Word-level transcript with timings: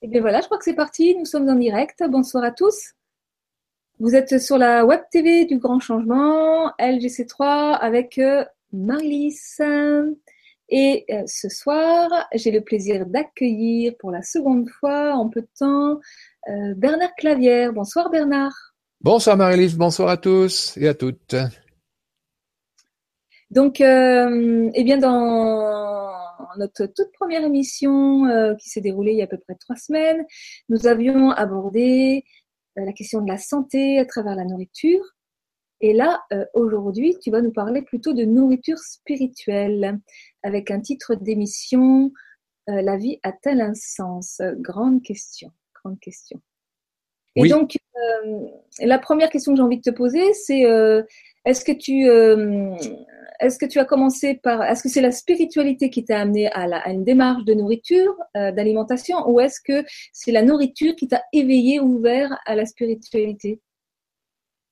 Et 0.00 0.06
eh 0.06 0.08
bien 0.08 0.20
voilà, 0.20 0.40
je 0.40 0.46
crois 0.46 0.58
que 0.58 0.64
c'est 0.64 0.74
parti. 0.74 1.16
Nous 1.16 1.24
sommes 1.24 1.48
en 1.48 1.56
direct. 1.56 2.04
Bonsoir 2.08 2.44
à 2.44 2.52
tous. 2.52 2.92
Vous 3.98 4.14
êtes 4.14 4.40
sur 4.40 4.56
la 4.56 4.86
web 4.86 5.00
TV 5.10 5.44
du 5.44 5.58
Grand 5.58 5.80
Changement, 5.80 6.68
LGC3, 6.78 7.78
avec 7.80 8.16
euh, 8.18 8.44
Marlise. 8.72 9.60
Et 10.68 11.04
euh, 11.10 11.24
ce 11.26 11.48
soir, 11.48 12.28
j'ai 12.32 12.52
le 12.52 12.60
plaisir 12.60 13.06
d'accueillir 13.06 13.94
pour 13.98 14.12
la 14.12 14.22
seconde 14.22 14.68
fois 14.68 15.14
en 15.14 15.28
peu 15.28 15.40
de 15.40 15.48
temps 15.58 15.98
euh, 16.48 16.74
Bernard 16.76 17.16
Clavière. 17.16 17.72
Bonsoir 17.72 18.08
Bernard. 18.08 18.54
Bonsoir 19.00 19.36
Marie-Lise, 19.36 19.76
bonsoir 19.76 20.10
à 20.10 20.16
tous 20.16 20.76
et 20.76 20.86
à 20.86 20.94
toutes. 20.94 21.34
Donc, 23.50 23.80
eh 23.80 24.84
bien, 24.84 24.98
dans 24.98 26.17
notre 26.56 26.86
toute 26.86 27.12
première 27.12 27.44
émission 27.44 28.26
euh, 28.26 28.54
qui 28.54 28.68
s'est 28.68 28.80
déroulée 28.80 29.12
il 29.12 29.18
y 29.18 29.20
a 29.20 29.24
à 29.24 29.28
peu 29.28 29.38
près 29.38 29.54
trois 29.54 29.76
semaines, 29.76 30.24
nous 30.68 30.86
avions 30.86 31.30
abordé 31.30 32.24
euh, 32.78 32.84
la 32.84 32.92
question 32.92 33.20
de 33.20 33.28
la 33.28 33.38
santé 33.38 33.98
à 33.98 34.04
travers 34.04 34.34
la 34.34 34.44
nourriture. 34.44 35.04
Et 35.80 35.92
là, 35.92 36.22
euh, 36.32 36.44
aujourd'hui, 36.54 37.16
tu 37.20 37.30
vas 37.30 37.40
nous 37.40 37.52
parler 37.52 37.82
plutôt 37.82 38.12
de 38.12 38.24
nourriture 38.24 38.78
spirituelle, 38.78 40.00
avec 40.42 40.70
un 40.70 40.80
titre 40.80 41.14
d'émission 41.14 42.12
La 42.66 42.96
vie 42.96 43.20
a-t-elle 43.22 43.60
un 43.60 43.74
sens 43.74 44.40
Grande 44.56 45.02
question, 45.02 45.52
grande 45.74 46.00
question. 46.00 46.40
Et 47.36 47.48
donc, 47.48 47.78
la 48.80 48.98
première 48.98 49.30
question 49.30 49.52
que 49.52 49.58
j'ai 49.58 49.62
envie 49.62 49.76
de 49.76 49.82
te 49.82 49.94
poser, 49.94 50.32
c'est 50.32 50.62
est-ce 51.44 51.64
que 51.64 51.70
tu 51.70 52.08
est-ce 53.40 53.58
que 53.58 53.66
tu 53.66 53.78
as 53.78 53.84
commencé 53.84 54.34
par, 54.34 54.62
est-ce 54.62 54.82
que 54.82 54.88
c'est 54.88 55.00
la 55.00 55.12
spiritualité 55.12 55.90
qui 55.90 56.04
t'a 56.04 56.20
amené 56.20 56.50
à, 56.52 56.90
une 56.90 57.04
démarche 57.04 57.44
de 57.44 57.54
nourriture, 57.54 58.14
euh, 58.36 58.52
d'alimentation, 58.52 59.28
ou 59.28 59.40
est-ce 59.40 59.60
que 59.60 59.84
c'est 60.12 60.32
la 60.32 60.42
nourriture 60.42 60.94
qui 60.96 61.08
t'a 61.08 61.22
éveillé, 61.32 61.80
ouvert 61.80 62.36
à 62.46 62.54
la 62.54 62.66
spiritualité? 62.66 63.60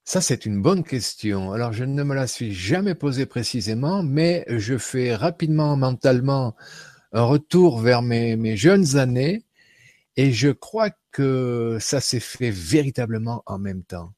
Ça, 0.03 0.21
c'est 0.21 0.45
une 0.45 0.61
bonne 0.61 0.83
question. 0.83 1.51
Alors, 1.51 1.73
je 1.73 1.83
ne 1.83 2.03
me 2.03 2.15
la 2.15 2.27
suis 2.27 2.53
jamais 2.53 2.95
posée 2.95 3.25
précisément, 3.25 4.03
mais 4.03 4.45
je 4.47 4.77
fais 4.77 5.13
rapidement, 5.13 5.75
mentalement, 5.75 6.55
un 7.11 7.23
retour 7.23 7.79
vers 7.79 8.01
mes, 8.01 8.35
mes 8.37 8.55
jeunes 8.55 8.95
années, 8.97 9.43
et 10.15 10.31
je 10.31 10.49
crois 10.49 10.91
que 11.11 11.77
ça 11.79 11.99
s'est 11.99 12.19
fait 12.19 12.51
véritablement 12.51 13.43
en 13.45 13.59
même 13.59 13.83
temps. 13.83 14.13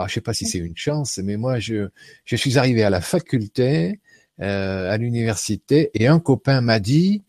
Alors, 0.00 0.08
je 0.08 0.14
sais 0.14 0.22
pas 0.22 0.32
si 0.32 0.46
c'est 0.46 0.56
une 0.56 0.78
chance, 0.78 1.18
mais 1.18 1.36
moi, 1.36 1.58
je, 1.58 1.90
je 2.24 2.34
suis 2.34 2.56
arrivé 2.56 2.82
à 2.82 2.88
la 2.88 3.02
faculté, 3.02 4.00
euh, 4.40 4.90
à 4.90 4.96
l'université, 4.96 5.90
et 5.92 6.06
un 6.06 6.20
copain 6.20 6.62
m'a 6.62 6.80
dit, 6.80 7.22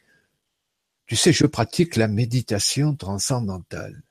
tu 1.05 1.17
sais, 1.17 1.33
je 1.33 1.45
pratique 1.45 1.97
la 1.97 2.07
méditation 2.07 2.95
transcendantale. 2.95 4.01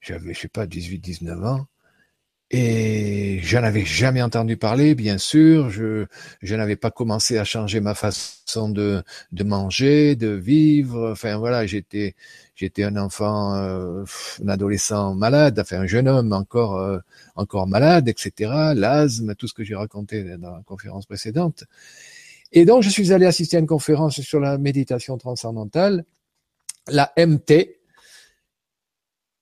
J'avais, 0.00 0.34
je 0.34 0.40
sais 0.40 0.48
pas, 0.48 0.66
18, 0.66 0.98
19 0.98 1.44
ans. 1.44 1.66
Et 2.50 3.40
j'en 3.42 3.62
avais 3.64 3.84
jamais 3.84 4.22
entendu 4.22 4.56
parler, 4.56 4.94
bien 4.94 5.18
sûr. 5.18 5.70
Je, 5.70 6.06
je 6.42 6.54
n'avais 6.54 6.76
pas 6.76 6.90
commencé 6.90 7.38
à 7.38 7.44
changer 7.44 7.80
ma 7.80 7.94
façon 7.94 8.68
de, 8.68 9.02
de 9.32 9.44
manger, 9.44 10.14
de 10.14 10.28
vivre. 10.28 11.10
Enfin 11.12 11.36
voilà, 11.38 11.66
j'étais, 11.66 12.14
j'étais 12.54 12.84
un 12.84 12.96
enfant, 12.96 13.54
euh, 13.54 14.04
un 14.44 14.48
adolescent 14.48 15.14
malade, 15.14 15.58
enfin 15.58 15.80
un 15.80 15.86
jeune 15.86 16.06
homme 16.06 16.32
encore, 16.32 16.76
euh, 16.76 16.98
encore 17.34 17.66
malade, 17.66 18.08
etc. 18.08 18.52
L'asthme, 18.76 19.34
tout 19.34 19.48
ce 19.48 19.54
que 19.54 19.64
j'ai 19.64 19.74
raconté 19.74 20.22
dans 20.38 20.52
la 20.52 20.62
conférence 20.64 21.06
précédente. 21.06 21.64
Et 22.52 22.64
donc 22.64 22.82
je 22.82 22.90
suis 22.90 23.12
allé 23.12 23.26
assister 23.26 23.56
à 23.56 23.60
une 23.60 23.66
conférence 23.66 24.20
sur 24.20 24.38
la 24.38 24.58
méditation 24.58 25.18
transcendantale, 25.18 26.04
la 26.88 27.12
MT, 27.16 27.78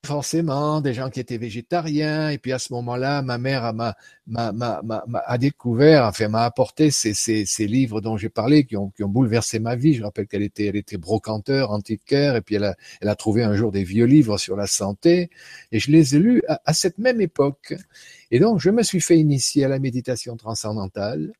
forcément 0.05 0.81
des 0.81 0.95
gens 0.95 1.11
qui 1.11 1.21
étaient 1.21 1.39
végétariens. 1.39 2.31
Et 2.31 2.39
puis 2.39 2.53
à 2.53 2.59
ce 2.59 2.73
moment-là, 2.73 3.23
ma 3.23 3.39
mère 3.39 3.73
m'a, 3.73 3.97
m'a, 4.27 4.53
m'a, 4.53 5.05
a 5.27 5.39
découvert, 5.39 6.05
enfin 6.07 6.29
m'a 6.29 6.45
apporté 6.45 6.91
ces, 6.91 7.15
ces, 7.15 7.47
ces 7.47 7.67
livres 7.67 8.01
dont 8.01 8.17
j'ai 8.17 8.29
parlé, 8.29 8.65
qui 8.65 8.77
ont, 8.77 8.91
qui 8.91 9.05
ont 9.05 9.09
bouleversé 9.09 9.61
ma 9.61 9.77
vie. 9.77 9.95
Je 9.95 10.03
rappelle 10.03 10.27
qu'elle 10.27 10.43
était, 10.43 10.67
elle 10.67 10.77
était 10.77 10.97
brocanteur, 10.99 11.71
antiquaire, 11.71 12.37
et 12.37 12.41
puis 12.41 12.57
elle 12.57 12.65
a, 12.65 12.77
elle 13.01 13.09
a 13.09 13.15
trouvé 13.15 13.45
un 13.45 13.55
jour 13.55 13.71
des 13.71 13.85
vieux 13.85 14.07
livres 14.07 14.39
sur 14.39 14.57
la 14.57 14.67
santé, 14.67 15.31
et 15.71 15.79
je 15.79 15.91
les 15.91 16.17
ai 16.17 16.19
lus 16.19 16.43
à, 16.49 16.61
à 16.65 16.73
cette 16.75 16.99
même 16.99 17.21
époque. 17.21 17.75
Et 18.31 18.41
donc 18.41 18.61
je 18.61 18.71
me 18.71 18.83
suis 18.83 19.01
fait 19.01 19.19
initier 19.19 19.65
à 19.65 19.69
la 19.69 19.79
méditation 19.79 20.37
transcendantale. 20.37 21.33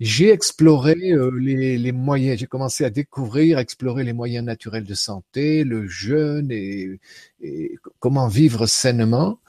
J'ai 0.00 0.30
exploré 0.30 0.94
euh, 1.10 1.30
les, 1.40 1.92
moyens, 1.92 2.38
j'ai 2.38 2.46
commencé 2.46 2.84
à 2.84 2.90
découvrir, 2.90 3.58
explorer 3.58 4.04
les 4.04 4.12
moyens 4.12 4.44
naturels 4.44 4.84
de 4.84 4.94
santé, 4.94 5.64
le 5.64 5.88
jeûne 5.88 6.52
et, 6.52 7.00
comment 7.98 8.28
vivre 8.28 8.66
sainement. 8.66 9.40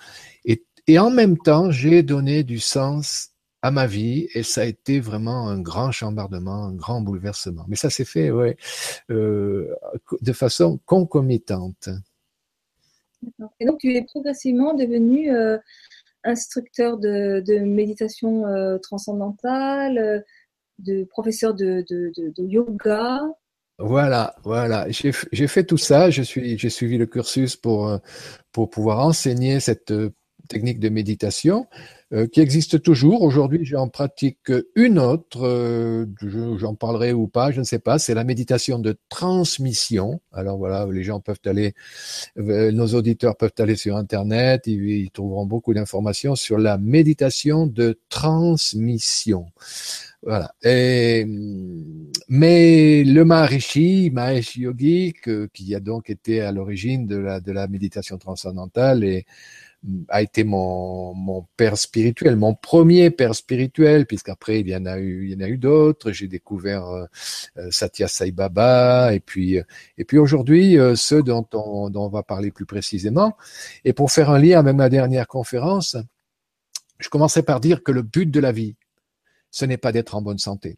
Et, 0.46 0.98
en 0.98 1.12
même 1.12 1.38
temps, 1.38 1.70
j'ai 1.70 2.02
donné 2.02 2.44
du 2.44 2.58
sens 2.58 3.30
à 3.62 3.70
ma 3.70 3.86
vie 3.86 4.28
et 4.34 4.42
ça 4.42 4.62
a 4.62 4.66
été 4.66 5.00
vraiment 5.00 5.50
un 5.50 5.60
grand 5.60 5.92
chambardement, 5.92 6.66
un 6.66 6.74
grand 6.74 7.02
bouleversement. 7.02 7.66
Mais 7.68 7.76
ça 7.76 7.92
s'est 7.92 8.06
fait, 8.06 8.32
ouais, 8.32 8.58
euh, 9.12 9.72
de 10.22 10.34
façon 10.34 10.80
concomitante. 10.86 11.90
Et 13.60 13.66
donc 13.66 13.80
tu 13.80 13.94
es 13.94 14.02
progressivement 14.02 14.74
devenu 14.74 15.32
euh, 15.32 15.58
instructeur 16.24 16.98
de, 16.98 17.44
de 17.46 17.60
méditation 17.60 18.46
euh, 18.48 18.78
transcendantale, 18.78 20.24
de 20.80 21.04
professeur 21.06 21.54
de, 21.54 21.86
yoga. 22.38 23.22
Voilà, 23.78 24.36
voilà. 24.44 24.88
J'ai 24.90 25.48
fait 25.48 25.64
tout 25.64 25.78
ça. 25.78 26.10
J'ai 26.10 26.24
suivi 26.24 26.98
le 26.98 27.06
cursus 27.06 27.56
pour 27.56 27.88
euh, 27.88 27.98
pouvoir 28.52 29.00
enseigner 29.00 29.60
cette 29.60 29.92
euh, 29.92 30.10
technique 30.50 30.80
de 30.80 30.90
méditation 30.90 31.68
euh, 32.12 32.26
qui 32.28 32.42
existe 32.42 32.82
toujours. 32.82 33.22
Aujourd'hui, 33.22 33.66
j'en 33.66 33.88
pratique 33.88 34.52
une 34.76 34.98
autre. 34.98 35.46
Euh, 35.46 36.06
j'en 36.58 36.74
parlerai 36.74 37.14
ou 37.14 37.28
pas, 37.28 37.52
je 37.52 37.60
ne 37.60 37.66
sais 37.66 37.80
pas. 37.80 38.00
C'est 38.00 38.14
la 38.14 38.24
méditation 38.24 38.80
de 38.80 38.98
transmission. 39.10 40.20
Alors 40.32 40.58
voilà, 40.58 40.88
les 40.92 41.04
gens 41.04 41.20
peuvent 41.20 41.42
aller, 41.46 41.74
nos 42.36 42.88
auditeurs 42.96 43.38
peuvent 43.38 43.54
aller 43.60 43.76
sur 43.76 43.96
Internet. 43.96 44.64
Ils, 44.66 44.90
ils 44.90 45.12
trouveront 45.12 45.46
beaucoup 45.46 45.74
d'informations 45.74 46.36
sur 46.36 46.58
la 46.58 46.78
méditation 46.78 47.68
de 47.68 48.00
transmission. 48.10 49.46
Voilà. 50.22 50.54
Et, 50.64 51.26
mais 52.28 53.04
le 53.04 53.24
Maharishi, 53.24 54.10
Mahesh 54.12 54.58
Yogi, 54.58 55.14
qui 55.54 55.76
a 55.76 55.80
donc 55.80 56.10
été 56.10 56.42
à 56.42 56.52
l'origine 56.52 57.06
de 57.08 57.18
la, 57.18 57.40
de 57.40 57.52
la 57.52 57.68
méditation 57.68 58.18
transcendantale 58.18 59.04
et 59.04 59.26
a 60.10 60.22
été 60.22 60.44
mon, 60.44 61.14
mon 61.14 61.48
père 61.56 61.78
spirituel, 61.78 62.36
mon 62.36 62.54
premier 62.54 63.12
père 63.12 63.34
spirituel, 63.34 64.06
puisqu'après 64.06 64.60
il 64.60 64.68
y 64.68 64.76
en 64.76 64.86
a 64.86 65.00
eu, 65.00 65.26
il 65.26 65.32
y 65.32 65.36
en 65.36 65.46
a 65.46 65.48
eu 65.48 65.58
d'autres. 65.58 66.12
J'ai 66.12 66.28
découvert 66.28 66.86
euh, 66.88 67.06
euh, 67.58 67.72
Satya 67.72 68.08
Sai 68.08 68.32
Baba 68.32 69.14
et 69.14 69.20
puis 69.20 69.58
et 69.98 70.06
puis 70.06 70.18
aujourd'hui 70.18 70.78
euh, 70.78 70.96
ceux 70.96 71.24
dont 71.24 71.48
on, 71.54 71.90
dont 71.90 72.06
on 72.06 72.10
va 72.10 72.24
parler 72.24 72.52
plus 72.52 72.66
précisément. 72.66 73.38
Et 73.86 73.94
pour 73.94 74.12
faire 74.12 74.30
un 74.30 74.40
lien 74.40 74.60
avec 74.60 74.76
ma 74.76 74.90
dernière 74.90 75.28
conférence, 75.28 75.96
je 77.00 77.10
commençais 77.10 77.44
par 77.44 77.62
dire 77.62 77.82
que 77.82 77.92
le 77.92 78.02
but 78.02 78.30
de 78.30 78.40
la 78.40 78.52
vie, 78.52 78.76
ce 79.52 79.66
n'est 79.66 79.78
pas 79.78 79.94
d'être 79.94 80.16
en 80.16 80.22
bonne 80.22 80.40
santé. 80.40 80.78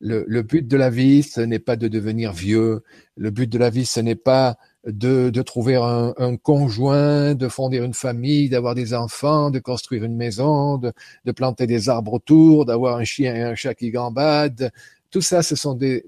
Le, 0.00 0.24
le, 0.28 0.42
but 0.42 0.66
de 0.66 0.76
la 0.76 0.90
vie, 0.90 1.24
ce 1.24 1.40
n'est 1.40 1.58
pas 1.58 1.76
de 1.76 1.88
devenir 1.88 2.32
vieux. 2.32 2.84
Le 3.16 3.30
but 3.30 3.48
de 3.50 3.58
la 3.58 3.68
vie, 3.68 3.84
ce 3.84 3.98
n'est 4.00 4.14
pas 4.14 4.56
de, 4.86 5.30
de 5.30 5.42
trouver 5.42 5.76
un, 5.76 6.14
un, 6.16 6.36
conjoint, 6.36 7.34
de 7.34 7.48
fonder 7.48 7.78
une 7.78 7.94
famille, 7.94 8.48
d'avoir 8.48 8.74
des 8.74 8.94
enfants, 8.94 9.50
de 9.50 9.58
construire 9.58 10.04
une 10.04 10.16
maison, 10.16 10.78
de, 10.78 10.92
de 11.24 11.32
planter 11.32 11.66
des 11.66 11.88
arbres 11.88 12.14
autour, 12.14 12.64
d'avoir 12.64 12.96
un 12.96 13.04
chien 13.04 13.34
et 13.34 13.42
un 13.42 13.54
chat 13.54 13.74
qui 13.74 13.90
gambadent. 13.90 14.70
Tout 15.10 15.20
ça, 15.20 15.42
ce 15.42 15.56
sont 15.56 15.74
des, 15.74 16.02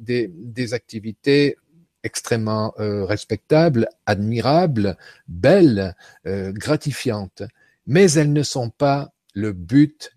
activités 0.73 1.57
extrêmement 2.03 2.73
euh, 2.79 3.05
respectables, 3.05 3.89
admirables, 4.07 4.97
belles, 5.29 5.95
euh, 6.27 6.53
gratifiantes, 6.53 7.43
mais 7.87 8.11
elles 8.13 8.33
ne 8.33 8.43
sont 8.43 8.71
pas 8.71 9.13
le 9.35 9.53
but 9.53 10.13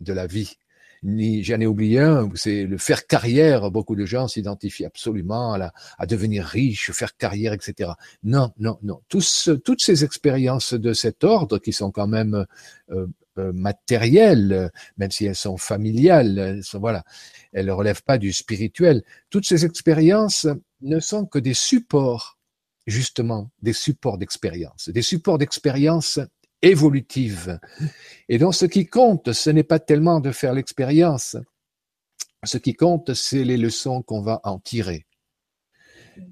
de 0.00 0.12
la 0.12 0.26
vie 0.26 0.56
ni 1.02 1.42
j'en 1.44 1.60
ai 1.60 1.66
oublié 1.66 2.00
un, 2.00 2.28
c'est 2.34 2.64
le 2.64 2.78
faire 2.78 3.06
carrière. 3.06 3.70
Beaucoup 3.70 3.96
de 3.96 4.04
gens 4.04 4.28
s'identifient 4.28 4.84
absolument 4.84 5.52
à, 5.52 5.58
la, 5.58 5.72
à 5.98 6.06
devenir 6.06 6.44
riche, 6.44 6.90
faire 6.92 7.16
carrière, 7.16 7.52
etc. 7.52 7.92
Non, 8.22 8.52
non, 8.58 8.78
non. 8.82 9.00
Tous, 9.08 9.50
toutes 9.64 9.82
ces 9.82 10.04
expériences 10.04 10.74
de 10.74 10.92
cet 10.92 11.24
ordre 11.24 11.58
qui 11.58 11.72
sont 11.72 11.90
quand 11.90 12.08
même 12.08 12.46
euh, 12.90 13.06
euh, 13.38 13.52
matérielles, 13.52 14.70
même 14.96 15.10
si 15.10 15.26
elles 15.26 15.36
sont 15.36 15.56
familiales, 15.56 16.38
elles 16.38 16.64
sont, 16.64 16.80
voilà, 16.80 17.04
elles 17.52 17.66
ne 17.66 17.72
relèvent 17.72 18.02
pas 18.02 18.18
du 18.18 18.32
spirituel. 18.32 19.02
Toutes 19.30 19.46
ces 19.46 19.64
expériences 19.64 20.46
ne 20.80 20.98
sont 20.98 21.24
que 21.24 21.38
des 21.38 21.54
supports, 21.54 22.38
justement, 22.86 23.50
des 23.62 23.72
supports 23.72 24.18
d'expérience, 24.18 24.88
des 24.88 25.02
supports 25.02 25.38
d'expérience 25.38 26.18
évolutive. 26.62 27.58
Et 28.28 28.38
donc 28.38 28.54
ce 28.54 28.66
qui 28.66 28.86
compte, 28.86 29.32
ce 29.32 29.50
n'est 29.50 29.62
pas 29.62 29.78
tellement 29.78 30.20
de 30.20 30.30
faire 30.30 30.54
l'expérience. 30.54 31.36
Ce 32.44 32.58
qui 32.58 32.74
compte, 32.74 33.14
c'est 33.14 33.44
les 33.44 33.56
leçons 33.56 34.02
qu'on 34.02 34.22
va 34.22 34.40
en 34.44 34.58
tirer. 34.58 35.06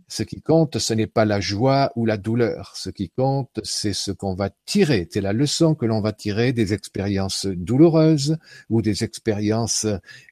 Ce 0.08 0.22
qui 0.22 0.40
compte, 0.40 0.78
ce 0.78 0.94
n'est 0.94 1.06
pas 1.06 1.24
la 1.24 1.40
joie 1.40 1.92
ou 1.96 2.06
la 2.06 2.16
douleur. 2.16 2.72
Ce 2.76 2.90
qui 2.90 3.10
compte, 3.10 3.60
c'est 3.62 3.92
ce 3.92 4.10
qu'on 4.10 4.34
va 4.34 4.50
tirer. 4.64 5.08
C'est 5.10 5.20
la 5.20 5.32
leçon 5.32 5.74
que 5.74 5.86
l'on 5.86 6.00
va 6.00 6.12
tirer 6.12 6.52
des 6.52 6.72
expériences 6.72 7.46
douloureuses 7.46 8.36
ou 8.68 8.82
des 8.82 9.04
expériences 9.04 9.86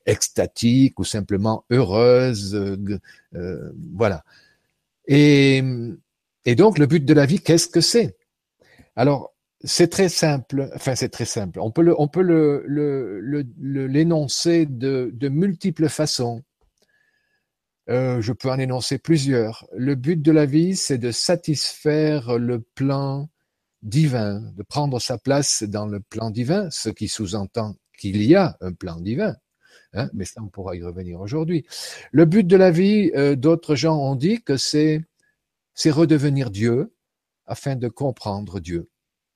extatiques 0.06 0.98
ou 0.98 1.04
simplement 1.04 1.64
heureuses. 1.70 2.54
Euh, 3.34 3.72
voilà. 3.92 4.24
Et, 5.06 5.62
et 6.44 6.54
donc, 6.54 6.78
le 6.78 6.86
but 6.86 7.04
de 7.04 7.14
la 7.14 7.26
vie, 7.26 7.40
qu'est-ce 7.40 7.68
que 7.68 7.80
c'est? 7.80 8.16
Alors, 8.96 9.33
c'est 9.64 9.88
très 9.88 10.08
simple. 10.10 10.70
Enfin, 10.74 10.94
c'est 10.94 11.08
très 11.08 11.24
simple. 11.24 11.58
On 11.60 11.70
peut 11.70 11.82
le, 11.82 11.98
on 11.98 12.06
peut 12.06 12.22
le, 12.22 12.64
le, 12.66 13.86
l'énoncer 13.86 14.66
de, 14.66 15.28
multiples 15.28 15.88
façons. 15.88 16.42
Euh, 17.88 18.20
je 18.20 18.32
peux 18.32 18.50
en 18.50 18.58
énoncer 18.58 18.98
plusieurs. 18.98 19.66
Le 19.76 19.94
but 19.94 20.20
de 20.20 20.32
la 20.32 20.46
vie, 20.46 20.76
c'est 20.76 20.98
de 20.98 21.10
satisfaire 21.10 22.38
le 22.38 22.60
plan 22.60 23.28
divin, 23.82 24.40
de 24.54 24.62
prendre 24.62 25.00
sa 25.00 25.18
place 25.18 25.62
dans 25.62 25.86
le 25.86 26.00
plan 26.00 26.30
divin, 26.30 26.68
ce 26.70 26.90
qui 26.90 27.08
sous-entend 27.08 27.74
qu'il 27.98 28.22
y 28.22 28.34
a 28.34 28.56
un 28.60 28.72
plan 28.72 29.00
divin. 29.00 29.34
Hein, 29.94 30.10
mais 30.12 30.24
ça, 30.24 30.42
on 30.42 30.48
pourra 30.48 30.76
y 30.76 30.82
revenir 30.82 31.20
aujourd'hui. 31.20 31.66
Le 32.12 32.24
but 32.24 32.46
de 32.46 32.56
la 32.56 32.70
vie, 32.70 33.12
euh, 33.14 33.36
d'autres 33.36 33.76
gens 33.76 33.96
ont 33.96 34.16
dit 34.16 34.42
que 34.42 34.56
c'est, 34.56 35.02
c'est 35.74 35.90
redevenir 35.90 36.50
Dieu 36.50 36.94
afin 37.46 37.76
de 37.76 37.88
comprendre 37.88 38.60
Dieu. 38.60 38.88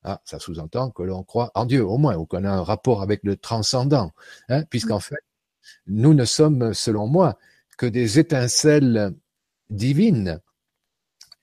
Ah, 0.05 0.21
ça 0.25 0.39
sous-entend 0.39 0.91
que 0.91 1.03
l'on 1.03 1.25
croit 1.25 1.51
en 1.55 1.65
Dieu, 1.67 1.85
au 1.85 1.99
moins, 1.99 2.17
ou 2.17 2.25
qu'on 2.25 2.45
a 2.45 2.51
un 2.51 2.63
rapport 2.63 3.03
avec 3.03 3.21
le 3.25 3.37
transcendant, 3.37 4.13
hein, 4.49 4.65
puisqu'en 4.71 5.01
fait, 5.01 5.17
nous 5.87 6.15
ne 6.15 6.25
sommes, 6.25 6.73
selon 6.73 7.07
moi, 7.07 7.39
que 7.77 7.87
des 7.87 8.19
étincelles 8.19 9.13
divines, 9.71 10.41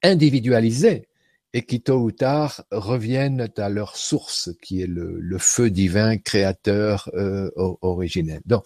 individualisées, 0.04 1.08
et 1.56 1.62
qui 1.62 1.82
tôt 1.82 2.00
ou 2.00 2.12
tard 2.12 2.66
reviennent 2.72 3.50
à 3.56 3.70
leur 3.70 3.96
source, 3.96 4.50
qui 4.62 4.82
est 4.82 4.88
le, 4.88 5.38
feu 5.38 5.70
divin 5.70 6.18
créateur 6.18 7.10
euh, 7.14 7.50
originel. 7.56 8.42
Donc, 8.46 8.66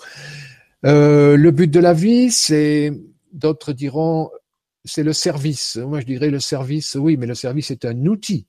euh, 0.85 1.37
le 1.37 1.51
but 1.51 1.69
de 1.69 1.79
la 1.79 1.93
vie, 1.93 2.31
c'est, 2.31 2.91
d'autres 3.31 3.73
diront, 3.73 4.31
c'est 4.85 5.03
le 5.03 5.13
service. 5.13 5.75
Moi, 5.75 5.99
je 5.99 6.05
dirais 6.07 6.31
le 6.31 6.39
service, 6.39 6.95
oui, 6.95 7.15
mais 7.15 7.27
le 7.27 7.35
service 7.35 7.69
est 7.69 7.85
un 7.85 8.05
outil, 8.07 8.47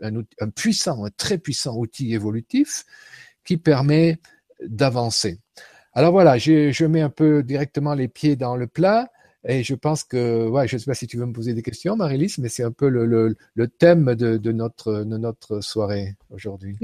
un, 0.00 0.50
puissant, 0.50 1.04
un 1.04 1.10
très 1.10 1.38
puissant 1.38 1.76
outil 1.76 2.14
évolutif 2.14 2.84
qui 3.44 3.56
permet 3.56 4.18
d'avancer. 4.62 5.40
Alors 5.92 6.12
voilà, 6.12 6.38
je, 6.38 6.84
mets 6.86 7.02
un 7.02 7.10
peu 7.10 7.42
directement 7.42 7.94
les 7.94 8.08
pieds 8.08 8.36
dans 8.36 8.56
le 8.56 8.66
plat. 8.66 9.10
Et 9.46 9.62
je 9.62 9.74
pense 9.74 10.04
que, 10.04 10.48
ouais, 10.48 10.66
je 10.66 10.76
ne 10.76 10.78
sais 10.78 10.86
pas 10.86 10.94
si 10.94 11.06
tu 11.06 11.18
veux 11.18 11.26
me 11.26 11.32
poser 11.32 11.52
des 11.52 11.62
questions, 11.62 11.96
Marie-Lise, 11.96 12.38
mais 12.38 12.48
c'est 12.48 12.62
un 12.62 12.72
peu 12.72 12.88
le, 12.88 13.36
thème 13.78 14.14
de, 14.14 14.52
notre, 14.52 15.04
de 15.04 15.18
notre 15.18 15.60
soirée 15.60 16.16
aujourd'hui. 16.30 16.78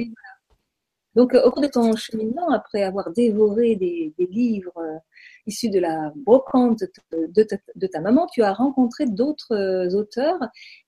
Donc, 1.16 1.34
au 1.34 1.50
cours 1.50 1.62
de 1.62 1.68
ton 1.68 1.96
cheminement, 1.96 2.50
après 2.50 2.82
avoir 2.82 3.10
dévoré 3.10 3.76
des, 3.76 4.12
livres 4.18 5.00
issus 5.46 5.70
de 5.70 5.78
la 5.78 6.12
brocante 6.16 6.84
de, 7.12 7.46
de, 7.74 7.86
ta 7.86 8.00
maman, 8.00 8.26
tu 8.26 8.42
as 8.42 8.52
rencontré 8.52 9.06
d'autres 9.06 9.54
euh, 9.54 9.94
auteurs 9.94 10.40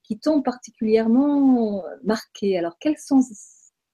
qui 0.03 0.19
t'ont 0.19 0.43
particulièrement 0.43 1.85
marqué. 2.05 2.59
Alors, 2.59 2.77
quels 2.79 2.99
sont 2.99 3.21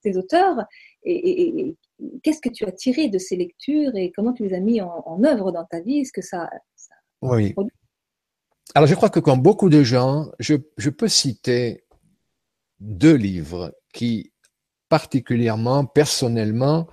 ces 0.03 0.17
auteurs 0.17 0.65
et, 1.05 1.77
qu'est-ce 2.23 2.41
que 2.41 2.49
tu 2.49 2.65
as 2.65 2.73
tiré 2.73 3.09
de 3.09 3.19
ces 3.19 3.37
lectures 3.37 3.95
et 3.95 4.13
comment 4.15 4.33
tu 4.33 4.45
les 4.45 4.55
as 4.55 4.61
mis 4.61 4.81
en, 4.81 5.23
œuvre 5.25 5.53
dans 5.53 5.65
ta 5.65 5.81
vie? 5.81 6.01
Est-ce 6.01 6.13
que 6.13 6.23
ça, 6.23 6.49
oui. 7.23 7.55
Alors 8.75 8.87
je 8.87 8.95
crois 8.95 9.11
que 9.11 9.21
comme 9.21 9.41
beaucoup 9.41 9.69
de 9.69 9.83
gens, 9.83 10.31
je, 10.39 10.57
peux 10.91 11.09
citer 11.09 11.85
deux 12.81 13.15
livres 13.15 13.75
qui 13.93 14.33
particulièrement, 14.89 15.85
personnellement, 15.85 16.87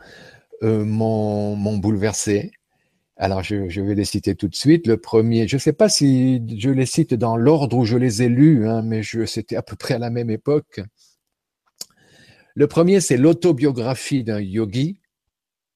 euh, 0.63 0.83
m'ont 0.83 1.77
bouleversé. 1.77 2.51
Alors 3.17 3.43
je, 3.43 3.69
je, 3.69 3.81
vais 3.81 3.95
les 3.95 4.05
citer 4.05 4.35
tout 4.35 4.47
de 4.47 4.55
suite. 4.55 4.87
Le 4.87 4.97
premier, 4.97 5.47
je 5.47 5.55
ne 5.55 5.59
sais 5.59 5.73
pas 5.73 5.87
si 5.87 6.41
je 6.57 6.69
les 6.69 6.85
cite 6.85 7.13
dans 7.13 7.37
l'ordre 7.37 7.77
où 7.77 7.85
je 7.85 7.97
les 7.97 8.23
ai 8.23 8.29
lus, 8.29 8.67
hein, 8.67 8.81
mais 8.81 9.01
c'était 9.25 9.55
à 9.55 9.61
peu 9.61 9.75
près 9.75 9.93
à 9.93 9.99
la 9.99 10.09
même 10.09 10.29
époque. 10.29 10.81
Le 12.55 12.67
premier, 12.67 13.01
c'est 13.01 13.17
l'autobiographie 13.17 14.23
d'un 14.23 14.39
yogi, 14.39 14.99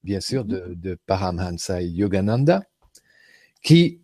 bien 0.03 0.19
sûr, 0.19 0.45
de, 0.45 0.73
de 0.75 0.97
Paramhansa 1.05 1.81
Yogananda, 1.81 2.63
qui, 3.63 4.01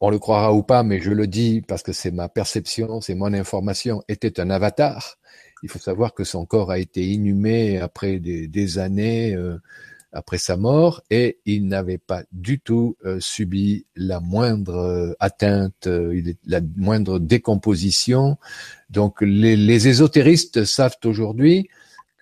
on 0.00 0.10
le 0.10 0.18
croira 0.18 0.54
ou 0.54 0.62
pas, 0.62 0.82
mais 0.82 1.00
je 1.00 1.10
le 1.10 1.26
dis 1.26 1.60
parce 1.60 1.82
que 1.82 1.92
c'est 1.92 2.10
ma 2.10 2.28
perception, 2.28 3.00
c'est 3.02 3.14
mon 3.14 3.32
information, 3.34 4.02
était 4.08 4.40
un 4.40 4.48
avatar. 4.48 5.18
Il 5.62 5.68
faut 5.68 5.78
savoir 5.78 6.14
que 6.14 6.24
son 6.24 6.46
corps 6.46 6.70
a 6.70 6.78
été 6.78 7.04
inhumé 7.06 7.78
après 7.78 8.18
des, 8.18 8.78
années 8.78 9.34
euh, 9.34 9.58
après 10.12 10.38
sa 10.38 10.56
mort 10.56 11.02
et 11.10 11.38
il 11.46 11.66
n'avait 11.68 11.98
pas 11.98 12.24
du 12.32 12.60
tout 12.60 12.96
euh, 13.04 13.20
subi 13.20 13.86
la 13.94 14.20
moindre 14.20 14.76
euh, 14.76 15.12
atteinte, 15.20 15.86
euh, 15.86 16.34
la 16.46 16.60
moindre 16.76 17.18
décomposition. 17.18 18.36
Donc 18.90 19.20
les, 19.20 19.56
les 19.56 19.88
ésotéristes 19.88 20.64
savent 20.64 20.98
aujourd'hui 21.04 21.68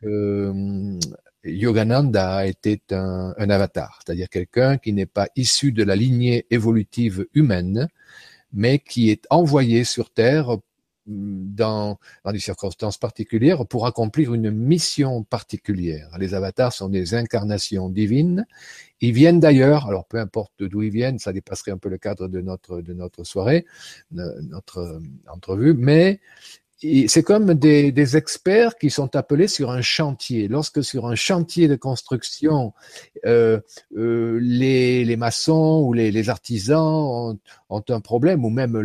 que 0.00 0.99
Yogananda 1.44 2.44
un, 2.90 3.35
un 3.37 3.50
avatar, 3.50 4.00
c'est-à-dire 4.05 4.29
quelqu'un 4.29 4.76
qui 4.76 4.93
n'est 4.93 5.06
pas 5.06 5.29
issu 5.35 5.73
de 5.73 5.82
la 5.82 5.96
lignée 5.96 6.46
évolutive 6.50 7.26
humaine, 7.35 7.88
mais 8.52 8.79
qui 8.79 9.11
est 9.11 9.26
envoyé 9.31 9.85
sur 9.85 10.11
Terre 10.11 10.58
dans, 11.08 11.99
des 12.31 12.38
circonstances 12.38 12.99
particulières 12.99 13.66
pour 13.66 13.87
accomplir 13.87 14.34
une 14.34 14.50
mission 14.50 15.25
particulière. 15.25 16.10
Les 16.19 16.34
avatars 16.34 16.72
sont 16.72 16.88
des 16.88 17.14
incarnations 17.14 17.88
divines. 17.88 18.46
Ils 19.00 19.12
viennent 19.12 19.40
d'ailleurs, 19.40 19.87
alors 19.87 20.05
peu 20.06 20.19
importe 20.19 20.62
d'où 20.62 20.82
ils 20.82 20.90
viennent, 20.90 21.19
ça 21.19 21.32
dépasserait 21.32 21.72
un 21.72 21.78
peu 21.78 21.88
le 21.88 21.99
cadre 21.99 22.28
de 22.28 22.40
notre, 22.40 22.81
de 22.81 22.93
notre 22.93 23.25
soirée, 23.25 23.64
notre 24.10 25.00
entrevue, 25.28 25.75
mais 25.75 26.20
c'est 26.80 27.25
comme 27.25 27.54
des, 27.54 27.90
des, 27.90 28.16
experts 28.16 28.76
qui 28.76 28.90
sont 28.90 29.16
appelés 29.16 29.48
sur 29.48 29.70
un 29.70 29.82
chantier. 29.82 30.46
Lorsque 30.46 30.84
sur 30.84 31.06
un 31.06 31.16
chantier 31.16 31.66
de 31.66 31.75
construction, 31.75 32.72
euh, 33.26 33.58
euh, 33.96 34.38
les, 34.40 35.04
les, 35.04 35.16
maçons 35.16 35.82
ou 35.84 35.92
les, 35.92 36.12
les 36.12 36.28
artisans 36.28 36.78
ont, 36.78 37.38
ont, 37.69 37.82
un 37.88 38.00
problème, 38.00 38.44
ou 38.44 38.50
même 38.50 38.80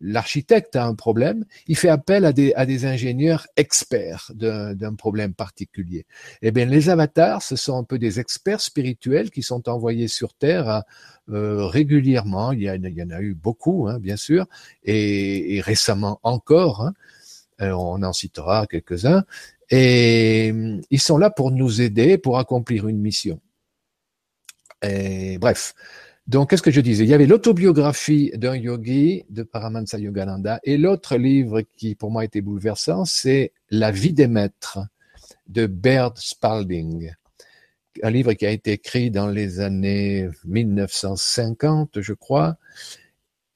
l'architecte 0.00 0.74
a 0.74 0.84
un 0.84 0.96
problème, 0.96 1.44
il 1.68 1.76
fait 1.76 1.88
appel 1.88 2.24
à 2.24 2.32
des, 2.32 2.52
à 2.54 2.66
des 2.66 2.84
ingénieurs 2.84 3.46
experts 3.56 4.32
d'un 4.34 4.94
problème 4.96 5.32
particulier. 5.32 6.06
Eh 6.42 6.50
bien, 6.50 6.64
les 6.64 6.88
avatars, 6.88 7.42
ce 7.42 7.54
sont 7.54 7.78
un 7.78 7.84
peu 7.84 7.98
des 8.00 8.18
experts 8.18 8.60
spirituels 8.60 9.30
qui 9.30 9.42
sont 9.42 9.68
envoyés 9.68 10.08
sur 10.08 10.34
Terre 10.34 10.82
euh, 11.30 11.66
régulièrement. 11.66 12.50
Il 12.50 12.62
y, 12.62 12.68
a, 12.68 12.74
il 12.74 12.88
y, 12.88 13.02
en 13.04 13.10
a 13.10 13.20
eu 13.20 13.34
beaucoup, 13.34 13.86
hein, 13.88 14.00
bien 14.00 14.16
sûr, 14.16 14.46
et, 14.82 15.56
et 15.56 15.60
récemment 15.60 16.18
encore. 16.24 16.82
Hein, 16.82 16.92
on 17.60 18.02
en 18.02 18.12
citera 18.12 18.66
quelques-uns, 18.66 19.24
et 19.70 20.52
euh, 20.52 20.80
ils 20.90 21.00
sont 21.00 21.18
là 21.18 21.30
pour 21.30 21.50
nous 21.50 21.80
aider, 21.80 22.18
pour 22.18 22.38
accomplir 22.38 22.88
une 22.88 22.98
mission. 22.98 23.40
Bref, 24.82 25.74
donc 26.26 26.50
qu'est-ce 26.50 26.62
que 26.62 26.70
je 26.70 26.80
disais? 26.80 27.04
Il 27.04 27.10
y 27.10 27.14
avait 27.14 27.26
l'autobiographie 27.26 28.30
d'un 28.34 28.56
yogi 28.56 29.24
de 29.28 29.42
Paramahansa 29.42 29.98
Yogananda, 29.98 30.60
et 30.64 30.76
l'autre 30.76 31.16
livre 31.16 31.60
qui 31.60 31.94
pour 31.94 32.10
moi 32.10 32.24
était 32.24 32.40
bouleversant, 32.40 33.04
c'est 33.04 33.52
La 33.70 33.90
vie 33.90 34.12
des 34.12 34.26
maîtres 34.26 34.78
de 35.48 35.66
Baird 35.66 36.16
Spalding. 36.18 37.12
Un 38.02 38.10
livre 38.10 38.32
qui 38.32 38.46
a 38.46 38.50
été 38.50 38.72
écrit 38.72 39.10
dans 39.10 39.26
les 39.26 39.60
années 39.60 40.28
1950, 40.44 42.00
je 42.00 42.12
crois, 42.12 42.56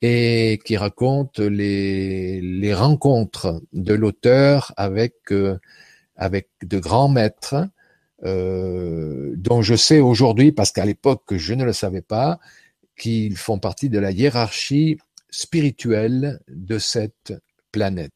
et 0.06 0.60
qui 0.66 0.76
raconte 0.76 1.38
les, 1.38 2.38
les 2.42 2.74
rencontres 2.74 3.62
de 3.72 3.94
l'auteur 3.94 4.70
avec, 4.76 5.14
euh, 5.32 5.58
avec 6.14 6.50
de 6.62 6.78
grands 6.78 7.08
maîtres, 7.08 7.66
euh, 8.22 9.32
dont 9.38 9.62
je 9.62 9.74
sais 9.74 10.00
aujourd'hui, 10.00 10.52
parce 10.52 10.72
qu'à 10.72 10.84
l'époque 10.84 11.34
je 11.34 11.54
ne 11.54 11.64
le 11.64 11.72
savais 11.72 12.02
pas, 12.02 12.38
qu'ils 12.98 13.38
font 13.38 13.58
partie 13.58 13.88
de 13.88 13.98
la 13.98 14.10
hiérarchie 14.10 14.98
spirituelle 15.30 16.38
de 16.48 16.78
cette 16.78 17.32
planète. 17.72 18.12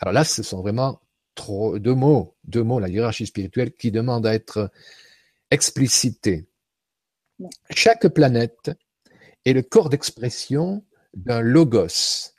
Alors 0.00 0.12
là, 0.12 0.24
ce 0.24 0.42
sont 0.42 0.60
vraiment 0.60 1.00
trop, 1.36 1.78
deux 1.78 1.94
mots, 1.94 2.34
deux 2.42 2.64
mots, 2.64 2.80
la 2.80 2.88
hiérarchie 2.88 3.26
spirituelle 3.26 3.70
qui 3.70 3.92
demande 3.92 4.26
à 4.26 4.34
être 4.34 4.72
explicitée. 5.52 6.48
Chaque 7.70 8.08
planète 8.08 8.72
est 9.44 9.52
le 9.52 9.62
corps 9.62 9.88
d'expression 9.88 10.82
d'un 11.16 11.40
logos. 11.40 12.32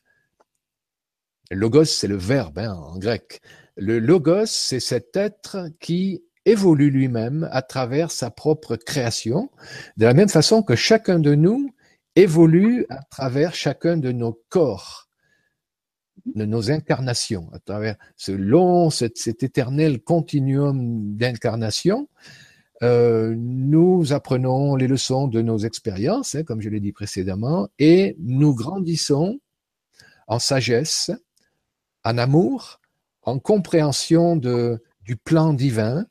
Logos, 1.52 1.86
c'est 1.86 2.08
le 2.08 2.16
verbe 2.16 2.60
hein, 2.60 2.74
en 2.74 2.98
grec. 2.98 3.42
Le 3.76 4.00
logos, 4.00 4.46
c'est 4.46 4.80
cet 4.80 5.16
être 5.18 5.70
qui 5.80 6.24
évolue 6.46 6.90
lui-même 6.90 7.48
à 7.52 7.62
travers 7.62 8.10
sa 8.12 8.32
propre 8.32 8.78
création, 8.78 9.52
de 9.98 10.06
la 10.06 10.14
même 10.14 10.30
façon 10.30 10.64
que 10.64 10.76
chacun 10.76 11.20
de 11.20 11.36
nous 11.36 11.74
évolue 12.16 12.86
à 12.90 13.04
travers 13.04 13.54
chacun 13.54 13.98
de 13.98 14.12
nos 14.12 14.42
corps, 14.50 15.10
de 16.26 16.46
nos 16.46 16.72
incarnations, 16.72 17.50
à 17.54 17.60
travers 17.60 17.96
ce 18.16 18.32
long, 18.32 18.90
cet, 18.90 19.44
éternel 19.44 20.02
continuum 20.02 21.16
d'incarnation. 21.16 22.08
Euh, 22.84 23.34
nous 23.38 24.14
apprenons 24.14 24.76
les 24.76 24.88
leçons 24.88 25.28
de 25.28 25.42
nos 25.42 25.58
expériences, 25.58 26.36
hein, 26.36 26.44
comme 26.44 26.62
je 26.62 26.70
l'ai 26.70 26.80
dit 26.80 26.92
précédemment, 26.92 27.70
et 27.80 28.16
nous 28.20 28.54
grandissons 28.54 29.40
en 30.28 30.40
sagesse, 30.40 31.12
en 32.04 32.18
amour, 32.18 32.80
en 33.24 33.40
compréhension 33.40 34.36
de, 34.36 34.84
du 35.04 35.16
plan 35.16 35.54
divin, 35.54 36.06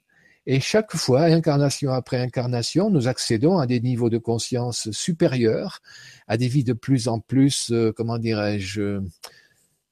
et 0.48 0.60
chaque 0.60 0.94
fois, 0.94 1.22
incarnation 1.22 1.90
après 1.90 2.20
incarnation, 2.20 2.88
nous 2.88 3.08
accédons 3.08 3.58
à 3.58 3.66
des 3.66 3.80
niveaux 3.80 4.10
de 4.10 4.18
conscience 4.18 4.90
supérieurs, 4.92 5.80
à 6.28 6.36
des 6.36 6.46
vies 6.46 6.62
de 6.62 6.72
plus 6.72 7.08
en 7.08 7.18
plus, 7.18 7.72
euh, 7.72 7.92
comment 7.92 8.18
dirais-je, 8.18 9.00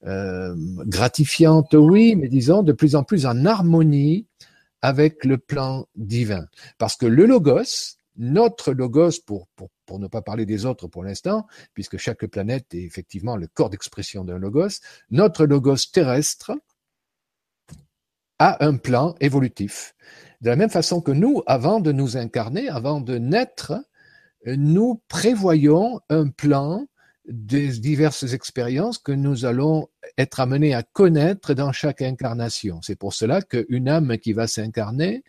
euh, 0.06 0.54
gratifiantes, 0.86 1.74
oui, 1.74 2.14
mais 2.14 2.28
disons 2.28 2.62
de 2.62 2.72
plus 2.72 2.94
en 2.94 3.02
plus 3.02 3.26
en 3.26 3.44
harmonie 3.44 4.26
avec 4.84 5.24
le 5.24 5.38
plan 5.38 5.86
divin. 5.96 6.46
Parce 6.76 6.94
que 6.94 7.06
le 7.06 7.24
logos, 7.24 7.96
notre 8.16 8.74
logos, 8.74 9.22
pour, 9.26 9.48
ne 9.98 10.08
pas 10.08 10.20
parler 10.20 10.44
des 10.44 10.66
autres 10.66 10.88
pour 10.88 11.02
l'instant, 11.02 11.46
puisque 11.72 11.96
chaque 11.96 12.26
planète 12.26 12.74
est 12.74 12.82
effectivement 12.82 13.38
le 13.38 13.46
corps 13.46 13.70
d'expression 13.70 14.24
d'un 14.24 14.36
logos, 14.36 14.82
notre 15.10 15.46
logos 15.46 15.88
terrestre 15.90 16.52
a 18.38 18.62
un 18.62 18.76
plan 18.76 19.14
évolutif. 19.20 19.94
De 20.42 20.50
la 20.50 20.56
même 20.56 20.68
façon 20.68 21.00
que 21.00 21.12
nous, 21.12 21.42
avant 21.46 21.80
de 21.80 21.90
nous 21.90 22.18
incarner, 22.18 22.68
avant 22.68 23.00
de 23.00 23.16
naître, 23.16 23.72
nous 24.44 25.02
prévoyons 25.08 25.98
un 26.10 26.28
plan 26.28 26.86
des 27.26 27.68
diverses 27.78 28.32
expériences 28.32 28.98
que 28.98 29.12
nous 29.12 29.44
allons 29.44 29.88
être 30.18 30.40
amenés 30.40 30.74
à 30.74 30.82
connaître 30.82 31.54
dans 31.54 31.72
chaque 31.72 32.02
incarnation. 32.02 32.80
C'est 32.82 32.96
pour 32.96 33.14
cela 33.14 33.40
qu'une 33.40 33.88
âme 33.88 34.18
qui 34.18 34.32
va 34.32 34.46
s'incarner, 34.46 35.24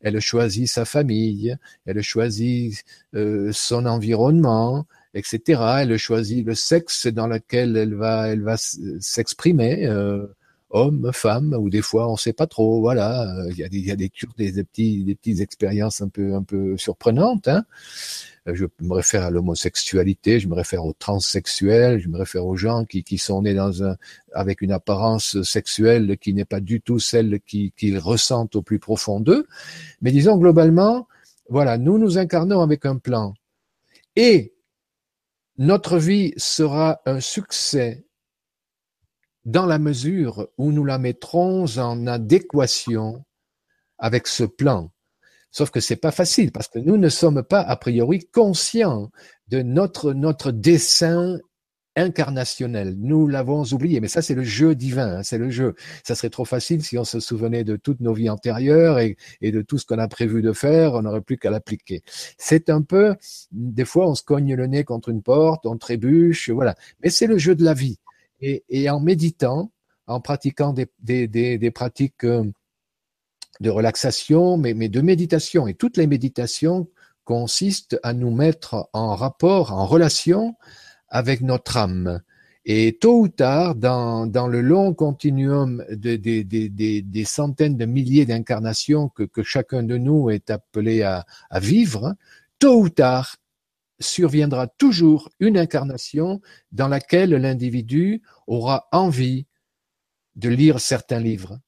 elle 0.00 0.20
choisit 0.20 0.68
sa 0.68 0.84
famille, 0.84 1.56
elle 1.86 2.02
choisit 2.02 2.84
euh, 3.14 3.50
son 3.52 3.86
environnement, 3.86 4.86
etc. 5.14 5.62
Elle 5.80 5.96
choisit 5.96 6.46
le 6.46 6.54
sexe 6.54 7.06
dans 7.06 7.26
lequel 7.26 7.76
elle 7.76 7.94
va, 7.94 8.28
elle 8.28 8.42
va 8.42 8.56
s'exprimer. 8.56 9.86
Euh, 9.86 10.26
homme, 10.70 11.10
femme, 11.14 11.54
ou 11.58 11.70
des 11.70 11.82
fois 11.82 12.10
on 12.10 12.16
sait 12.16 12.32
pas 12.32 12.46
trop. 12.46 12.80
Voilà, 12.80 13.26
il 13.48 13.56
y 13.56 13.64
a 13.64 13.68
des, 13.68 13.78
il 13.78 13.86
y 13.86 13.90
a 13.90 13.96
des, 13.96 14.10
des, 14.36 14.52
des 14.52 14.64
petits, 14.64 15.04
des 15.04 15.14
petites 15.14 15.40
expériences 15.40 16.02
un 16.02 16.08
peu, 16.08 16.34
un 16.34 16.42
peu 16.42 16.76
surprenantes. 16.76 17.48
Hein. 17.48 17.64
Je 18.54 18.66
me 18.80 18.94
réfère 18.94 19.24
à 19.24 19.30
l'homosexualité, 19.30 20.40
je 20.40 20.48
me 20.48 20.54
réfère 20.54 20.84
aux 20.84 20.92
transsexuels, 20.92 22.00
je 22.00 22.08
me 22.08 22.18
réfère 22.18 22.46
aux 22.46 22.56
gens 22.56 22.84
qui, 22.84 23.04
qui 23.04 23.18
sont 23.18 23.42
nés 23.42 23.54
dans 23.54 23.82
un, 23.82 23.96
avec 24.32 24.62
une 24.62 24.72
apparence 24.72 25.42
sexuelle 25.42 26.16
qui 26.18 26.34
n'est 26.34 26.44
pas 26.44 26.60
du 26.60 26.80
tout 26.80 26.98
celle 26.98 27.40
qu'ils 27.40 27.98
ressentent 27.98 28.56
au 28.56 28.62
plus 28.62 28.78
profond 28.78 29.20
d'eux. 29.20 29.46
Mais 30.00 30.12
disons 30.12 30.36
globalement, 30.36 31.08
voilà, 31.48 31.78
nous 31.78 31.98
nous 31.98 32.18
incarnons 32.18 32.60
avec 32.60 32.86
un 32.86 32.96
plan. 32.96 33.34
Et 34.16 34.54
notre 35.56 35.98
vie 35.98 36.34
sera 36.36 37.00
un 37.06 37.20
succès 37.20 38.04
dans 39.44 39.66
la 39.66 39.78
mesure 39.78 40.48
où 40.58 40.72
nous 40.72 40.84
la 40.84 40.98
mettrons 40.98 41.64
en 41.78 42.06
adéquation 42.06 43.24
avec 43.98 44.26
ce 44.26 44.44
plan. 44.44 44.92
Sauf 45.58 45.72
que 45.72 45.80
c'est 45.80 45.96
pas 45.96 46.12
facile 46.12 46.52
parce 46.52 46.68
que 46.68 46.78
nous 46.78 46.96
ne 46.96 47.08
sommes 47.08 47.42
pas 47.42 47.60
a 47.60 47.74
priori 47.74 48.20
conscients 48.32 49.10
de 49.48 49.60
notre 49.60 50.12
notre 50.12 50.52
dessein 50.52 51.40
incarnationnel. 51.96 52.94
Nous 52.96 53.26
l'avons 53.26 53.64
oublié, 53.72 53.98
mais 53.98 54.06
ça 54.06 54.22
c'est 54.22 54.36
le 54.36 54.44
jeu 54.44 54.76
divin, 54.76 55.16
hein, 55.16 55.22
c'est 55.24 55.36
le 55.36 55.50
jeu. 55.50 55.74
Ça 56.04 56.14
serait 56.14 56.30
trop 56.30 56.44
facile 56.44 56.84
si 56.84 56.96
on 56.96 57.02
se 57.02 57.18
souvenait 57.18 57.64
de 57.64 57.74
toutes 57.74 57.98
nos 57.98 58.12
vies 58.12 58.30
antérieures 58.30 59.00
et, 59.00 59.16
de 59.42 59.60
tout 59.60 59.78
ce 59.78 59.84
qu'on 59.84 59.98
a 59.98 60.06
prévu 60.06 60.42
de 60.42 60.52
faire, 60.52 60.94
on 60.94 61.02
n'aurait 61.02 61.22
plus 61.22 61.38
qu'à 61.38 61.50
l'appliquer. 61.50 62.02
C'est 62.38 62.70
un 62.70 62.82
peu, 62.82 63.16
des 63.50 63.84
fois 63.84 64.08
on 64.08 64.14
se 64.14 64.22
cogne 64.22 64.54
le 64.54 64.68
nez 64.68 64.84
contre 64.84 65.08
une 65.08 65.24
porte, 65.24 65.66
on 65.66 65.76
trébuche, 65.76 66.50
voilà. 66.50 66.76
Mais 67.02 67.10
c'est 67.10 67.26
le 67.26 67.36
jeu 67.36 67.56
de 67.56 67.64
la 67.64 67.74
vie. 67.74 67.98
Et, 68.40 68.88
en 68.88 69.00
méditant, 69.00 69.72
en 70.06 70.20
pratiquant 70.20 70.72
des, 70.72 70.86
des, 71.26 71.70
pratiques 71.72 72.22
euh, 72.22 72.44
de 73.60 73.70
relaxation, 73.70 74.56
mais, 74.56 74.74
de 74.74 75.00
méditation, 75.00 75.66
et 75.66 75.74
toutes 75.74 75.96
les 75.96 76.06
méditations 76.06 76.88
consistent 77.24 77.98
à 78.02 78.12
nous 78.12 78.30
mettre 78.30 78.88
en 78.92 79.14
rapport, 79.14 79.72
en 79.72 79.86
relation 79.86 80.56
avec 81.08 81.40
notre 81.40 81.76
âme. 81.76 82.22
Et 82.64 82.98
tôt 83.00 83.20
ou 83.20 83.28
tard, 83.28 83.74
dans, 83.74 84.26
dans 84.26 84.46
le 84.46 84.60
long 84.60 84.92
continuum 84.92 85.84
de, 85.90 86.16
des 86.16 87.24
centaines 87.24 87.76
de 87.76 87.86
milliers 87.86 88.26
d'incarnations 88.26 89.08
que, 89.08 89.22
que, 89.22 89.42
chacun 89.42 89.82
de 89.82 89.96
nous 89.96 90.30
est 90.30 90.50
appelé 90.50 91.02
à, 91.02 91.24
à 91.50 91.60
vivre, 91.60 92.14
tôt 92.58 92.82
ou 92.82 92.88
tard, 92.88 93.36
surviendra 94.00 94.66
toujours 94.66 95.30
une 95.40 95.58
incarnation 95.58 96.40
dans 96.72 96.88
laquelle 96.88 97.30
l'individu 97.30 98.22
aura 98.46 98.88
envie 98.92 99.46
de 100.36 100.48
lire 100.48 100.78
certains 100.80 101.20
livres, 101.20 101.58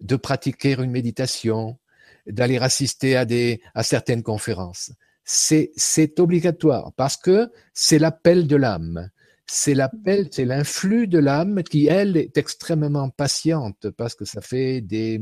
de 0.00 0.16
pratiquer 0.16 0.74
une 0.74 0.90
méditation, 0.90 1.78
d'aller 2.26 2.58
assister 2.58 3.16
à 3.16 3.24
des 3.24 3.60
à 3.74 3.82
certaines 3.82 4.22
conférences. 4.22 4.92
C'est 5.24 5.72
c'est 5.76 6.20
obligatoire 6.20 6.92
parce 6.96 7.16
que 7.16 7.50
c'est 7.72 7.98
l'appel 7.98 8.46
de 8.46 8.56
l'âme 8.56 9.10
c'est 9.46 9.74
l'appel, 9.74 10.28
c'est 10.30 10.44
l'influx 10.44 11.06
de 11.06 11.18
l'âme 11.18 11.62
qui, 11.62 11.86
elle, 11.86 12.16
est 12.16 12.36
extrêmement 12.38 13.10
patiente 13.10 13.90
parce 13.90 14.14
que 14.14 14.24
ça 14.24 14.40
fait 14.40 14.80
des, 14.80 15.20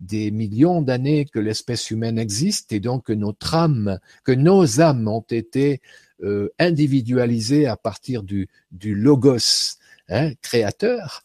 des 0.00 0.30
millions 0.30 0.82
d'années 0.82 1.26
que 1.26 1.38
l'espèce 1.38 1.90
humaine 1.90 2.18
existe 2.18 2.72
et 2.72 2.80
donc 2.80 3.06
que 3.06 3.12
notre 3.12 3.54
âme, 3.54 3.98
que 4.24 4.32
nos 4.32 4.80
âmes 4.80 5.06
ont 5.06 5.24
été 5.30 5.80
euh, 6.22 6.48
individualisées 6.58 7.66
à 7.66 7.76
partir 7.76 8.22
du, 8.24 8.48
du 8.72 8.94
logos 8.94 9.78
hein, 10.08 10.32
créateur 10.42 11.22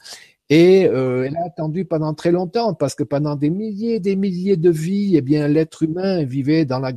et 0.49 0.85
euh, 0.85 1.25
elle 1.25 1.35
a 1.35 1.45
attendu 1.45 1.83
pendant 1.83 2.13
très 2.13 2.31
longtemps, 2.31 2.73
parce 2.73 2.95
que 2.95 3.03
pendant 3.03 3.35
des 3.35 3.49
milliers 3.49 3.95
et 3.95 3.99
des 3.99 4.15
milliers 4.15 4.55
de 4.55 4.69
vies, 4.69 5.17
eh 5.17 5.21
bien, 5.21 5.47
l'être 5.47 5.83
humain 5.83 6.23
vivait 6.23 6.63
dans, 6.63 6.79
la 6.79 6.93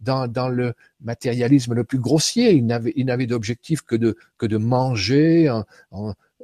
dans, 0.00 0.26
dans 0.26 0.48
le 0.48 0.74
matérialisme 1.00 1.74
le 1.74 1.84
plus 1.84 1.98
grossier. 1.98 2.52
Il 2.54 2.66
n'avait, 2.66 3.26
d'objectif 3.26 3.82
que 3.82 3.94
de, 3.94 4.16
que 4.36 4.46
de 4.46 4.56
manger, 4.56 5.48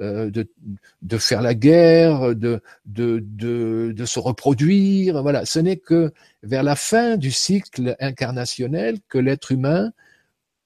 euh, 0.01 0.31
de, 0.31 0.49
de 1.03 1.19
faire 1.19 1.43
la 1.43 1.55
guerre, 1.55 2.37
de, 2.37 2.61
de, 2.87 3.25
de, 3.27 3.93
de 3.97 4.05
se 4.05 4.21
reproduire. 4.21 5.23
Voilà, 5.23 5.45
ce 5.47 5.59
n'est 5.59 5.79
que 5.79 6.13
vers 6.45 6.63
la 6.63 6.77
fin 6.77 7.17
du 7.17 7.33
cycle 7.33 7.97
incarnationnel 7.99 8.99
que 9.09 9.19
l'être 9.19 9.51
humain 9.51 9.93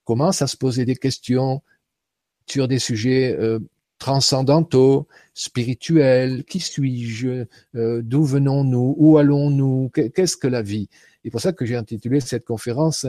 commence 0.04 0.42
à 0.42 0.46
se 0.46 0.56
poser 0.56 0.84
des 0.84 0.96
questions 0.96 1.62
sur 2.46 2.68
des 2.68 2.78
sujets 2.78 3.36
euh, 3.38 3.58
transcendantaux, 3.98 5.08
spirituels, 5.34 6.44
qui 6.44 6.60
suis-je, 6.60 7.44
euh, 7.74 8.02
d'où 8.02 8.24
venons-nous, 8.24 8.94
où 8.96 9.18
allons-nous, 9.18 9.90
qu'est-ce 9.90 10.36
que 10.36 10.48
la 10.48 10.62
vie? 10.62 10.88
C'est 11.22 11.30
pour 11.30 11.40
ça 11.40 11.52
que 11.52 11.66
j'ai 11.66 11.76
intitulé 11.76 12.20
cette 12.20 12.44
conférence 12.44 13.06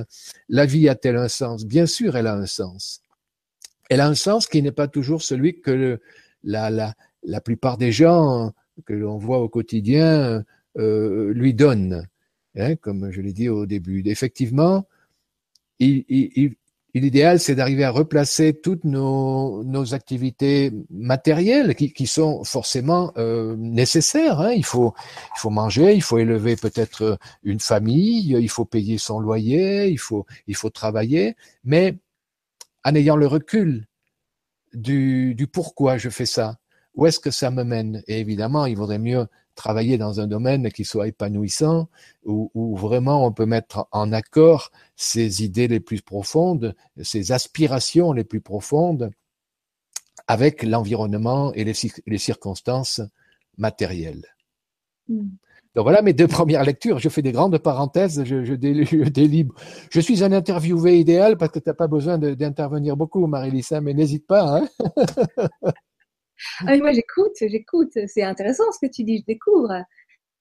La 0.49 0.65
vie 0.65 0.89
a-t-elle 0.89 1.15
un 1.15 1.27
sens? 1.27 1.65
Bien 1.65 1.85
sûr, 1.85 2.17
elle 2.17 2.27
a 2.27 2.35
un 2.35 2.45
sens. 2.45 3.01
Elle 3.89 4.01
a 4.01 4.07
un 4.07 4.15
sens 4.15 4.47
qui 4.47 4.61
n'est 4.61 4.71
pas 4.71 4.87
toujours 4.87 5.21
celui 5.21 5.61
que 5.61 5.99
la, 6.43 6.95
plupart 7.43 7.77
des 7.77 7.91
gens 7.91 8.53
que 8.85 8.93
l'on 8.93 9.17
voit 9.17 9.39
au 9.39 9.49
quotidien 9.49 10.43
euh, 10.77 11.33
lui 11.33 11.53
donnent. 11.53 12.07
Hein, 12.55 12.75
comme 12.75 13.11
je 13.11 13.21
l'ai 13.21 13.33
dit 13.33 13.47
au 13.47 13.65
début. 13.65 14.01
Effectivement, 14.05 14.87
il, 15.79 16.55
l'idéal, 16.93 17.39
c'est 17.39 17.55
d'arriver 17.55 17.83
à 17.83 17.91
replacer 17.91 18.53
toutes 18.53 18.83
nos, 18.83 19.63
nos 19.63 19.93
activités 19.93 20.71
matérielles 20.89 21.75
qui, 21.75 21.93
qui 21.93 22.07
sont 22.07 22.43
forcément 22.43 23.11
euh, 23.17 23.55
nécessaires. 23.57 24.39
Hein. 24.39 24.53
Il, 24.53 24.65
faut, 24.65 24.93
il 25.35 25.39
faut 25.39 25.51
manger, 25.51 25.93
il 25.93 26.01
faut 26.01 26.17
élever 26.17 26.55
peut-être 26.55 27.19
une 27.43 27.59
famille, 27.59 28.35
il 28.39 28.49
faut 28.49 28.65
payer 28.65 28.97
son 28.97 29.19
loyer, 29.19 29.87
il 29.87 29.99
faut, 29.99 30.25
il 30.47 30.55
faut 30.55 30.69
travailler, 30.71 31.35
mais 31.63 31.97
en 32.83 32.95
ayant 32.95 33.15
le 33.15 33.27
recul 33.27 33.87
du, 34.73 35.35
du 35.35 35.47
pourquoi 35.47 35.97
je 35.97 36.09
fais 36.09 36.25
ça, 36.25 36.57
où 36.95 37.05
est-ce 37.05 37.19
que 37.19 37.31
ça 37.31 37.51
me 37.51 37.63
mène? 37.63 38.03
Et 38.07 38.19
évidemment, 38.19 38.65
il 38.65 38.77
vaudrait 38.77 38.99
mieux 38.99 39.27
travailler 39.59 39.97
dans 39.97 40.21
un 40.21 40.27
domaine 40.27 40.71
qui 40.71 40.85
soit 40.85 41.09
épanouissant, 41.09 41.89
où, 42.23 42.49
où, 42.53 42.77
vraiment 42.77 43.25
on 43.25 43.33
peut 43.33 43.45
mettre 43.45 43.87
en 43.91 44.13
accord 44.13 44.71
ses 44.95 45.43
idées 45.43 45.67
les 45.67 45.81
plus 45.81 46.01
profondes, 46.01 46.75
ses 47.01 47.33
aspirations 47.33 48.13
les 48.13 48.23
plus 48.23 48.39
profondes 48.39 49.11
avec 50.27 50.63
l'environnement 50.63 51.51
et 51.53 51.65
les, 51.65 51.73
les, 52.07 52.17
circonstances 52.17 53.01
matérielles. 53.57 54.25
Hmm. 55.09 55.27
Donc 55.75 55.83
voilà 55.83 56.01
mes 56.01 56.13
deux 56.13 56.27
premières 56.27 56.63
lectures. 56.63 56.99
Je 56.99 57.09
fais 57.09 57.21
des 57.21 57.33
grandes 57.33 57.57
parenthèses, 57.57 58.23
je, 58.23 58.45
je, 58.45 58.53
délibère. 58.53 59.55
Je 59.91 59.99
suis 59.99 60.23
un 60.23 60.31
interviewé 60.31 60.99
idéal 60.99 61.35
parce 61.37 61.51
que 61.51 61.59
tu 61.59 61.67
n'as 61.69 61.75
pas 61.75 61.87
besoin 61.87 62.17
d'intervenir 62.17 62.95
beaucoup, 62.95 63.27
Marie-Lisa, 63.27 63.81
mais 63.81 63.93
n'hésite 63.93 64.25
pas. 64.25 64.57
Hein 64.57 64.67
ah, 66.65 66.77
moi, 66.77 66.91
j'écoute, 66.93 67.35
j'écoute. 67.39 67.97
C'est 68.07 68.23
intéressant 68.23 68.63
ce 68.71 68.85
que 68.85 68.91
tu 68.91 69.03
dis, 69.03 69.19
je 69.19 69.25
découvre. 69.25 69.83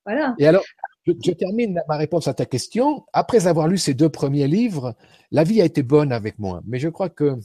Voilà. 0.05 0.35
Et 0.39 0.47
alors, 0.47 0.65
je, 1.07 1.33
termine 1.33 1.81
ma 1.89 1.97
réponse 1.97 2.29
à 2.29 2.35
ta 2.35 2.47
question. 2.47 3.05
Après 3.13 3.47
avoir 3.47 3.69
lu 3.69 3.79
ces 3.79 3.95
deux 3.95 4.09
premiers 4.09 4.49
livres, 4.49 4.95
la 5.31 5.45
vie 5.45 5.61
a 5.61 5.65
été 5.65 5.83
bonne 5.83 6.13
avec 6.13 6.39
moi. 6.39 6.63
Mais 6.67 6.79
je 6.79 6.89
crois 6.89 7.11
que, 7.11 7.37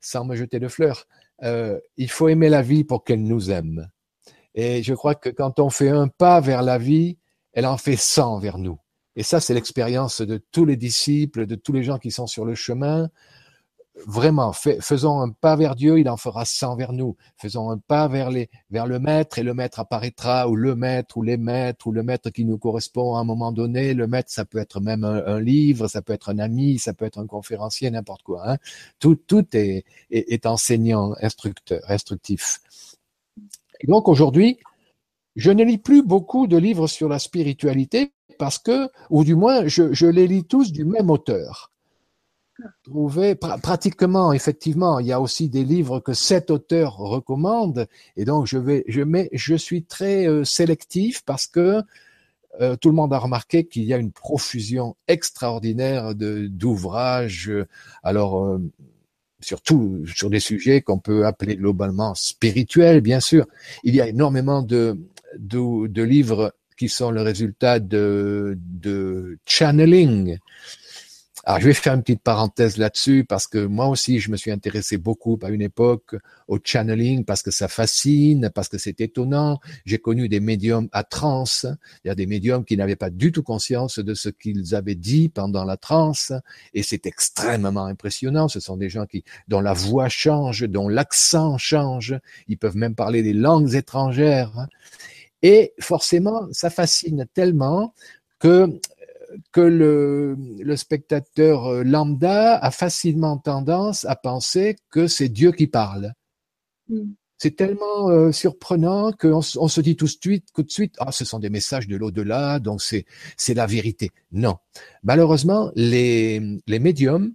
sans 0.00 0.24
me 0.24 0.36
jeter 0.36 0.60
de 0.60 0.68
fleurs, 0.68 1.06
euh, 1.42 1.78
il 1.96 2.10
faut 2.10 2.28
aimer 2.28 2.48
la 2.48 2.62
vie 2.62 2.84
pour 2.84 3.04
qu'elle 3.04 3.22
nous 3.22 3.50
aime. 3.50 3.88
Et 4.54 4.82
je 4.82 4.94
crois 4.94 5.14
que 5.14 5.30
quand 5.30 5.58
on 5.58 5.70
fait 5.70 5.88
un 5.88 6.08
pas 6.08 6.40
vers 6.40 6.62
la 6.62 6.78
vie, 6.78 7.18
elle 7.52 7.66
en 7.66 7.78
fait 7.78 7.96
100 7.96 8.38
vers 8.38 8.58
nous. 8.58 8.78
Et 9.16 9.22
ça, 9.22 9.40
c'est 9.40 9.54
l'expérience 9.54 10.20
de 10.22 10.42
tous 10.52 10.64
les 10.64 10.76
disciples, 10.76 11.46
de 11.46 11.54
tous 11.54 11.72
les 11.72 11.82
gens 11.82 11.98
qui 11.98 12.10
sont 12.10 12.26
sur 12.26 12.44
le 12.44 12.54
chemin. 12.54 13.10
Vraiment, 14.06 14.52
faisons 14.52 15.20
un 15.20 15.28
pas 15.28 15.54
vers 15.54 15.74
Dieu, 15.74 16.00
il 16.00 16.08
en 16.08 16.16
fera 16.16 16.46
100 16.46 16.76
vers 16.76 16.92
nous. 16.92 17.14
Faisons 17.36 17.70
un 17.70 17.76
pas 17.76 18.08
vers, 18.08 18.30
les, 18.30 18.48
vers 18.70 18.86
le 18.86 18.98
maître 18.98 19.38
et 19.38 19.42
le 19.42 19.52
maître 19.52 19.80
apparaîtra, 19.80 20.48
ou 20.48 20.56
le 20.56 20.74
maître, 20.74 21.18
ou 21.18 21.22
les 21.22 21.36
maîtres, 21.36 21.86
ou 21.86 21.92
le 21.92 22.02
maître 22.02 22.30
qui 22.30 22.46
nous 22.46 22.56
correspond 22.56 23.16
à 23.16 23.20
un 23.20 23.24
moment 23.24 23.52
donné. 23.52 23.92
Le 23.92 24.06
maître, 24.06 24.30
ça 24.30 24.46
peut 24.46 24.58
être 24.58 24.80
même 24.80 25.04
un, 25.04 25.40
livre, 25.40 25.88
ça 25.88 26.00
peut 26.00 26.14
être 26.14 26.30
un 26.30 26.38
ami, 26.38 26.78
ça 26.78 26.94
peut 26.94 27.04
être 27.04 27.18
un 27.18 27.26
conférencier, 27.26 27.90
n'importe 27.90 28.22
quoi. 28.22 28.50
Hein. 28.50 28.56
Tout, 28.98 29.14
tout 29.14 29.46
est, 29.54 29.84
est, 30.10 30.32
est 30.32 30.46
enseignant, 30.46 31.14
instructeur, 31.20 31.82
instructif. 31.88 32.60
Donc 33.86 34.08
aujourd'hui, 34.08 34.58
je 35.36 35.50
ne 35.50 35.64
lis 35.64 35.78
plus 35.78 36.02
beaucoup 36.02 36.46
de 36.46 36.56
livres 36.56 36.86
sur 36.86 37.08
la 37.08 37.18
spiritualité 37.18 38.12
parce 38.38 38.58
que, 38.58 38.88
ou 39.10 39.24
du 39.24 39.34
moins, 39.34 39.66
je, 39.66 40.06
les 40.06 40.26
lis 40.26 40.44
tous 40.44 40.72
du 40.72 40.84
même 40.84 41.10
auteur. 41.10 41.71
Trouver, 42.84 43.34
pratiquement, 43.34 44.32
effectivement, 44.32 44.98
il 45.00 45.06
y 45.06 45.12
a 45.12 45.20
aussi 45.20 45.48
des 45.48 45.64
livres 45.64 46.00
que 46.00 46.12
cet 46.12 46.50
auteur 46.50 46.96
recommande, 46.96 47.86
et 48.16 48.24
donc 48.24 48.46
je 48.46 48.58
vais, 48.58 48.84
je 48.88 49.02
mets, 49.02 49.28
je 49.32 49.54
suis 49.54 49.84
très 49.84 50.26
euh, 50.26 50.44
sélectif 50.44 51.22
parce 51.24 51.46
que 51.46 51.82
euh, 52.60 52.76
tout 52.76 52.88
le 52.88 52.94
monde 52.94 53.12
a 53.14 53.18
remarqué 53.18 53.64
qu'il 53.64 53.84
y 53.84 53.94
a 53.94 53.96
une 53.96 54.12
profusion 54.12 54.96
extraordinaire 55.08 56.14
d'ouvrages. 56.14 57.50
Alors, 58.02 58.44
euh, 58.44 58.58
surtout 59.40 60.04
sur 60.06 60.30
des 60.30 60.40
sujets 60.40 60.82
qu'on 60.82 60.98
peut 60.98 61.26
appeler 61.26 61.56
globalement 61.56 62.14
spirituels, 62.14 63.00
bien 63.00 63.20
sûr. 63.20 63.46
Il 63.84 63.94
y 63.94 64.00
a 64.00 64.08
énormément 64.08 64.62
de, 64.62 64.98
de, 65.38 65.86
de 65.88 66.02
livres 66.02 66.54
qui 66.76 66.88
sont 66.88 67.10
le 67.10 67.22
résultat 67.22 67.80
de, 67.80 68.58
de 68.58 69.38
channeling, 69.46 70.38
alors, 71.44 71.60
je 71.60 71.66
vais 71.66 71.74
faire 71.74 71.94
une 71.94 72.02
petite 72.02 72.22
parenthèse 72.22 72.76
là-dessus 72.76 73.24
parce 73.24 73.48
que 73.48 73.58
moi 73.58 73.88
aussi, 73.88 74.20
je 74.20 74.30
me 74.30 74.36
suis 74.36 74.52
intéressé 74.52 74.96
beaucoup 74.96 75.36
à 75.42 75.48
une 75.48 75.62
époque 75.62 76.14
au 76.46 76.58
channeling 76.62 77.24
parce 77.24 77.42
que 77.42 77.50
ça 77.50 77.66
fascine, 77.66 78.48
parce 78.54 78.68
que 78.68 78.78
c'est 78.78 79.00
étonnant. 79.00 79.58
J'ai 79.84 79.98
connu 79.98 80.28
des 80.28 80.38
médiums 80.38 80.88
à 80.92 81.02
transe. 81.02 81.66
Il 82.04 82.08
y 82.08 82.10
a 82.12 82.14
des 82.14 82.26
médiums 82.26 82.64
qui 82.64 82.76
n'avaient 82.76 82.94
pas 82.94 83.10
du 83.10 83.32
tout 83.32 83.42
conscience 83.42 83.98
de 83.98 84.14
ce 84.14 84.28
qu'ils 84.28 84.76
avaient 84.76 84.94
dit 84.94 85.28
pendant 85.28 85.64
la 85.64 85.76
transe 85.76 86.32
et 86.74 86.84
c'est 86.84 87.06
extrêmement 87.06 87.86
impressionnant. 87.86 88.46
Ce 88.46 88.60
sont 88.60 88.76
des 88.76 88.88
gens 88.88 89.06
qui, 89.06 89.24
dont 89.48 89.60
la 89.60 89.72
voix 89.72 90.08
change, 90.08 90.62
dont 90.62 90.88
l'accent 90.88 91.58
change. 91.58 92.14
Ils 92.46 92.58
peuvent 92.58 92.76
même 92.76 92.94
parler 92.94 93.24
des 93.24 93.32
langues 93.32 93.74
étrangères. 93.74 94.68
Et 95.42 95.74
forcément, 95.80 96.46
ça 96.52 96.70
fascine 96.70 97.26
tellement 97.34 97.94
que 98.38 98.80
que 99.52 99.60
le, 99.60 100.36
le, 100.58 100.76
spectateur 100.76 101.66
euh, 101.66 101.82
lambda 101.82 102.56
a 102.58 102.70
facilement 102.70 103.38
tendance 103.38 104.04
à 104.04 104.16
penser 104.16 104.76
que 104.90 105.06
c'est 105.06 105.28
Dieu 105.28 105.52
qui 105.52 105.66
parle. 105.66 106.12
Mm. 106.88 107.12
C'est 107.38 107.56
tellement 107.56 108.08
euh, 108.08 108.30
surprenant 108.30 109.10
qu'on 109.10 109.40
on 109.56 109.68
se 109.68 109.80
dit 109.80 109.96
tout 109.96 110.04
de 110.04 110.10
suite, 110.10 110.46
tout 110.54 110.62
de 110.62 110.70
suite, 110.70 110.94
ah, 111.00 111.10
ce 111.10 111.24
sont 111.24 111.40
des 111.40 111.50
messages 111.50 111.88
de 111.88 111.96
l'au-delà, 111.96 112.60
donc 112.60 112.80
c'est 112.80 113.04
c'est 113.36 113.54
la 113.54 113.66
vérité. 113.66 114.10
Non, 114.30 114.58
malheureusement, 115.02 115.72
les 115.74 116.40
les 116.68 116.78
médiums 116.78 117.34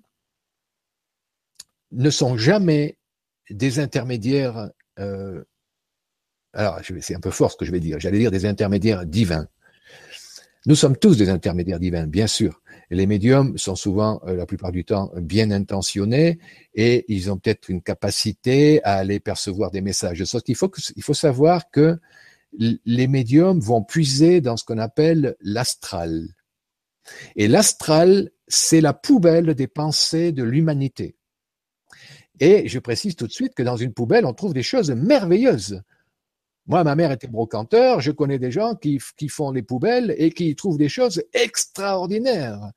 ne 1.92 2.10
sont 2.10 2.38
jamais 2.38 2.98
des 3.50 3.80
intermédiaires. 3.80 4.70
Euh, 5.00 5.44
alors, 6.54 6.80
c'est 7.02 7.16
un 7.16 7.20
peu 7.20 7.32
fort 7.32 7.52
ce 7.52 7.58
que 7.58 7.66
je 7.66 7.72
vais 7.72 7.80
dire. 7.80 8.00
J'allais 8.00 8.20
dire 8.20 8.32
des 8.32 8.46
intermédiaires 8.46 9.06
divins. 9.06 9.48
Nous 10.68 10.76
sommes 10.76 10.98
tous 10.98 11.16
des 11.16 11.30
intermédiaires 11.30 11.80
divins, 11.80 12.08
bien 12.08 12.28
sûr. 12.28 12.62
les 12.90 13.08
médiums 13.08 13.58
sont 13.58 13.78
souvent, 13.78 14.22
euh, 14.28 14.36
la 14.36 14.46
plupart 14.46 14.74
du 14.74 14.84
temps, 14.84 15.10
bien 15.16 15.50
intentionnés 15.52 16.40
et 16.74 17.06
ils 17.08 17.32
ont 17.32 17.38
peut-être 17.38 17.70
une 17.70 17.82
capacité 17.82 18.84
à 18.84 18.96
aller 18.96 19.22
percevoir 19.22 19.72
des 19.72 19.80
messages. 19.80 20.22
Sauf 20.26 20.44
qu'il 20.44 20.58
faut, 20.58 20.70
il 20.98 21.04
faut 21.04 21.14
savoir 21.14 21.72
que 21.72 21.98
les 22.60 23.08
médiums 23.08 23.62
vont 23.62 23.82
puiser 23.82 24.42
dans 24.42 24.58
ce 24.58 24.66
qu'on 24.66 24.78
appelle 24.78 25.38
l'astral. 25.40 26.28
Et 27.38 27.48
l'astral, 27.48 28.30
c'est 28.50 28.82
la 28.82 28.94
poubelle 28.94 29.54
des 29.56 29.68
pensées 29.68 30.34
de 30.34 30.44
l'humanité. 30.44 31.16
Et 32.42 32.68
je 32.68 32.80
précise 32.80 33.16
tout 33.16 33.28
de 33.28 33.32
suite 33.32 33.56
que 33.56 33.64
dans 33.64 33.78
une 33.78 33.94
poubelle, 33.94 34.26
on 34.26 34.34
trouve 34.34 34.54
des 34.54 34.64
choses 34.64 34.92
merveilleuses. 34.92 35.82
Moi, 36.68 36.84
ma 36.84 36.96
mère 36.96 37.12
était 37.12 37.28
brocanteur, 37.28 38.02
je 38.02 38.12
connais 38.12 38.40
des 38.40 38.52
gens 38.52 38.76
qui, 38.76 39.00
qui 39.16 39.30
font 39.30 39.52
les 39.52 39.62
poubelles 39.62 40.14
et 40.18 40.32
qui 40.32 40.54
trouvent 40.56 40.78
des 40.78 40.90
choses 40.90 41.24
extraordinaires. 41.34 42.72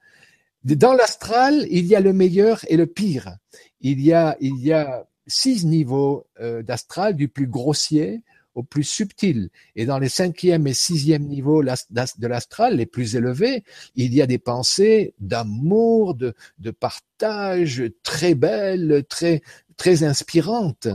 Dans 0.62 0.92
l'astral, 0.92 1.66
il 1.70 1.86
y 1.86 1.96
a 1.96 2.00
le 2.00 2.12
meilleur 2.12 2.64
et 2.68 2.76
le 2.76 2.86
pire. 2.86 3.36
Il 3.80 4.00
y 4.00 4.12
a, 4.12 4.36
il 4.40 4.58
y 4.60 4.72
a 4.72 5.06
six 5.26 5.64
niveaux 5.64 6.26
euh, 6.40 6.62
d'astral, 6.62 7.16
du 7.16 7.28
plus 7.28 7.46
grossier 7.46 8.22
au 8.54 8.62
plus 8.62 8.84
subtil. 8.84 9.50
Et 9.74 9.86
dans 9.86 9.98
les 9.98 10.08
cinquième 10.08 10.66
et 10.66 10.74
sixième 10.74 11.24
niveaux 11.24 11.62
de 11.62 12.26
l'astral, 12.26 12.76
les 12.76 12.86
plus 12.86 13.16
élevés, 13.16 13.64
il 13.94 14.12
y 14.14 14.22
a 14.22 14.26
des 14.26 14.38
pensées 14.38 15.14
d'amour, 15.18 16.14
de, 16.14 16.34
de 16.58 16.70
partage 16.70 17.84
très 18.02 18.34
belles, 18.34 19.04
très, 19.08 19.42
très 19.76 20.02
inspirantes. 20.04 20.88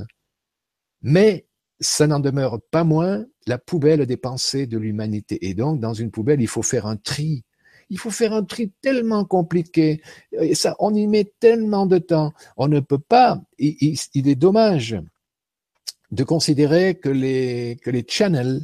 Mais 1.01 1.44
ça 1.79 2.07
n'en 2.07 2.19
demeure 2.19 2.61
pas 2.71 2.83
moins 2.83 3.25
la 3.47 3.57
poubelle 3.57 4.05
des 4.05 4.17
pensées 4.17 4.67
de 4.67 4.77
l'humanité. 4.77 5.47
Et 5.47 5.53
donc, 5.53 5.79
dans 5.79 5.93
une 5.93 6.11
poubelle, 6.11 6.41
il 6.41 6.47
faut 6.47 6.63
faire 6.63 6.85
un 6.85 6.97
tri. 6.97 7.43
Il 7.89 7.99
faut 7.99 8.09
faire 8.09 8.33
un 8.33 8.43
tri 8.43 8.71
tellement 8.81 9.25
compliqué. 9.25 10.01
Et 10.31 10.55
ça, 10.55 10.75
on 10.79 10.93
y 10.93 11.07
met 11.07 11.31
tellement 11.39 11.85
de 11.85 11.99
temps. 11.99 12.33
On 12.57 12.67
ne 12.67 12.79
peut 12.79 12.99
pas. 12.99 13.41
Il, 13.59 13.97
est 14.27 14.35
dommage 14.35 14.97
de 16.11 16.23
considérer 16.23 16.95
que 16.95 17.09
les 17.09 17.77
que 17.81 17.91
les 17.91 18.05
channels 18.07 18.61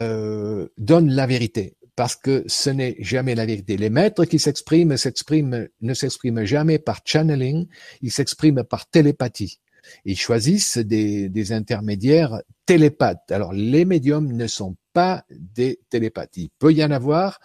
euh, 0.00 0.68
donnent 0.78 1.10
la 1.10 1.26
vérité, 1.26 1.76
parce 1.94 2.16
que 2.16 2.44
ce 2.46 2.70
n'est 2.70 2.96
jamais 3.00 3.34
la 3.34 3.46
vérité. 3.46 3.76
Les 3.76 3.90
maîtres 3.90 4.24
qui 4.24 4.38
s'expriment 4.38 4.96
s'expriment 4.96 5.68
ne 5.80 5.94
s'expriment 5.94 6.44
jamais 6.44 6.78
par 6.78 7.00
channeling, 7.04 7.66
ils 8.00 8.12
s'expriment 8.12 8.64
par 8.64 8.88
télépathie. 8.88 9.60
Ils 10.04 10.18
choisissent 10.18 10.78
des, 10.78 11.28
des 11.28 11.52
intermédiaires 11.52 12.40
télépathes. 12.66 13.30
Alors, 13.30 13.52
les 13.52 13.84
médiums 13.84 14.32
ne 14.32 14.46
sont 14.46 14.76
pas 14.92 15.24
des 15.30 15.80
télépathes. 15.90 16.36
Il 16.36 16.50
peut 16.58 16.72
y 16.72 16.84
en 16.84 16.90
avoir, 16.90 17.40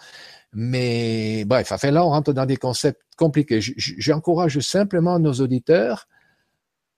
mais 0.53 1.45
bref, 1.45 1.71
enfin 1.71 1.91
là, 1.91 2.05
on 2.05 2.09
rentre 2.09 2.33
dans 2.33 2.45
des 2.45 2.57
concepts 2.57 3.01
compliqués. 3.17 3.59
J'encourage 3.61 4.59
simplement 4.59 5.19
nos 5.19 5.33
auditeurs 5.33 6.07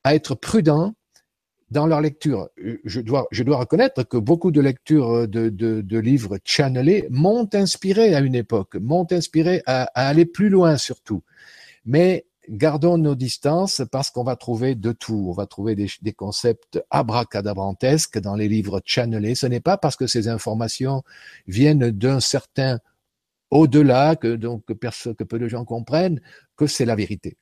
à 0.03 0.15
être 0.15 0.35
prudents 0.35 0.93
dans 1.69 1.87
leur 1.87 2.01
lecture. 2.01 2.49
Je 2.83 2.99
dois, 2.99 3.27
je 3.31 3.43
dois 3.43 3.57
reconnaître 3.57 4.03
que 4.03 4.17
beaucoup 4.17 4.51
de 4.51 4.59
lectures 4.59 5.27
de, 5.27 5.49
de, 5.49 5.81
de 5.81 5.99
livres 5.99 6.37
channelés 6.43 7.07
m'ont 7.09 7.47
inspiré 7.53 8.13
à 8.13 8.19
une 8.19 8.35
époque, 8.35 8.75
m'ont 8.75 9.07
inspiré 9.09 9.63
à, 9.65 9.83
à, 9.95 10.07
aller 10.07 10.25
plus 10.25 10.49
loin 10.49 10.77
surtout. 10.77 11.23
Mais 11.85 12.25
gardons 12.49 12.97
nos 12.97 13.15
distances 13.15 13.81
parce 13.91 14.09
qu'on 14.09 14.23
va 14.23 14.35
trouver 14.35 14.75
de 14.75 14.91
tout. 14.91 15.27
On 15.29 15.33
va 15.33 15.45
trouver 15.45 15.75
des, 15.75 15.87
des 16.01 16.13
concepts 16.13 16.83
abracadabrantesques 16.89 18.19
dans 18.19 18.35
les 18.35 18.47
livres 18.47 18.81
channelés. 18.85 19.35
Ce 19.35 19.45
n'est 19.45 19.59
pas 19.59 19.77
parce 19.77 19.95
que 19.95 20.07
ces 20.07 20.27
informations 20.27 21.03
viennent 21.47 21.91
d'un 21.91 22.19
certain 22.19 22.79
au-delà 23.51 24.15
que 24.15 24.35
donc 24.35 24.65
que, 24.65 24.73
que 24.73 25.23
peu 25.23 25.37
de 25.37 25.47
gens 25.47 25.65
comprennent 25.65 26.21
que 26.55 26.67
c'est 26.67 26.85
la 26.85 26.95
vérité. 26.95 27.37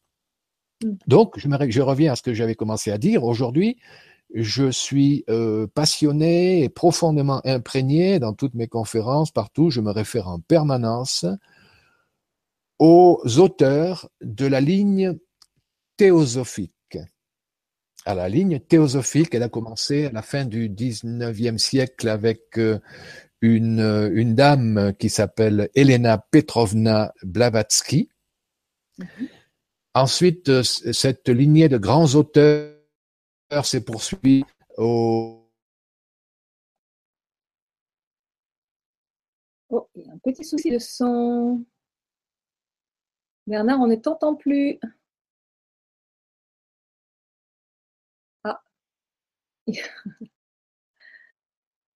Mm. 0.84 0.94
Donc, 1.08 1.40
je, 1.40 1.48
me, 1.48 1.70
je 1.70 1.82
reviens 1.82 2.14
à 2.14 2.16
ce 2.16 2.24
que 2.24 2.34
j'avais 2.34 2.56
commencé 2.56 2.92
à 2.92 2.98
dire. 2.98 3.24
Aujourd'hui, 3.24 3.78
je 4.34 4.70
suis 4.70 5.24
euh, 5.30 5.68
passionné 5.68 6.64
et 6.64 6.70
profondément 6.70 7.42
imprégné 7.46 8.20
dans 8.20 8.34
toutes 8.34 8.54
mes 8.54 8.68
conférences, 8.68 9.32
partout. 9.32 9.70
Je 9.70 9.82
me 9.82 9.92
réfère 9.92 10.28
en 10.28 10.40
permanence 10.40 11.26
aux 12.80 13.22
auteurs 13.38 14.10
de 14.22 14.46
la 14.46 14.62
ligne 14.62 15.18
théosophique. 15.98 16.74
À 18.06 18.16
la 18.16 18.30
ligne 18.30 18.60
théosophique, 18.60 19.36
elle 19.36 19.44
a 19.44 19.50
commencé 19.50 20.06
à 20.06 20.12
la 20.12 20.22
fin 20.22 20.46
du 20.46 20.70
19e 20.70 21.58
siècle 21.58 22.08
avec 22.08 22.58
euh, 22.58 22.80
une, 23.42 24.10
une 24.14 24.36
dame 24.36 24.94
qui 24.98 25.10
s'appelle 25.10 25.70
Elena 25.76 26.18
Petrovna 26.32 27.14
Blavatsky. 27.24 28.10
Mhm. 28.98 29.08
Ensuite, 29.94 30.50
euh, 30.50 30.64
cette 30.64 31.30
lignée 31.30 31.68
de 31.68 31.78
grands 31.78 32.16
auteurs 32.16 32.76
s'est 33.64 33.84
poursuivie 33.84 34.46
au 34.78 35.40
Oh, 39.72 39.88
il 39.96 40.04
y 40.04 40.10
a 40.10 40.14
un 40.14 40.18
petit 40.18 40.44
souci 40.44 40.72
de 40.72 40.80
son. 40.80 41.64
Bernard, 43.50 43.80
on 43.82 43.88
ne 43.88 43.96
t'entend 43.96 44.36
plus. 44.36 44.80
Ah. 48.44 48.62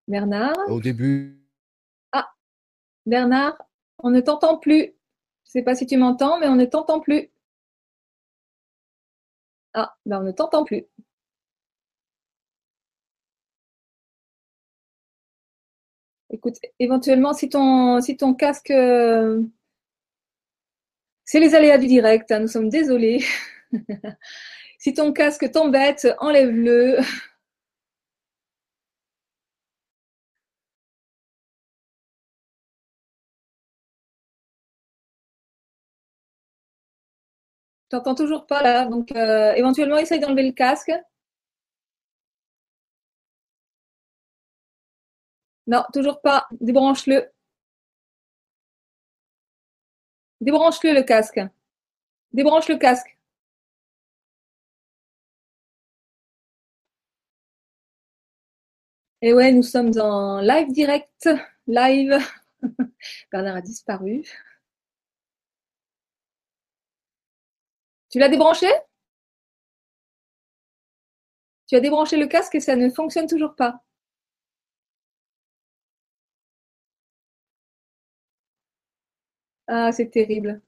Bernard. 0.07 0.55
Au 0.67 0.79
début. 0.81 1.39
Ah. 2.11 2.33
Bernard, 3.05 3.57
on 3.99 4.09
ne 4.11 4.21
t'entend 4.21 4.57
plus. 4.57 4.81
Je 4.81 4.87
ne 4.87 4.93
sais 5.45 5.63
pas 5.63 5.75
si 5.75 5.85
tu 5.87 5.97
m'entends, 5.97 6.39
mais 6.39 6.47
on 6.47 6.55
ne 6.55 6.65
t'entend 6.65 6.99
plus. 6.99 7.31
Ah, 9.73 9.95
ben 10.05 10.21
on 10.21 10.23
ne 10.23 10.31
t'entend 10.31 10.63
plus. 10.65 10.85
Écoute, 16.31 16.55
éventuellement, 16.79 17.33
si 17.33 17.47
ton, 17.49 18.01
si 18.01 18.17
ton 18.17 18.33
casque. 18.33 18.71
Euh, 18.71 19.43
c'est 21.25 21.39
les 21.39 21.55
aléas 21.55 21.77
du 21.77 21.87
direct, 21.87 22.31
hein, 22.31 22.39
nous 22.39 22.47
sommes 22.47 22.69
désolés. 22.69 23.23
si 24.79 24.93
ton 24.93 25.13
casque 25.13 25.49
t'embête, 25.51 26.07
enlève-le. 26.19 26.99
T'entends 37.89 38.13
toujours 38.15 38.45
pas 38.45 38.61
là, 38.61 38.85
donc 38.87 39.11
euh, 39.15 39.53
éventuellement 39.53 39.97
essaye 39.97 40.19
d'enlever 40.19 40.43
le 40.47 40.51
casque. 40.51 40.91
Non, 45.67 45.83
toujours 45.93 46.21
pas. 46.21 46.47
Débranche-le. 46.61 47.32
Débranche-le 50.43 50.93
le 50.93 51.03
casque. 51.03 51.39
Débranche 52.33 52.67
le 52.67 52.75
casque. 52.77 53.17
Et 59.21 59.33
ouais, 59.33 59.53
nous 59.53 59.63
sommes 59.63 59.91
en 59.99 60.41
live 60.41 60.71
direct. 60.73 61.29
Live. 61.67 62.17
Bernard 63.31 63.55
a 63.55 63.61
disparu. 63.61 64.23
Tu 68.09 68.19
l'as 68.19 68.29
débranché? 68.29 68.67
Tu 71.67 71.75
as 71.75 71.81
débranché 71.81 72.15
le 72.15 72.27
casque 72.27 72.55
et 72.55 72.61
ça 72.61 72.75
ne 72.77 72.89
fonctionne 72.89 73.27
toujours 73.27 73.55
pas. 73.55 73.81
Ah, 79.67 79.91
c'est 79.91 80.09
terrible. 80.09 80.61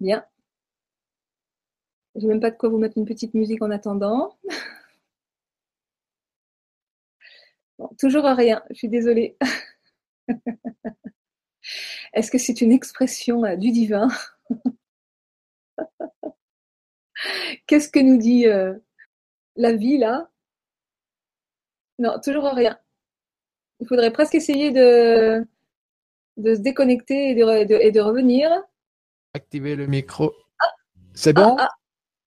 Bien. 0.00 0.24
Je 2.14 2.20
n'ai 2.20 2.28
même 2.28 2.40
pas 2.40 2.50
de 2.50 2.56
quoi 2.56 2.68
vous 2.68 2.76
mettre 2.76 2.98
une 2.98 3.06
petite 3.06 3.32
musique 3.32 3.62
en 3.62 3.70
attendant. 3.70 4.36
toujours 7.98 8.24
rien, 8.24 8.62
je 8.70 8.74
suis 8.74 8.88
désolée. 8.88 9.36
Est-ce 12.14 12.30
que 12.30 12.38
c'est 12.38 12.60
une 12.60 12.72
expression 12.72 13.44
euh, 13.44 13.56
du 13.56 13.70
divin? 13.70 14.08
Qu'est-ce 17.66 17.88
que 17.88 17.98
nous 17.98 18.16
dit 18.16 18.46
euh, 18.46 18.74
la 19.56 19.72
vie 19.72 19.98
là? 19.98 20.30
Non, 21.98 22.18
toujours 22.22 22.44
rien. 22.44 22.78
Il 23.80 23.88
faudrait 23.88 24.12
presque 24.12 24.34
essayer 24.34 24.70
de, 24.70 25.44
de 26.36 26.54
se 26.54 26.60
déconnecter 26.60 27.30
et 27.30 27.34
de, 27.34 28.00
revenir. 28.00 28.50
Activer 29.34 29.76
le 29.76 29.86
micro. 29.86 30.32
Ah, 30.60 30.72
c'est 31.14 31.32
bon? 31.32 31.56
ah, 31.58 31.68
ah. 31.68 31.74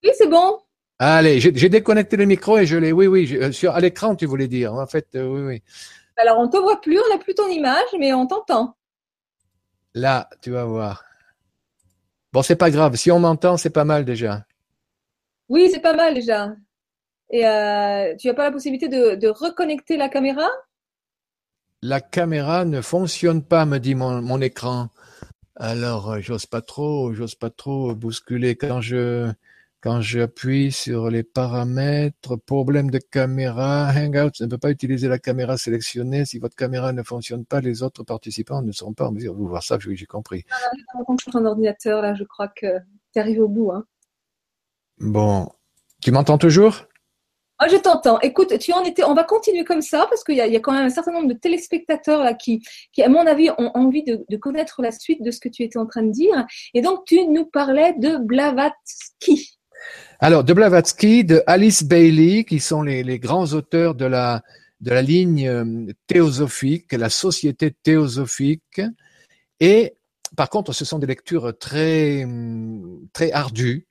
Oui, 0.03 0.11
c'est 0.15 0.27
bon. 0.27 0.60
Allez, 1.03 1.39
j'ai 1.39 1.67
déconnecté 1.67 2.15
le 2.15 2.25
micro 2.25 2.59
et 2.59 2.67
je 2.67 2.77
l'ai. 2.77 2.91
Oui, 2.91 3.07
oui, 3.07 3.35
euh, 3.35 3.51
sur, 3.51 3.73
à 3.73 3.79
l'écran, 3.79 4.15
tu 4.15 4.27
voulais 4.27 4.47
dire. 4.47 4.75
En 4.75 4.85
fait, 4.85 5.07
euh, 5.15 5.25
oui, 5.25 5.41
oui. 5.41 5.63
Alors, 6.15 6.37
on 6.37 6.45
ne 6.45 6.51
te 6.51 6.57
voit 6.57 6.79
plus, 6.79 6.99
on 6.99 7.09
n'a 7.09 7.17
plus 7.17 7.33
ton 7.33 7.47
image, 7.47 7.87
mais 7.97 8.13
on 8.13 8.27
t'entend. 8.27 8.75
Là, 9.95 10.29
tu 10.43 10.51
vas 10.51 10.63
voir. 10.65 11.03
Bon, 12.31 12.43
c'est 12.43 12.55
pas 12.55 12.69
grave. 12.69 12.97
Si 12.97 13.09
on 13.09 13.17
m'entend, 13.17 13.57
c'est 13.57 13.71
pas 13.71 13.83
mal 13.83 14.05
déjà. 14.05 14.45
Oui, 15.49 15.71
c'est 15.73 15.79
pas 15.79 15.95
mal 15.95 16.13
déjà. 16.13 16.53
Et 17.31 17.47
euh, 17.47 18.15
tu 18.19 18.27
n'as 18.27 18.35
pas 18.35 18.43
la 18.43 18.51
possibilité 18.51 18.87
de, 18.87 19.27
reconnecter 19.27 19.97
la 19.97 20.07
caméra? 20.07 20.49
La 21.81 21.99
caméra 21.99 22.63
ne 22.63 22.79
fonctionne 22.79 23.41
pas, 23.41 23.65
me 23.65 23.79
dit 23.79 23.95
mon, 23.95 24.21
mon 24.21 24.39
écran. 24.39 24.89
Alors, 25.55 26.21
j'ose 26.21 26.45
pas 26.45 26.61
trop, 26.61 27.11
j'ose 27.11 27.33
pas 27.33 27.49
trop 27.49 27.95
bousculer 27.95 28.55
quand 28.55 28.81
je 28.81 29.33
quand 29.81 29.99
j'appuie 29.99 30.71
sur 30.71 31.09
les 31.09 31.23
paramètres, 31.23 32.35
problème 32.35 32.91
de 32.91 32.99
caméra, 32.99 33.91
Hangout 33.95 34.39
ne 34.39 34.45
peut 34.45 34.59
pas 34.59 34.69
utiliser 34.69 35.07
la 35.07 35.17
caméra 35.17 35.57
sélectionnée. 35.57 36.23
Si 36.25 36.37
votre 36.37 36.55
caméra 36.55 36.93
ne 36.93 37.01
fonctionne 37.01 37.45
pas, 37.45 37.61
les 37.61 37.81
autres 37.81 38.03
participants 38.03 38.61
ne 38.61 38.71
seront 38.71 38.93
pas 38.93 39.07
en 39.07 39.11
mesure 39.11 39.33
de 39.33 39.41
voir 39.41 39.63
ça. 39.63 39.79
Oui, 39.87 39.97
j'ai 39.97 40.05
compris. 40.05 40.45
ton 41.31 41.45
ordinateur, 41.45 42.03
là, 42.03 42.13
je 42.13 42.23
crois 42.23 42.47
que 42.47 42.67
tu 43.11 43.19
arrives 43.19 43.39
au 43.39 43.47
bout. 43.47 43.71
Hein. 43.71 43.83
Bon. 44.99 45.49
Tu 45.99 46.11
m'entends 46.11 46.37
toujours? 46.37 46.85
Moi, 47.59 47.67
je 47.67 47.77
t'entends. 47.77 48.19
Écoute, 48.19 48.57
tu 48.59 48.73
en 48.73 48.83
étais. 48.83 49.03
On 49.03 49.15
va 49.15 49.23
continuer 49.23 49.63
comme 49.63 49.81
ça 49.81 50.05
parce 50.09 50.23
qu'il 50.23 50.35
y, 50.35 50.41
a 50.41 50.59
quand 50.59 50.73
même 50.73 50.85
un 50.85 50.89
certain 50.89 51.11
nombre 51.11 51.27
de 51.27 51.33
téléspectateurs 51.33 52.23
là 52.23 52.35
qui, 52.35 52.63
qui 52.93 53.01
à 53.01 53.09
mon 53.09 53.25
avis, 53.25 53.49
ont 53.57 53.71
envie 53.73 54.03
de, 54.03 54.25
de, 54.29 54.37
connaître 54.37 54.81
la 54.83 54.91
suite 54.91 55.23
de 55.23 55.31
ce 55.31 55.39
que 55.39 55.49
tu 55.49 55.63
étais 55.63 55.77
en 55.77 55.87
train 55.87 56.03
de 56.03 56.11
dire. 56.11 56.45
Et 56.75 56.81
donc, 56.81 57.05
tu 57.05 57.25
nous 57.25 57.45
parlais 57.45 57.93
de 57.93 58.17
Blavatsky. 58.17 59.60
Alors, 60.23 60.43
de 60.43 60.53
Blavatsky, 60.53 61.23
de 61.23 61.41
Alice 61.47 61.83
Bailey, 61.83 62.43
qui 62.43 62.59
sont 62.59 62.83
les, 62.83 63.17
grands 63.17 63.53
auteurs 63.53 63.95
de 63.95 64.05
la, 64.05 64.43
de 64.79 64.91
la 64.91 65.01
ligne 65.01 65.47
euh, 65.47 65.87
théosophique, 66.05 66.93
la 66.93 67.09
société 67.09 67.71
théosophique. 67.71 68.81
Et 69.59 69.95
par 70.37 70.51
contre, 70.51 70.73
ce 70.73 70.85
sont 70.85 70.99
des 70.99 71.07
lectures 71.07 71.57
très, 71.57 72.27
très 73.13 73.31
ardues, 73.31 73.87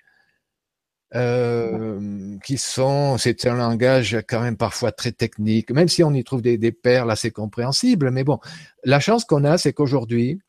euh, 1.17 2.39
qui 2.45 2.59
sont, 2.59 3.19
c'est 3.19 3.45
un 3.49 3.57
langage 3.57 4.17
quand 4.29 4.41
même 4.41 4.57
parfois 4.57 4.93
très 4.93 5.11
technique, 5.11 5.73
même 5.73 5.89
si 5.89 6.05
on 6.05 6.15
y 6.15 6.23
trouve 6.23 6.43
des, 6.43 6.59
des 6.59 6.71
perles 6.71 7.11
assez 7.11 7.33
compréhensibles. 7.33 8.13
Mais 8.13 8.23
bon, 8.23 8.39
la 8.85 9.01
chance 9.01 9.25
qu'on 9.25 9.43
a, 9.43 9.59
c'est 9.59 9.73
qu'aujourd'hui, 9.73 10.41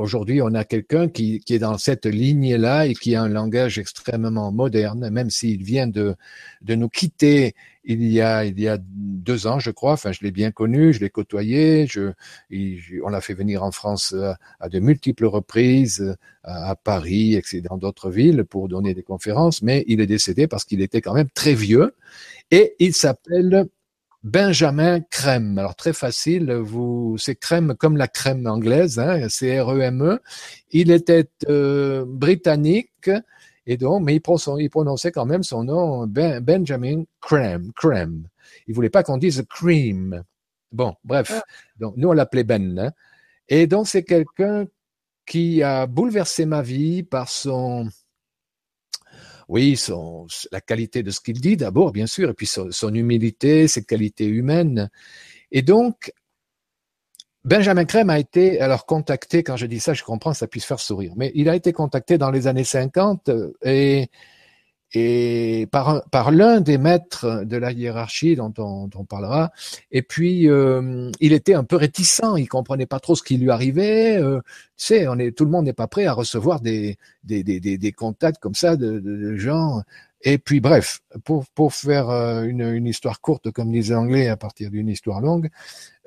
Aujourd'hui, 0.00 0.40
on 0.40 0.54
a 0.54 0.64
quelqu'un 0.64 1.08
qui, 1.08 1.40
qui, 1.40 1.54
est 1.54 1.58
dans 1.58 1.76
cette 1.76 2.06
lignée-là 2.06 2.86
et 2.86 2.94
qui 2.94 3.14
a 3.14 3.22
un 3.22 3.28
langage 3.28 3.78
extrêmement 3.78 4.50
moderne, 4.50 5.10
même 5.10 5.28
s'il 5.28 5.62
vient 5.62 5.86
de, 5.86 6.16
de 6.62 6.74
nous 6.74 6.88
quitter 6.88 7.54
il 7.84 8.02
y 8.10 8.22
a 8.22 8.44
il 8.46 8.58
y 8.58 8.66
a 8.66 8.78
deux 8.80 9.46
ans, 9.46 9.58
je 9.58 9.70
crois. 9.70 9.92
Enfin, 9.92 10.12
je 10.12 10.20
l'ai 10.22 10.30
bien 10.30 10.52
connu, 10.52 10.94
je 10.94 11.00
l'ai 11.00 11.10
côtoyé. 11.10 11.86
Je, 11.86 12.12
on 13.04 13.10
l'a 13.10 13.20
fait 13.20 13.34
venir 13.34 13.62
en 13.62 13.72
France 13.72 14.14
à, 14.58 14.68
de 14.70 14.78
multiples 14.78 15.26
reprises, 15.26 16.16
à, 16.44 16.76
Paris, 16.76 17.34
et 17.34 17.60
dans 17.60 17.76
d'autres 17.76 18.10
villes 18.10 18.44
pour 18.44 18.68
donner 18.68 18.94
des 18.94 19.02
conférences. 19.02 19.60
Mais 19.60 19.84
il 19.86 20.00
est 20.00 20.06
décédé 20.06 20.46
parce 20.46 20.64
qu'il 20.64 20.80
était 20.80 21.02
quand 21.02 21.14
même 21.14 21.30
très 21.30 21.54
vieux 21.54 21.94
et 22.50 22.74
il 22.78 22.94
s'appelle 22.94 23.68
Benjamin 24.22 25.00
Crème. 25.00 25.58
Alors 25.58 25.74
très 25.76 25.92
facile, 25.92 26.52
vous 26.52 27.16
c'est 27.18 27.36
crème 27.36 27.74
comme 27.74 27.96
la 27.96 28.08
crème 28.08 28.46
anglaise, 28.46 28.98
hein, 28.98 29.28
c'est 29.28 29.60
R-E-M-E. 29.60 30.14
E. 30.14 30.20
Il 30.72 30.90
était 30.90 31.28
euh, 31.48 32.04
britannique 32.06 33.10
et 33.66 33.76
donc, 33.76 34.02
mais 34.02 34.14
il, 34.14 34.70
prononçait 34.70 35.12
quand 35.12 35.26
même 35.26 35.42
son 35.42 35.64
nom 35.64 36.06
ben, 36.06 36.40
Benjamin 36.40 37.04
Crème, 37.20 37.72
Crème. 37.74 38.28
Il 38.66 38.74
voulait 38.74 38.90
pas 38.90 39.02
qu'on 39.02 39.16
dise 39.16 39.44
cream. 39.48 40.22
Bon, 40.72 40.94
bref. 41.04 41.30
Ah. 41.34 41.42
Donc 41.78 41.94
nous 41.96 42.08
on 42.08 42.12
l'appelait 42.12 42.44
Ben. 42.44 42.78
Hein. 42.78 42.92
Et 43.48 43.66
donc 43.66 43.88
c'est 43.88 44.04
quelqu'un 44.04 44.66
qui 45.26 45.62
a 45.62 45.86
bouleversé 45.86 46.44
ma 46.44 46.62
vie 46.62 47.02
par 47.02 47.28
son 47.28 47.88
oui, 49.50 49.76
la 50.52 50.60
qualité 50.60 51.02
de 51.02 51.10
ce 51.10 51.18
qu'il 51.18 51.40
dit 51.40 51.56
d'abord, 51.56 51.90
bien 51.90 52.06
sûr, 52.06 52.30
et 52.30 52.34
puis 52.34 52.46
son, 52.46 52.70
son, 52.70 52.94
humilité, 52.94 53.66
ses 53.66 53.84
qualités 53.84 54.26
humaines. 54.26 54.88
Et 55.50 55.62
donc, 55.62 56.12
Benjamin 57.44 57.84
Crème 57.84 58.10
a 58.10 58.20
été 58.20 58.60
alors 58.60 58.86
contacté, 58.86 59.42
quand 59.42 59.56
je 59.56 59.66
dis 59.66 59.80
ça, 59.80 59.92
je 59.92 60.04
comprends, 60.04 60.34
ça 60.34 60.46
puisse 60.46 60.64
faire 60.64 60.78
sourire, 60.78 61.14
mais 61.16 61.32
il 61.34 61.48
a 61.48 61.56
été 61.56 61.72
contacté 61.72 62.16
dans 62.16 62.30
les 62.30 62.46
années 62.46 62.62
50 62.62 63.28
et 63.64 64.08
et 64.92 65.68
par, 65.70 66.02
par 66.10 66.30
l'un 66.32 66.60
des 66.60 66.78
maîtres 66.78 67.44
de 67.44 67.56
la 67.56 67.70
hiérarchie 67.72 68.34
dont 68.34 68.52
on, 68.58 68.88
dont 68.88 69.00
on 69.00 69.04
parlera. 69.04 69.52
Et 69.92 70.02
puis, 70.02 70.48
euh, 70.48 71.10
il 71.20 71.32
était 71.32 71.54
un 71.54 71.64
peu 71.64 71.76
réticent, 71.76 72.22
il 72.36 72.48
comprenait 72.48 72.86
pas 72.86 72.98
trop 72.98 73.14
ce 73.14 73.22
qui 73.22 73.36
lui 73.36 73.50
arrivait. 73.50 74.16
Euh, 74.18 74.40
tu 74.76 74.86
sais, 74.86 75.06
on 75.06 75.18
est, 75.18 75.36
tout 75.36 75.44
le 75.44 75.50
monde 75.50 75.66
n'est 75.66 75.72
pas 75.72 75.86
prêt 75.86 76.06
à 76.06 76.12
recevoir 76.12 76.60
des, 76.60 76.96
des, 77.22 77.44
des, 77.44 77.60
des, 77.60 77.92
contacts 77.92 78.40
comme 78.40 78.54
ça 78.54 78.76
de, 78.76 78.98
de, 78.98 79.36
gens. 79.36 79.82
Et 80.22 80.38
puis, 80.38 80.60
bref, 80.60 81.00
pour, 81.24 81.46
pour 81.54 81.72
faire 81.72 82.10
euh, 82.10 82.42
une, 82.42 82.60
une 82.60 82.86
histoire 82.86 83.20
courte, 83.20 83.50
comme 83.50 83.72
disait 83.72 83.94
l'anglais, 83.94 84.28
à 84.28 84.36
partir 84.36 84.70
d'une 84.70 84.88
histoire 84.88 85.20
longue, 85.20 85.48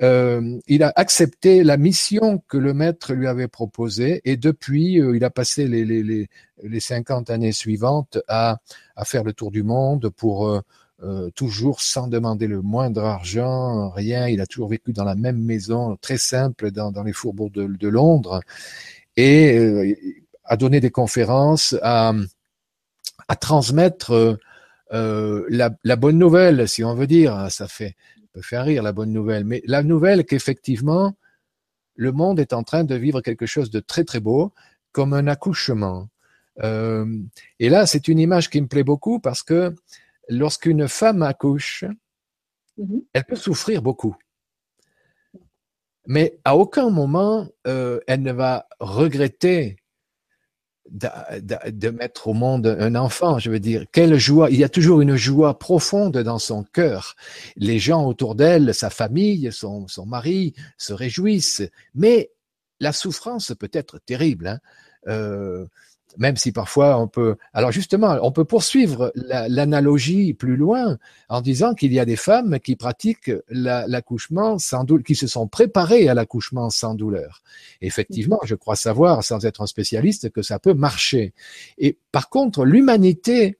euh, 0.01 0.59
il 0.67 0.83
a 0.83 0.93
accepté 0.95 1.63
la 1.63 1.77
mission 1.77 2.43
que 2.47 2.57
le 2.57 2.73
maître 2.73 3.13
lui 3.13 3.27
avait 3.27 3.47
proposée 3.47 4.21
et 4.25 4.37
depuis, 4.37 5.01
euh, 5.01 5.15
il 5.15 5.23
a 5.23 5.29
passé 5.29 5.67
les, 5.67 5.83
les, 5.83 6.03
les, 6.03 6.27
les 6.61 6.79
50 6.79 7.29
années 7.29 7.51
suivantes 7.51 8.19
à, 8.27 8.57
à 8.95 9.05
faire 9.05 9.23
le 9.23 9.33
tour 9.33 9.49
du 9.49 9.63
monde 9.63 10.09
pour 10.09 10.47
euh, 10.47 10.61
euh, 11.03 11.29
toujours 11.31 11.81
sans 11.81 12.07
demander 12.07 12.47
le 12.47 12.61
moindre 12.61 13.03
argent, 13.03 13.89
rien. 13.89 14.27
Il 14.27 14.39
a 14.39 14.45
toujours 14.45 14.69
vécu 14.69 14.93
dans 14.93 15.03
la 15.03 15.15
même 15.15 15.41
maison, 15.41 15.97
très 15.99 16.17
simple, 16.17 16.71
dans, 16.71 16.91
dans 16.91 17.03
les 17.03 17.13
fourbeaux 17.13 17.49
de, 17.49 17.65
de 17.65 17.87
Londres 17.89 18.41
et 19.17 19.57
euh, 19.57 19.93
a 20.45 20.55
donné 20.55 20.79
des 20.79 20.91
conférences, 20.91 21.75
à, 21.81 22.13
à 23.27 23.35
transmettre 23.35 24.37
la, 24.91 25.71
la 25.83 25.95
bonne 25.95 26.17
nouvelle, 26.17 26.67
si 26.67 26.83
on 26.83 26.93
veut 26.93 27.07
dire. 27.07 27.47
Ça 27.49 27.67
fait 27.67 27.95
peut 28.33 28.41
faire 28.41 28.65
rire 28.65 28.83
la 28.83 28.91
bonne 28.91 29.13
nouvelle, 29.13 29.45
mais 29.45 29.61
la 29.65 29.83
nouvelle 29.83 30.25
qu'effectivement, 30.25 31.15
le 31.95 32.11
monde 32.11 32.39
est 32.39 32.53
en 32.53 32.63
train 32.63 32.83
de 32.83 32.95
vivre 32.95 33.21
quelque 33.21 33.45
chose 33.45 33.69
de 33.69 33.79
très 33.79 34.03
très 34.03 34.19
beau, 34.19 34.51
comme 34.91 35.13
un 35.13 35.27
accouchement. 35.27 36.09
Euh, 36.63 37.05
et 37.59 37.69
là, 37.69 37.85
c'est 37.85 38.07
une 38.07 38.19
image 38.19 38.49
qui 38.49 38.59
me 38.59 38.67
plaît 38.67 38.83
beaucoup 38.83 39.19
parce 39.19 39.43
que 39.43 39.73
lorsqu'une 40.29 40.87
femme 40.87 41.21
accouche, 41.21 41.85
mm-hmm. 42.79 43.03
elle 43.13 43.23
peut 43.23 43.35
souffrir 43.35 43.81
beaucoup. 43.81 44.15
Mais 46.05 46.39
à 46.43 46.57
aucun 46.57 46.89
moment, 46.89 47.47
euh, 47.65 47.99
elle 48.07 48.23
ne 48.23 48.33
va 48.33 48.67
regretter 48.79 49.77
de, 50.89 51.89
mettre 51.89 52.27
au 52.27 52.33
monde 52.33 52.67
un 52.79 52.95
enfant, 52.95 53.39
je 53.39 53.49
veux 53.49 53.59
dire, 53.59 53.85
quelle 53.91 54.17
joie, 54.17 54.49
il 54.49 54.57
y 54.57 54.63
a 54.63 54.69
toujours 54.69 55.01
une 55.01 55.15
joie 55.15 55.57
profonde 55.57 56.17
dans 56.17 56.39
son 56.39 56.63
cœur. 56.63 57.15
Les 57.55 57.79
gens 57.79 58.05
autour 58.05 58.35
d'elle, 58.35 58.73
sa 58.73 58.89
famille, 58.89 59.51
son, 59.51 59.87
son 59.87 60.05
mari 60.05 60.53
se 60.77 60.93
réjouissent, 60.93 61.63
mais 61.95 62.31
la 62.79 62.91
souffrance 62.91 63.53
peut 63.57 63.71
être 63.73 63.99
terrible. 63.99 64.47
Hein. 64.47 64.59
Euh, 65.07 65.65
même 66.17 66.37
si 66.37 66.51
parfois 66.51 66.99
on 66.99 67.07
peut. 67.07 67.35
Alors 67.53 67.71
justement, 67.71 68.17
on 68.21 68.31
peut 68.31 68.45
poursuivre 68.45 69.11
l'analogie 69.15 70.33
plus 70.33 70.55
loin 70.55 70.97
en 71.29 71.41
disant 71.41 71.73
qu'il 71.73 71.93
y 71.93 71.99
a 71.99 72.05
des 72.05 72.15
femmes 72.15 72.59
qui 72.59 72.75
pratiquent 72.75 73.31
l'accouchement 73.49 74.59
sans 74.59 74.83
douleur, 74.83 75.03
qui 75.03 75.15
se 75.15 75.27
sont 75.27 75.47
préparées 75.47 76.07
à 76.09 76.13
l'accouchement 76.13 76.69
sans 76.69 76.95
douleur. 76.95 77.41
Effectivement, 77.81 78.39
je 78.43 78.55
crois 78.55 78.75
savoir, 78.75 79.23
sans 79.23 79.45
être 79.45 79.61
un 79.61 79.67
spécialiste, 79.67 80.29
que 80.29 80.41
ça 80.41 80.59
peut 80.59 80.73
marcher. 80.73 81.33
Et 81.77 81.97
par 82.11 82.29
contre, 82.29 82.65
l'humanité, 82.65 83.57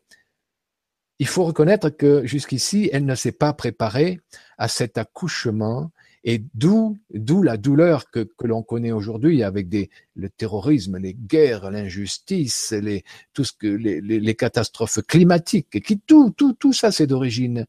il 1.20 1.28
faut 1.28 1.46
reconnaître 1.46 1.90
que 1.90 2.26
jusqu'ici, 2.26 2.90
elle 2.92 3.06
ne 3.06 3.16
s'est 3.16 3.32
pas 3.32 3.54
préparée 3.54 4.20
à 4.58 4.68
cet 4.68 4.98
accouchement 4.98 5.92
et 6.24 6.44
d'où, 6.54 6.98
d'où 7.14 7.44
la 7.44 7.58
douleur 7.58 8.10
que, 8.10 8.28
que 8.38 8.48
l'on 8.48 8.64
connaît 8.64 8.92
aujourd'hui 8.92 9.44
avec 9.44 9.68
des, 9.68 9.90
le 10.16 10.30
terrorisme, 10.30 10.98
les 10.98 11.14
guerres, 11.14 11.70
l'injustice, 11.70 12.72
les, 12.72 13.04
tout 13.34 13.44
ce 13.44 13.52
que, 13.54 13.68
les, 13.68 14.00
les, 14.02 14.20
les 14.20 14.36
catastrophes 14.36 15.02
climatiques, 15.08 15.84
qui 15.84 16.00
tout, 16.00 16.32
tout, 16.32 16.54
tout 16.54 16.74
ça, 16.74 16.92
c'est 16.92 17.08
d'origine 17.08 17.66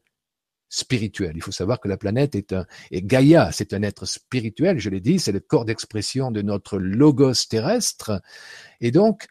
spirituelle. 0.69 1.33
Il 1.35 1.41
faut 1.41 1.51
savoir 1.51 1.79
que 1.79 1.87
la 1.87 1.97
planète 1.97 2.35
est 2.35 2.53
un, 2.53 2.65
et 2.91 3.01
Gaïa, 3.01 3.51
c'est 3.51 3.73
un 3.73 3.83
être 3.83 4.05
spirituel, 4.05 4.79
je 4.79 4.89
l'ai 4.89 5.01
dit, 5.01 5.19
c'est 5.19 5.31
le 5.31 5.39
corps 5.39 5.65
d'expression 5.65 6.31
de 6.31 6.41
notre 6.41 6.77
logos 6.77 7.45
terrestre. 7.49 8.21
Et 8.81 8.91
donc, 8.91 9.27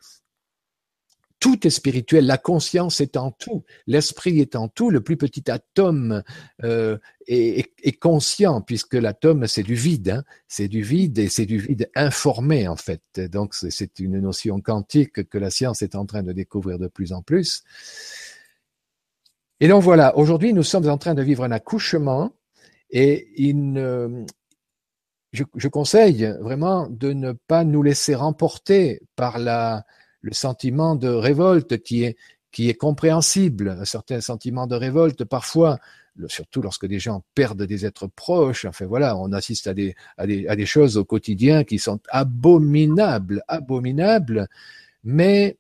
tout 1.44 1.66
est 1.66 1.70
spirituel, 1.70 2.24
la 2.24 2.38
conscience 2.38 3.02
est 3.02 3.18
en 3.18 3.30
tout, 3.30 3.64
l'esprit 3.87 4.40
est 4.40 4.57
en 4.57 4.68
tout, 4.68 4.88
le 4.88 5.02
plus 5.02 5.18
petit 5.18 5.50
atome 5.50 6.22
euh, 6.62 6.96
est, 7.26 8.00
conscient, 8.00 8.62
puisque 8.62 8.94
l'atome 8.94 9.46
c'est 9.46 9.62
du 9.62 9.74
vide, 9.74 10.09
hein. 10.09 10.24
c'est 10.48 10.68
du 10.68 10.80
vide 10.80 11.18
et 11.18 11.28
c'est 11.28 11.44
du 11.44 11.59
vide 11.59 11.90
informé 11.94 12.66
en 12.66 12.76
fait. 12.76 13.02
Donc 13.30 13.54
c'est 13.54 13.98
une 13.98 14.20
notion 14.20 14.62
quantique 14.62 15.28
que 15.28 15.37
la 15.37 15.50
science 15.50 15.83
est 15.83 15.96
en 15.96 16.07
train 16.07 16.22
de 16.22 16.33
découvrir 16.33 16.78
de 16.78 16.88
plus 16.88 17.12
en 17.12 17.20
plus. 17.20 17.62
Et 19.61 19.68
donc 19.68 19.83
voilà, 19.83 20.16
aujourd'hui 20.16 20.54
nous 20.54 20.62
sommes 20.62 20.88
en 20.88 20.96
train 20.96 21.12
de 21.12 21.22
vivre 21.22 21.44
un 21.44 21.52
accouchement 21.52 22.33
et 22.88 23.28
une, 23.37 24.24
je, 25.35 25.44
je 25.54 25.68
conseille 25.68 26.35
vraiment 26.40 26.88
de 26.88 27.12
ne 27.12 27.33
pas 27.33 27.64
nous 27.64 27.83
laisser 27.83 28.14
remporter 28.14 29.02
par 29.14 29.38
la 29.38 29.85
le 30.24 30.32
sentiment 30.32 30.96
de 30.96 31.08
révolte 31.08 31.82
qui 31.82 32.02
est, 32.02 32.16
qui 32.50 32.70
est 32.70 32.74
compréhensible, 32.74 33.76
un 33.78 33.84
certain 33.84 34.22
sentiment 34.22 34.66
de 34.66 34.74
révolte 34.74 35.24
parfois, 35.24 35.78
surtout 36.28 36.62
lorsque 36.62 36.87
des 36.87 36.98
gens 36.98 37.22
perdent 37.34 37.64
des 37.64 37.84
êtres 37.84 38.06
proches. 38.06 38.64
Enfin 38.64 38.87
voilà, 38.87 39.18
on 39.18 39.32
assiste 39.32 39.66
à 39.66 39.74
des, 39.74 39.94
à 40.16 40.26
des, 40.26 40.48
à 40.48 40.56
des 40.56 40.64
choses 40.64 40.96
au 40.96 41.04
quotidien 41.04 41.62
qui 41.64 41.78
sont 41.78 42.00
abominables, 42.08 43.42
abominables, 43.48 44.48
mais 45.04 45.58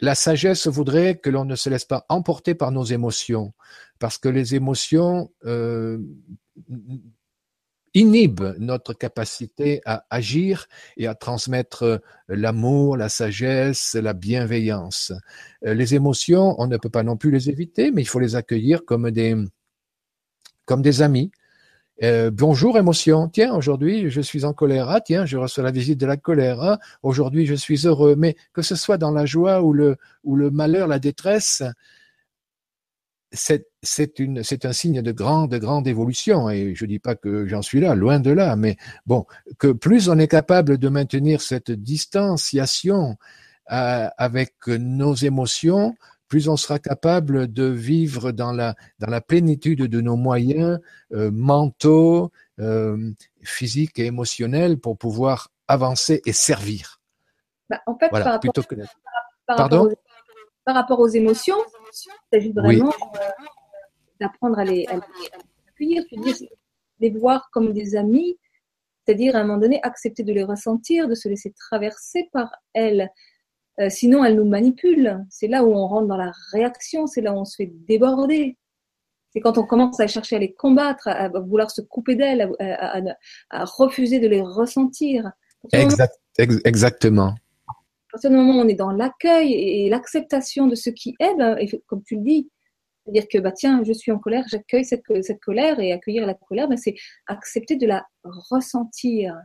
la 0.00 0.16
sagesse 0.16 0.66
voudrait 0.66 1.14
que 1.14 1.30
l'on 1.30 1.44
ne 1.44 1.54
se 1.54 1.70
laisse 1.70 1.84
pas 1.84 2.04
emporter 2.08 2.56
par 2.56 2.72
nos 2.72 2.84
émotions, 2.84 3.52
parce 4.00 4.18
que 4.18 4.28
les 4.28 4.56
émotions 4.56 5.30
euh, 5.44 5.98
inhibe 7.96 8.54
notre 8.58 8.92
capacité 8.92 9.80
à 9.86 10.04
agir 10.10 10.66
et 10.98 11.06
à 11.06 11.14
transmettre 11.14 11.82
euh, 11.82 11.98
l'amour, 12.28 12.98
la 12.98 13.08
sagesse, 13.08 13.94
la 13.94 14.12
bienveillance. 14.12 15.12
Euh, 15.64 15.72
les 15.72 15.94
émotions, 15.94 16.54
on 16.58 16.66
ne 16.66 16.76
peut 16.76 16.90
pas 16.90 17.02
non 17.02 17.16
plus 17.16 17.30
les 17.30 17.48
éviter, 17.48 17.90
mais 17.90 18.02
il 18.02 18.06
faut 18.06 18.20
les 18.20 18.36
accueillir 18.36 18.84
comme 18.84 19.10
des, 19.10 19.34
comme 20.66 20.82
des 20.82 21.00
amis. 21.00 21.30
Euh, 22.02 22.30
bonjour 22.30 22.76
émotion. 22.76 23.30
Tiens, 23.30 23.54
aujourd'hui 23.54 24.10
je 24.10 24.20
suis 24.20 24.44
en 24.44 24.52
colère. 24.52 24.90
Ah 24.90 25.00
tiens, 25.00 25.24
je 25.24 25.38
reçois 25.38 25.64
la 25.64 25.70
visite 25.70 25.98
de 25.98 26.04
la 26.04 26.18
colère. 26.18 26.60
Ah, 26.60 26.78
aujourd'hui 27.02 27.46
je 27.46 27.54
suis 27.54 27.86
heureux. 27.86 28.14
Mais 28.14 28.36
que 28.52 28.60
ce 28.60 28.74
soit 28.74 28.98
dans 28.98 29.10
la 29.10 29.24
joie 29.24 29.62
ou 29.62 29.72
le, 29.72 29.96
ou 30.22 30.36
le 30.36 30.50
malheur, 30.50 30.86
la 30.86 30.98
détresse, 30.98 31.62
c'est 33.32 34.64
un 34.64 34.72
signe 34.72 35.02
de 35.02 35.12
grande, 35.12 35.54
grande 35.54 35.86
évolution. 35.86 36.48
Et 36.50 36.74
je 36.74 36.86
dis 36.86 36.98
pas 36.98 37.14
que 37.14 37.46
j'en 37.46 37.62
suis 37.62 37.80
là, 37.80 37.94
loin 37.94 38.20
de 38.20 38.30
là, 38.30 38.56
mais 38.56 38.76
bon, 39.06 39.26
que 39.58 39.68
plus 39.68 40.08
on 40.08 40.18
est 40.18 40.28
capable 40.28 40.78
de 40.78 40.88
maintenir 40.88 41.40
cette 41.40 41.70
distanciation 41.70 43.16
euh, 43.72 44.08
avec 44.16 44.54
nos 44.66 45.14
émotions, 45.14 45.96
plus 46.28 46.48
on 46.48 46.56
sera 46.56 46.78
capable 46.78 47.52
de 47.52 47.64
vivre 47.64 48.32
dans 48.32 48.52
la, 48.52 48.74
dans 48.98 49.08
la 49.08 49.20
plénitude 49.20 49.82
de 49.82 50.00
nos 50.00 50.16
moyens 50.16 50.80
euh, 51.12 51.30
mentaux, 51.32 52.32
euh, 52.60 53.12
physiques 53.42 53.98
et 53.98 54.06
émotionnels 54.06 54.78
pour 54.78 54.98
pouvoir 54.98 55.48
avancer 55.68 56.22
et 56.26 56.32
servir. 56.32 57.00
Bah, 57.68 57.80
en 57.86 57.96
fait, 57.98 58.08
par, 58.08 58.24
rapport, 58.24 58.52
Pardon? 59.46 59.90
par 60.64 60.74
rapport 60.74 61.00
aux 61.00 61.08
émotions, 61.08 61.56
il 61.86 62.10
s'agit 62.32 62.52
vraiment 62.52 62.90
euh, 62.90 63.44
d'apprendre 64.20 64.58
à 64.58 64.64
les, 64.64 64.86
accueillir, 65.68 66.04
les 67.00 67.10
voir 67.10 67.48
comme 67.52 67.72
des 67.72 67.96
amis, 67.96 68.38
c'est-à-dire 69.04 69.36
à 69.36 69.40
un 69.40 69.44
moment 69.44 69.58
donné 69.58 69.80
accepter 69.82 70.22
de 70.22 70.32
les 70.32 70.44
ressentir, 70.44 71.08
de 71.08 71.14
se 71.14 71.28
laisser 71.28 71.52
traverser 71.52 72.28
par 72.32 72.50
elles. 72.72 73.10
Euh, 73.78 73.90
sinon, 73.90 74.24
elles 74.24 74.36
nous 74.36 74.48
manipulent. 74.48 75.24
C'est 75.30 75.48
là 75.48 75.64
où 75.64 75.72
on 75.72 75.86
rentre 75.86 76.08
dans 76.08 76.16
la 76.16 76.32
réaction, 76.52 77.06
c'est 77.06 77.20
là 77.20 77.32
où 77.32 77.36
on 77.36 77.44
se 77.44 77.56
fait 77.56 77.72
déborder. 77.86 78.56
C'est 79.30 79.40
quand 79.40 79.58
on 79.58 79.66
commence 79.66 80.00
à 80.00 80.06
chercher 80.06 80.36
à 80.36 80.38
les 80.38 80.54
combattre, 80.54 81.08
à, 81.08 81.28
vouloir 81.28 81.70
se 81.70 81.82
couper 81.82 82.16
d'elles, 82.16 82.50
à, 82.58 83.64
refuser 83.64 84.18
de 84.18 84.28
les 84.28 84.40
ressentir. 84.40 85.30
exactement 85.72 87.34
partir 88.16 88.30
du 88.30 88.36
moment 88.36 88.58
où 88.58 88.62
on 88.62 88.68
est 88.68 88.74
dans 88.74 88.92
l'accueil 88.92 89.52
et, 89.52 89.90
l'acceptation 89.90 90.66
de 90.66 90.74
ce 90.74 90.88
qui 90.88 91.14
est, 91.20 91.34
ben, 91.36 91.58
comme 91.86 92.02
tu 92.02 92.16
le 92.16 92.22
dis, 92.22 92.48
c'est-à-dire 93.04 93.28
que 93.30 93.38
bah, 93.38 93.52
tiens, 93.52 93.82
je 93.86 93.92
suis 93.92 94.10
en 94.10 94.18
colère, 94.18 94.44
j'accueille 94.50 94.86
cette, 94.86 95.02
colère 95.44 95.78
et 95.80 95.92
accueillir 95.92 96.26
la 96.26 96.32
colère, 96.32 96.66
ben, 96.66 96.78
c'est 96.78 96.94
accepter 97.26 97.76
de 97.76 97.86
la 97.86 98.06
ressentir. 98.24 99.36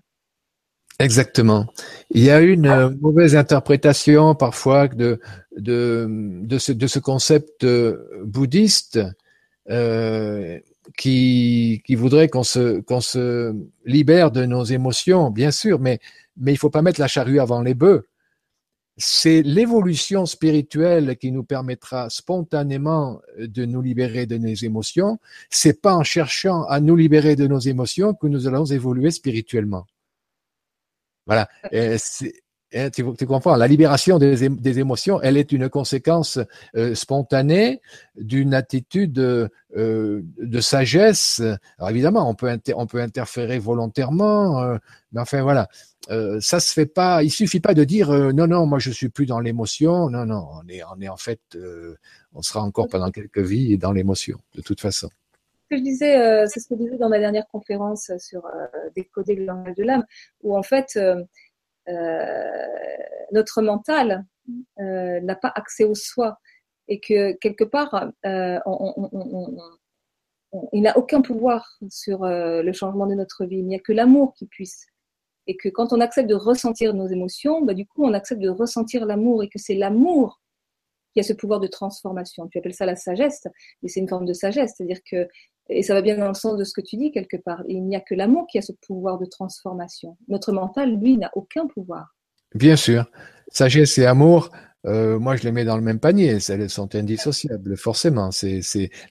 Exactement. 1.00 1.66
Il 2.12 2.24
y 2.24 2.30
a 2.30 2.40
une 2.40 2.68
euh, 2.68 2.90
mauvaise 3.02 3.36
interprétation 3.36 4.36
parfois 4.36 4.88
de, 4.88 5.20
ce, 5.58 7.00
concept 7.00 7.66
bouddhiste 8.24 9.00
euh, 9.70 10.60
qui, 10.98 11.84
voudrait 11.90 12.30
qu'on 12.30 12.44
se, 12.44 12.80
qu'on 12.80 13.02
se 13.02 13.54
libère 13.84 14.32
de 14.32 14.46
nos 14.46 14.64
émotions, 14.64 15.30
bien 15.30 15.52
sûr, 15.52 15.78
mais, 15.80 16.00
mais 16.38 16.54
il 16.54 16.58
faut 16.58 16.70
pas 16.70 16.82
mettre 16.82 17.02
la 17.02 17.08
charrue 17.08 17.42
avant 17.42 17.62
les 17.62 17.74
bœufs. 17.74 18.06
C'est 19.04 19.42
l'évolution 19.42 20.28
spirituelle 20.28 21.18
qui 21.18 21.32
nous 21.32 21.44
permettra 21.44 22.12
spontanément 22.12 23.20
de 23.40 23.66
nous 23.66 23.82
libérer 23.82 24.28
de 24.28 24.38
nos 24.38 24.54
émotions. 24.54 25.18
C'est 25.50 25.82
pas 25.82 25.96
en 25.96 26.04
cherchant 26.04 26.66
à 26.66 26.80
nous 26.80 26.96
libérer 26.96 27.36
de 27.36 27.48
nos 27.48 27.58
émotions 27.58 28.14
que 28.14 28.28
nous 28.28 28.48
allons 28.48 28.66
évoluer 28.66 29.10
spirituellement. 29.10 29.88
Voilà. 31.26 31.50
Hein, 31.74 31.98
tu, 32.72 33.04
tu, 33.18 33.26
comprends, 33.26 33.56
la 33.56 33.68
libération 33.68 34.18
des, 34.18 34.80
émotions, 34.80 35.22
elle 35.22 35.38
est 35.38 35.52
une 35.52 35.70
conséquence 35.70 36.40
euh, 36.76 36.96
spontanée 36.96 37.82
d'une 38.16 38.54
attitude 38.54 39.20
euh, 39.20 39.50
de 39.76 40.62
sagesse. 40.62 41.42
Alors 41.78 41.90
évidemment, 41.90 42.30
on 42.30 42.34
peut, 42.34 42.58
on 42.76 42.88
peut 42.88 43.02
interférer 43.02 43.60
volontairement, 43.60 44.62
euh, 44.62 44.78
mais 45.12 45.20
enfin 45.20 45.42
voilà, 45.42 45.68
ça 46.40 46.60
se 46.60 46.74
fait 46.74 46.86
pas. 46.86 47.24
Il 47.24 47.30
suffit 47.30 47.60
pas 47.60 47.74
de 47.74 47.84
dire 47.84 48.12
non, 48.34 48.48
non, 48.48 48.66
moi 48.66 48.80
je 48.80 48.92
suis 48.92 49.10
plus 49.10 49.26
dans 49.26 49.40
l'émotion. 49.40 50.10
Non, 50.10 50.26
non, 50.26 50.48
on 50.64 51.00
est, 51.02 51.10
en 51.10 51.18
fait, 51.18 51.40
on 52.34 52.42
sera 52.42 52.62
encore 52.62 52.88
pendant 52.88 53.12
quelques 53.12 53.40
vies 53.40 53.78
dans 53.78 53.92
l'émotion, 53.92 54.38
de 54.56 54.62
toute 54.62 54.80
façon. 54.82 55.10
Je 55.70 55.78
disais, 55.78 56.48
c'est 56.48 56.60
ce 56.60 56.68
que 56.68 56.76
je 56.76 56.84
disais 56.84 56.98
dans 56.98 57.08
ma 57.08 57.20
dernière 57.20 57.48
conférence 57.50 58.12
sur 58.18 58.44
décoder 58.96 59.36
le 59.36 59.46
langage 59.46 59.76
de 59.76 59.84
l'âme, 59.84 60.06
où 60.44 60.58
en 60.58 60.64
fait 60.64 61.00
notre 61.88 63.62
mental 63.62 64.26
euh, 64.80 65.20
n'a 65.22 65.36
pas 65.36 65.52
accès 65.56 65.84
au 65.84 65.96
soi 65.96 66.38
et 66.88 67.00
que 67.00 67.34
quelque 67.34 67.64
part, 67.64 68.12
euh, 68.26 68.60
il 70.74 70.82
n'a 70.82 70.98
aucun 70.98 71.22
pouvoir 71.22 71.78
sur 71.90 72.26
le 72.26 72.72
changement 72.74 73.08
de 73.08 73.16
notre 73.16 73.46
vie. 73.46 73.60
Il 73.60 73.68
n'y 73.68 73.76
a 73.76 73.80
que 73.80 73.94
l'amour 73.94 74.34
qui 74.34 74.48
puisse. 74.48 74.88
Et 75.48 75.58
que 75.58 75.70
quand 75.70 75.92
on 75.92 76.02
accepte 76.02 76.30
de 76.30 76.36
ressentir 76.36 76.94
nos 76.94 77.08
émotions, 77.08 77.62
bah, 77.62 77.74
du 77.74 77.88
coup, 77.88 78.06
on 78.06 78.14
accepte 78.14 78.42
de 78.42 78.50
ressentir 78.50 79.06
l'amour 79.06 79.44
et 79.44 79.50
que 79.50 79.58
c'est 79.58 79.76
l'amour 79.76 80.40
qui 81.14 81.20
a 81.20 81.24
ce 81.24 81.34
pouvoir 81.34 81.60
de 81.60 81.68
transformation. 81.68 82.48
Tu 82.48 82.58
appelles 82.58 82.74
ça 82.74 82.86
la 82.86 82.96
sagesse, 82.96 83.48
mais 83.82 83.90
c'est 83.90 84.00
une 84.00 84.08
forme 84.08 84.26
de 84.26 84.34
sagesse. 84.34 84.74
C'est-à-dire 84.76 85.02
que 85.10 85.28
et 85.70 85.84
ça 85.84 85.94
va 85.94 86.02
bien 86.02 86.18
dans 86.18 86.28
le 86.28 86.34
sens 86.34 86.58
de 86.58 86.64
ce 86.64 86.74
que 86.74 86.82
tu 86.82 86.98
dis 86.98 87.12
quelque 87.12 87.38
part. 87.38 87.64
Il 87.68 87.84
n'y 87.86 87.96
a 87.96 88.02
que 88.02 88.14
l'amour 88.14 88.48
qui 88.48 88.58
a 88.58 88.62
ce 88.62 88.74
pouvoir 88.86 89.18
de 89.18 89.26
transformation. 89.26 90.18
Notre 90.28 90.52
mental, 90.52 90.98
lui, 91.00 91.18
n'a 91.18 91.32
aucun 91.36 91.68
pouvoir. 91.68 92.16
Bien 92.54 92.76
sûr. 92.76 93.10
Sagesse 93.50 93.98
et 93.98 94.06
amour, 94.06 94.50
euh, 94.86 95.20
moi 95.20 95.36
je 95.36 95.44
les 95.44 95.52
mets 95.52 95.64
dans 95.64 95.78
le 95.78 95.84
même 95.84 96.00
panier. 96.00 96.38
Elles 96.50 96.70
sont 96.70 96.96
indissociables, 96.96 97.78
forcément. 97.78 98.32
C'est, 98.32 98.62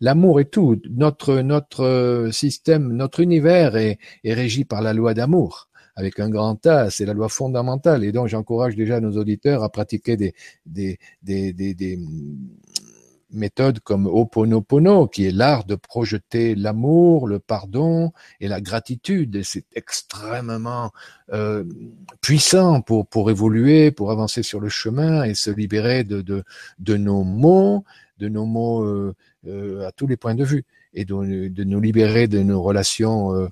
l'amour 0.01 0.41
et 0.41 0.45
tout. 0.47 0.81
Notre 0.91 1.41
notre 1.41 2.29
système, 2.33 2.93
notre 2.93 3.21
univers 3.21 3.77
est, 3.77 3.99
est 4.25 4.35
régi 4.35 4.65
par 4.65 4.83
la 4.83 4.93
loi 4.93 5.15
d'amour 5.15 5.71
avec 5.97 6.19
un 6.19 6.31
grand 6.31 6.67
A, 6.67 6.91
c'est 6.91 7.05
la 7.05 7.13
loi 7.13 7.29
fondamentale. 7.29 8.05
Et 8.05 8.13
donc, 8.13 8.29
j'encourage 8.29 8.75
déjà 8.75 9.01
nos 9.01 9.17
auditeurs 9.17 9.63
à 9.63 9.69
pratiquer 9.69 10.17
des, 10.17 10.35
des, 10.67 10.99
des, 11.23 11.53
des, 11.53 11.99
méthode 13.33 13.81
comme 13.81 14.07
Oponopono, 14.07 15.07
qui 15.07 15.27
est 15.27 15.31
l'art 15.31 15.65
de 15.65 15.75
projeter 15.75 16.55
l'amour, 16.55 17.27
le 17.27 17.39
pardon 17.39 18.13
et 18.41 18.49
la 18.49 18.61
gratitude. 18.61 19.43
C'est 19.43 19.65
extrêmement 19.75 20.93
euh, 21.33 21.65
puissant 22.21 22.81
pour, 22.81 23.07
pour 23.07 23.31
évoluer, 23.31 23.91
pour 23.91 24.11
avancer 24.11 24.43
sur 24.43 24.61
le 24.61 24.69
chemin 24.69 25.25
et 25.25 25.35
se 25.35 25.51
libérer 25.51 26.05
de, 26.05 26.23
de, 26.79 26.97
nos 26.97 27.25
mots, 27.25 27.85
de 28.19 28.29
nos 28.29 28.47
mots 28.47 28.85
euh, 28.85 29.15
euh, 29.47 29.87
à 29.87 29.93
tous 29.93 30.07
les 30.07 30.17
points 30.17 30.35
de 30.35 30.45
vue, 30.45 30.65
et 30.93 31.05
de 31.05 31.65
nous 31.65 31.81
libérer 31.81 32.27
de 32.27 32.41
nos 32.41 32.61
relations, 32.63 33.49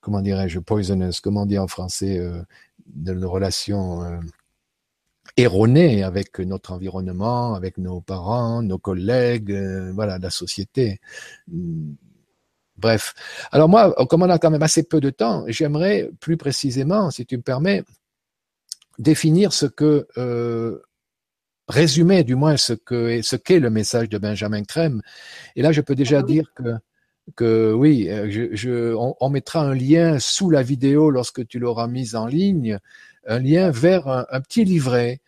comment 0.00 0.20
dirais-je, 0.20 0.58
poisonous, 0.58 1.20
comment 1.22 1.46
dire 1.46 1.62
en 1.62 1.68
français, 1.68 2.20
de 2.86 3.12
nos 3.14 3.30
relations 3.30 4.20
erroné 5.36 6.02
avec 6.02 6.38
notre 6.40 6.72
environnement, 6.72 7.54
avec 7.54 7.78
nos 7.78 8.00
parents, 8.00 8.62
nos 8.62 8.78
collègues, 8.78 9.52
euh, 9.52 9.92
voilà, 9.92 10.18
la 10.18 10.30
société. 10.30 11.00
Hmm. 11.48 11.94
Bref. 12.76 13.14
Alors 13.52 13.68
moi, 13.68 13.94
comme 14.08 14.22
on 14.22 14.30
a 14.30 14.38
quand 14.38 14.50
même 14.50 14.62
assez 14.62 14.82
peu 14.82 15.00
de 15.00 15.10
temps, 15.10 15.44
j'aimerais 15.46 16.10
plus 16.20 16.36
précisément, 16.36 17.10
si 17.10 17.24
tu 17.26 17.36
me 17.36 17.42
permets, 17.42 17.84
définir 18.98 19.52
ce 19.52 19.66
que, 19.66 20.06
euh, 20.18 20.80
résumer 21.68 22.24
du 22.24 22.34
moins 22.34 22.56
ce 22.56 22.72
que 22.72 23.22
ce 23.22 23.36
qu'est 23.36 23.60
le 23.60 23.70
message 23.70 24.08
de 24.08 24.18
Benjamin 24.18 24.64
Crème. 24.64 25.00
Et 25.56 25.62
là, 25.62 25.72
je 25.72 25.80
peux 25.80 25.94
déjà 25.94 26.22
dire 26.22 26.52
que 26.54 26.74
que 27.36 27.72
oui, 27.72 28.08
euh, 28.10 28.28
je, 28.52 28.94
on, 28.96 29.30
mettra 29.30 29.60
un 29.62 29.74
lien 29.74 30.18
sous 30.18 30.50
la 30.50 30.62
vidéo 30.62 31.10
lorsque 31.10 31.46
tu 31.46 31.58
l'auras 31.58 31.86
mise 31.86 32.16
en 32.16 32.26
ligne 32.26 32.78
un 33.26 33.38
lien 33.38 33.70
vers 33.70 34.08
un, 34.08 34.40
petit 34.40 34.64
livret. 34.64 35.20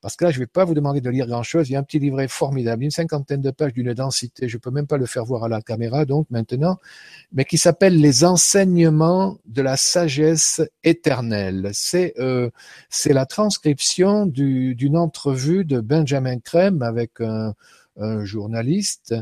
Parce 0.00 0.14
que 0.14 0.24
là, 0.24 0.30
je 0.30 0.36
ne 0.36 0.42
vais 0.42 0.46
pas 0.46 0.64
vous 0.64 0.74
demander 0.74 1.00
de 1.00 1.10
lire 1.10 1.26
grand-chose. 1.26 1.68
Il 1.68 1.72
y 1.72 1.76
a 1.76 1.80
un 1.80 1.82
petit 1.82 1.98
livret 1.98 2.28
formidable, 2.28 2.84
une 2.84 2.92
cinquantaine 2.92 3.42
de 3.42 3.50
pages 3.50 3.72
d'une 3.72 3.92
densité. 3.94 4.48
Je 4.48 4.56
ne 4.56 4.60
peux 4.60 4.70
même 4.70 4.86
pas 4.86 4.96
le 4.96 5.06
faire 5.06 5.24
voir 5.24 5.44
à 5.44 5.48
la 5.48 5.60
caméra, 5.60 6.04
donc 6.04 6.28
maintenant, 6.30 6.78
mais 7.32 7.44
qui 7.44 7.58
s'appelle 7.58 8.00
Les 8.00 8.24
enseignements 8.24 9.38
de 9.46 9.60
la 9.60 9.76
sagesse 9.76 10.62
éternelle. 10.84 11.70
C'est 11.72 12.14
euh, 12.20 12.50
c'est 12.90 13.12
la 13.12 13.26
transcription 13.26 14.26
d'une 14.26 14.96
entrevue 14.96 15.64
de 15.64 15.80
Benjamin 15.80 16.38
Crème 16.38 16.82
avec 16.82 17.20
un, 17.20 17.54
journaliste 18.22 19.16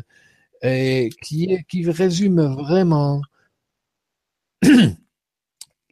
et 0.61 1.09
qui, 1.23 1.65
qui 1.67 1.91
résume 1.91 2.43
vraiment 2.43 3.23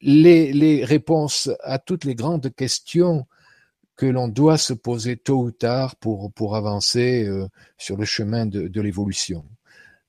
les, 0.05 0.53
les 0.53 0.85
réponses 0.85 1.51
à 1.63 1.79
toutes 1.79 2.05
les 2.05 2.15
grandes 2.15 2.55
questions 2.55 3.27
que 3.97 4.07
l'on 4.07 4.29
doit 4.29 4.59
se 4.59 4.75
poser 4.75 5.17
tôt 5.17 5.43
ou 5.45 5.51
tard 5.51 5.97
pour, 5.97 6.31
pour 6.33 6.57
avancer 6.57 7.25
euh, 7.25 7.49
sur 7.79 7.97
le 7.97 8.05
chemin 8.05 8.45
de, 8.45 8.69
de 8.69 8.81
l'évolution. 8.81 9.45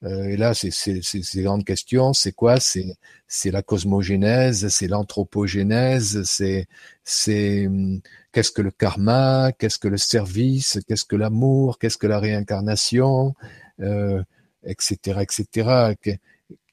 Euh, 0.03 0.25
et 0.25 0.37
là, 0.37 0.53
c'est 0.53 0.71
ces 0.71 1.41
grandes 1.41 1.63
questions, 1.63 2.13
c'est 2.13 2.33
quoi? 2.33 2.57
C'est 2.59 3.51
la 3.51 3.61
cosmogénèse, 3.61 4.67
c'est 4.67 4.87
l'anthropogénèse, 4.87 6.23
c'est 6.23 6.67
c'est 7.03 7.67
hum, 7.67 8.01
qu'est-ce 8.33 8.51
que 8.51 8.61
le 8.61 8.71
karma, 8.71 9.51
qu'est-ce 9.57 9.79
que 9.79 9.87
le 9.87 9.97
service, 9.97 10.79
qu'est-ce 10.87 11.05
que 11.05 11.15
l'amour, 11.15 11.79
qu'est-ce 11.79 11.97
que 11.97 12.07
la 12.07 12.19
réincarnation, 12.19 13.33
euh, 13.79 14.21
etc., 14.65 15.21
etc. 15.21 15.95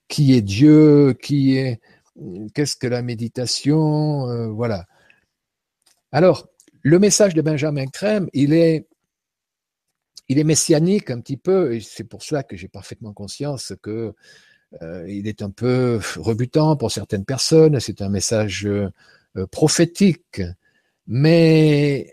Qui 0.08 0.34
est 0.34 0.42
Dieu? 0.42 1.14
Qui 1.22 1.56
est 1.56 1.80
qu'est-ce 2.54 2.76
que 2.76 2.86
la 2.86 3.02
méditation, 3.02 4.28
euh, 4.28 4.48
voilà. 4.48 4.86
Alors, 6.10 6.48
le 6.82 6.98
message 6.98 7.34
de 7.34 7.42
Benjamin 7.42 7.86
Crème, 7.86 8.28
il 8.32 8.52
est, 8.52 8.86
il 10.28 10.38
est 10.38 10.44
messianique 10.44 11.10
un 11.10 11.20
petit 11.20 11.36
peu, 11.36 11.74
et 11.74 11.80
c'est 11.80 12.04
pour 12.04 12.22
cela 12.22 12.42
que 12.42 12.56
j'ai 12.56 12.68
parfaitement 12.68 13.12
conscience 13.12 13.72
que 13.82 14.14
euh, 14.80 15.04
il 15.08 15.26
est 15.26 15.42
un 15.42 15.50
peu 15.50 16.00
rebutant 16.16 16.76
pour 16.76 16.90
certaines 16.90 17.24
personnes. 17.24 17.78
C'est 17.80 18.02
un 18.02 18.08
message 18.08 18.66
euh, 18.66 18.90
prophétique, 19.50 20.42
mais 21.06 22.12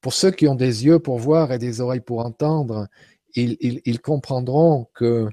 pour 0.00 0.12
ceux 0.12 0.30
qui 0.30 0.48
ont 0.48 0.54
des 0.54 0.84
yeux 0.84 0.98
pour 0.98 1.18
voir 1.18 1.52
et 1.52 1.58
des 1.58 1.80
oreilles 1.80 2.00
pour 2.00 2.20
entendre, 2.20 2.88
ils, 3.34 4.00
comprendront 4.00 4.88
que 4.94 5.30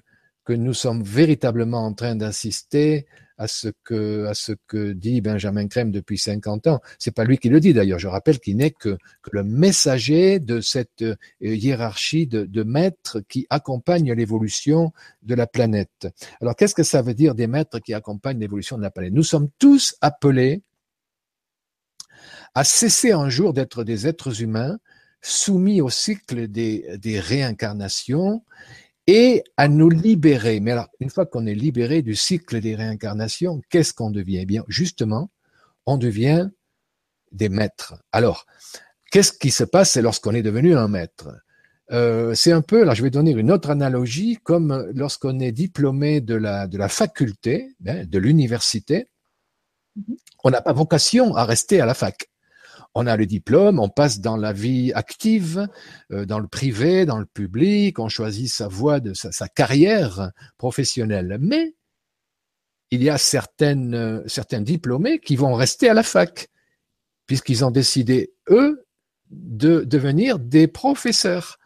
nous 0.47 0.73
sommes 0.73 1.03
véritablement 1.03 1.85
en 1.85 1.93
train 1.93 2.15
d'assister 2.15 3.07
à 3.39 3.47
ce 3.47 3.69
que 3.83 4.25
à 4.25 4.33
ce 4.33 4.51
que 4.67 4.91
dit 4.91 5.21
Benjamin 5.21 5.67
Crème 5.67 5.91
depuis 5.91 6.17
50 6.17 6.67
ans. 6.67 6.81
C'est 6.99 7.15
pas 7.15 7.23
lui 7.23 7.37
qui 7.37 7.49
le 7.49 7.59
dit 7.59 7.73
d'ailleurs. 7.73 7.97
Je 7.97 8.07
rappelle 8.07 8.39
qu'il 8.39 8.57
n'est 8.57 8.71
que, 8.71 8.97
le 9.31 9.43
messager 9.43 10.39
de 10.39 10.59
cette 10.59 11.01
euh, 11.01 11.15
hiérarchie 11.41 12.27
de, 12.27 12.63
maîtres 12.63 13.21
qui 13.21 13.47
accompagnent 13.49 14.13
l'évolution 14.13 14.91
de 15.23 15.33
la 15.33 15.47
planète. 15.47 16.07
Alors 16.41 16.55
qu'est-ce 16.55 16.75
que 16.75 16.83
ça 16.83 17.01
veut 17.01 17.13
dire 17.13 17.33
des 17.33 17.47
maîtres 17.47 17.79
qui 17.79 17.93
accompagnent 17.93 18.39
l'évolution 18.39 18.77
de 18.77 18.81
la 18.81 18.91
planète? 18.91 19.13
Nous 19.13 19.23
sommes 19.23 19.49
tous 19.57 19.95
appelés 20.01 20.61
à 22.53 22.65
cesser 22.65 23.13
un 23.13 23.29
jour 23.29 23.53
d'être 23.53 23.85
des 23.85 24.07
êtres 24.07 24.41
humains 24.41 24.77
soumis 25.21 25.79
au 25.81 25.89
cycle 25.89 26.47
des 26.47 27.19
réincarnations 27.19 28.43
et 29.11 29.43
à 29.57 29.67
nous 29.67 29.89
libérer. 29.89 30.59
Mais 30.59 30.73
alors, 30.73 30.89
une 30.99 31.09
fois 31.09 31.25
qu'on 31.25 31.47
est 31.47 31.55
libéré 31.55 32.03
du 32.03 32.13
cycle 32.13 32.61
des 32.61 32.75
réincarnations, 32.75 33.59
qu'est-ce 33.71 33.91
qu'on 33.91 34.11
devient? 34.11 34.41
Eh 34.41 34.45
bien, 34.45 34.63
justement, 34.67 35.31
on 35.87 35.97
devient 35.97 36.49
des 37.31 37.49
maîtres. 37.49 37.95
Alors, 38.11 38.45
qu'est-ce 39.11 39.33
qui 39.33 39.49
se 39.49 39.63
passe 39.63 39.97
lorsqu'on 39.97 40.35
est 40.35 40.43
devenu 40.43 40.75
un 40.75 40.87
maître? 40.87 41.29
Euh, 41.91 42.35
c'est 42.35 42.51
un 42.51 42.61
peu, 42.61 42.83
là 42.83 42.93
je 42.93 43.01
vais 43.01 43.09
donner 43.09 43.31
une 43.31 43.51
autre 43.51 43.71
analogie, 43.71 44.37
comme 44.43 44.91
lorsqu'on 44.93 45.39
est 45.39 45.51
diplômé 45.51 46.21
de 46.21 46.35
la, 46.35 46.67
de 46.67 46.77
la 46.77 46.87
faculté, 46.87 47.75
hein, 47.87 48.05
de 48.05 48.19
l'université, 48.19 49.07
mm-hmm. 49.97 50.17
on 50.43 50.51
n'a 50.51 50.61
pas 50.61 50.73
vocation 50.73 51.35
à 51.35 51.45
rester 51.45 51.81
à 51.81 51.87
la 51.87 51.95
fac. 51.95 52.29
On 52.95 53.07
a 53.07 53.15
le 53.17 53.25
diplôme, 53.25 53.79
on 53.79 53.89
passe 53.89 54.19
dans 54.19 54.37
la 54.37 54.53
vie 54.53 54.91
active, 54.93 55.67
euh, 56.11 56.25
dans 56.25 56.39
le 56.39 56.47
privé, 56.47 57.05
dans 57.05 57.19
le 57.19 57.25
public, 57.25 57.99
on 57.99 58.09
choisit 58.09 58.49
sa 58.49 58.67
voie 58.67 58.99
de 58.99 59.13
sa, 59.13 59.47
carrière 59.47 60.31
professionnelle. 60.57 61.37
Mais 61.39 61.75
il 62.91 63.03
y 63.03 63.09
a 63.09 63.15
euh, 63.15 64.23
certains 64.27 64.61
diplômés 64.61 65.19
qui 65.19 65.35
vont 65.35 65.53
rester 65.53 65.89
à 65.89 65.93
la 65.93 66.03
fac, 66.03 66.49
puisqu'ils 67.27 67.63
ont 67.63 67.71
décidé, 67.71 68.33
eux, 68.49 68.85
de 69.29 69.81
devenir 69.81 70.39
des 70.39 70.67
professeurs 70.67 71.59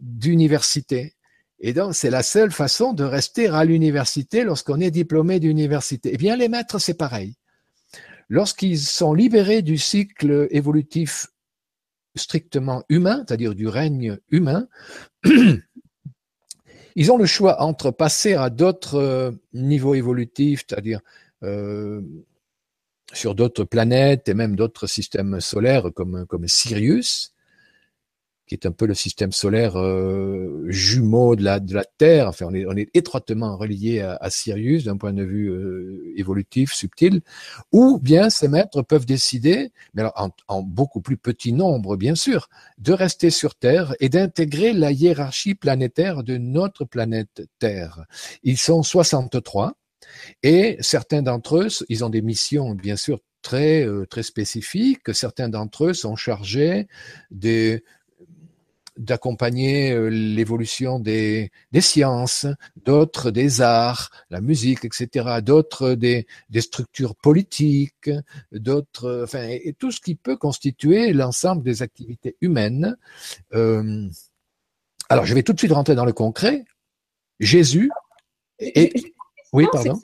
d'université. 0.00 1.14
Et 1.58 1.74
donc, 1.74 1.94
c'est 1.94 2.08
la 2.08 2.22
seule 2.22 2.50
façon 2.50 2.94
de 2.94 3.04
rester 3.04 3.48
à 3.48 3.64
l'université 3.64 4.44
lorsqu'on 4.44 4.80
est 4.80 4.90
diplômé 4.90 5.40
d'université. 5.40 6.10
Eh 6.14 6.16
bien, 6.16 6.36
les 6.36 6.48
maîtres, 6.48 6.78
c'est 6.78 6.94
pareil. 6.94 7.36
Lorsqu'ils 8.30 8.78
sont 8.78 9.12
libérés 9.12 9.60
du 9.60 9.76
cycle 9.76 10.46
évolutif 10.52 11.26
strictement 12.14 12.84
humain, 12.88 13.24
c'est-à-dire 13.26 13.56
du 13.56 13.66
règne 13.66 14.18
humain, 14.30 14.68
ils 16.94 17.10
ont 17.10 17.18
le 17.18 17.26
choix 17.26 17.60
entre 17.60 17.90
passer 17.90 18.34
à 18.34 18.48
d'autres 18.48 18.94
euh, 18.94 19.32
niveaux 19.52 19.94
évolutifs, 19.94 20.64
c'est-à-dire 20.68 21.00
euh, 21.42 22.00
sur 23.12 23.34
d'autres 23.34 23.64
planètes 23.64 24.28
et 24.28 24.34
même 24.34 24.54
d'autres 24.54 24.86
systèmes 24.86 25.40
solaires 25.40 25.90
comme, 25.92 26.24
comme 26.26 26.46
Sirius, 26.46 27.34
qui 28.50 28.54
est 28.54 28.66
un 28.66 28.72
peu 28.72 28.86
le 28.86 28.94
système 28.94 29.30
solaire 29.30 29.78
euh, 29.78 30.64
jumeau 30.66 31.36
de 31.36 31.44
la, 31.44 31.60
de 31.60 31.72
la 31.72 31.84
Terre. 31.84 32.26
Enfin, 32.26 32.46
on 32.48 32.52
est, 32.52 32.66
on 32.66 32.76
est 32.76 32.88
étroitement 32.94 33.56
relié 33.56 34.00
à, 34.00 34.28
Sirius 34.28 34.82
d'un 34.82 34.96
point 34.96 35.12
de 35.12 35.22
vue 35.22 35.48
euh, 35.48 36.12
évolutif, 36.16 36.72
subtil. 36.72 37.20
Ou 37.70 38.00
bien 38.02 38.28
ces 38.28 38.48
maîtres 38.48 38.82
peuvent 38.82 39.06
décider, 39.06 39.70
mais 39.94 40.02
alors 40.02 40.14
en, 40.16 40.30
en, 40.48 40.62
beaucoup 40.62 41.00
plus 41.00 41.16
petit 41.16 41.52
nombre, 41.52 41.96
bien 41.96 42.16
sûr, 42.16 42.48
de 42.78 42.92
rester 42.92 43.30
sur 43.30 43.54
Terre 43.54 43.94
et 44.00 44.08
d'intégrer 44.08 44.72
la 44.72 44.90
hiérarchie 44.90 45.54
planétaire 45.54 46.24
de 46.24 46.36
notre 46.36 46.84
planète 46.84 47.42
Terre. 47.60 48.04
Ils 48.42 48.58
sont 48.58 48.82
63 48.82 49.74
et 50.42 50.76
certains 50.80 51.22
d'entre 51.22 51.58
eux, 51.58 51.68
ils 51.88 52.04
ont 52.04 52.10
des 52.10 52.22
missions, 52.22 52.74
bien 52.74 52.96
sûr, 52.96 53.20
très 53.42 53.86
euh, 53.86 54.06
très 54.06 54.22
spécifiques. 54.22 55.14
Certains 55.14 55.48
d'entre 55.48 55.86
eux 55.86 55.94
sont 55.94 56.16
chargés 56.16 56.88
des 57.30 57.84
d'accompagner 59.00 59.92
euh, 59.92 60.08
l'évolution 60.08 61.00
des, 61.00 61.50
des 61.72 61.80
sciences, 61.80 62.46
d'autres 62.76 63.30
des 63.30 63.60
arts, 63.60 64.10
la 64.30 64.40
musique, 64.40 64.84
etc., 64.84 65.40
d'autres 65.42 65.94
des, 65.94 66.26
des 66.50 66.60
structures 66.60 67.16
politiques, 67.16 68.10
d'autres, 68.52 69.22
enfin, 69.24 69.48
et, 69.48 69.74
tout 69.78 69.90
ce 69.90 70.00
qui 70.00 70.14
peut 70.14 70.36
constituer 70.36 71.12
l'ensemble 71.12 71.62
des 71.62 71.82
activités 71.82 72.36
humaines. 72.40 72.96
Euh, 73.54 74.08
alors, 75.08 75.24
je 75.24 75.34
vais 75.34 75.42
tout 75.42 75.52
de 75.52 75.58
suite 75.58 75.72
rentrer 75.72 75.94
dans 75.94 76.04
le 76.04 76.12
concret. 76.12 76.64
Jésus 77.40 77.90
et 78.58 78.92
oui, 79.52 79.66
pardon. 79.72 80.00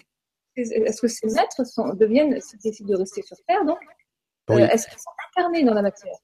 Est-ce 0.56 1.00
que 1.02 1.08
ces 1.08 1.26
maîtres 1.26 1.64
sont, 1.66 1.92
deviennent, 1.94 2.38
décident 2.64 2.88
de 2.88 2.96
rester 2.96 3.22
sur 3.22 3.36
Terre, 3.46 3.64
donc? 3.64 3.78
Euh, 4.50 4.58
Est-ce 4.58 4.88
qu'ils 4.88 4.98
sont 4.98 5.10
incarnés 5.28 5.64
dans 5.64 5.74
la 5.74 5.82
matière? 5.82 6.16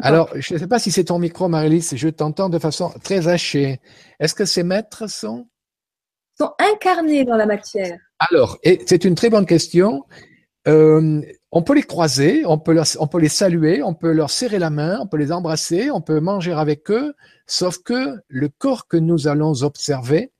Alors, 0.00 0.30
je 0.36 0.54
ne 0.54 0.58
sais 0.58 0.68
pas 0.68 0.78
si 0.78 0.90
c'est 0.92 1.04
ton 1.04 1.18
micro, 1.18 1.48
Marilys, 1.48 1.90
je 1.94 2.08
t'entends 2.08 2.48
de 2.48 2.58
façon 2.58 2.92
très 3.02 3.28
hachée. 3.28 3.80
Est-ce 4.20 4.34
que 4.34 4.44
ces 4.44 4.62
maîtres 4.62 5.08
sont? 5.08 5.48
Sont 6.38 6.52
incarnés 6.60 7.24
dans 7.24 7.36
la 7.36 7.46
matière 7.46 7.98
Alors, 8.30 8.58
et 8.62 8.80
c'est 8.86 9.04
une 9.04 9.16
très 9.16 9.28
bonne 9.28 9.46
question. 9.46 10.04
Euh, 10.68 11.20
on 11.50 11.62
peut 11.62 11.74
les 11.74 11.82
croiser, 11.82 12.44
on 12.46 12.58
peut, 12.58 12.80
on 13.00 13.06
peut 13.08 13.18
les 13.18 13.28
saluer, 13.28 13.82
on 13.82 13.94
peut 13.94 14.12
leur 14.12 14.30
serrer 14.30 14.58
la 14.58 14.70
main, 14.70 14.98
on 15.00 15.06
peut 15.06 15.16
les 15.16 15.32
embrasser, 15.32 15.90
on 15.90 16.00
peut 16.00 16.20
manger 16.20 16.52
avec 16.52 16.90
eux, 16.90 17.14
sauf 17.46 17.78
que 17.78 18.18
le 18.28 18.48
corps 18.48 18.86
que 18.86 18.96
nous 18.96 19.26
allons 19.26 19.62
observer 19.62 20.30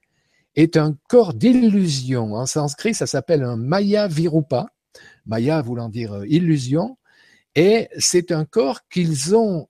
est 0.54 0.76
un 0.76 0.96
corps 1.08 1.34
d'illusion. 1.34 2.34
En 2.34 2.46
sanskrit, 2.46 2.94
ça 2.94 3.06
s'appelle 3.06 3.42
un 3.42 3.56
maya 3.56 4.06
virupa. 4.06 4.66
Maya 5.26 5.62
voulant 5.62 5.88
dire 5.88 6.12
euh, 6.12 6.26
illusion. 6.28 6.96
Et 7.54 7.88
c'est 7.98 8.32
un 8.32 8.44
corps 8.44 8.80
qu'ils 8.88 9.34
ont 9.34 9.68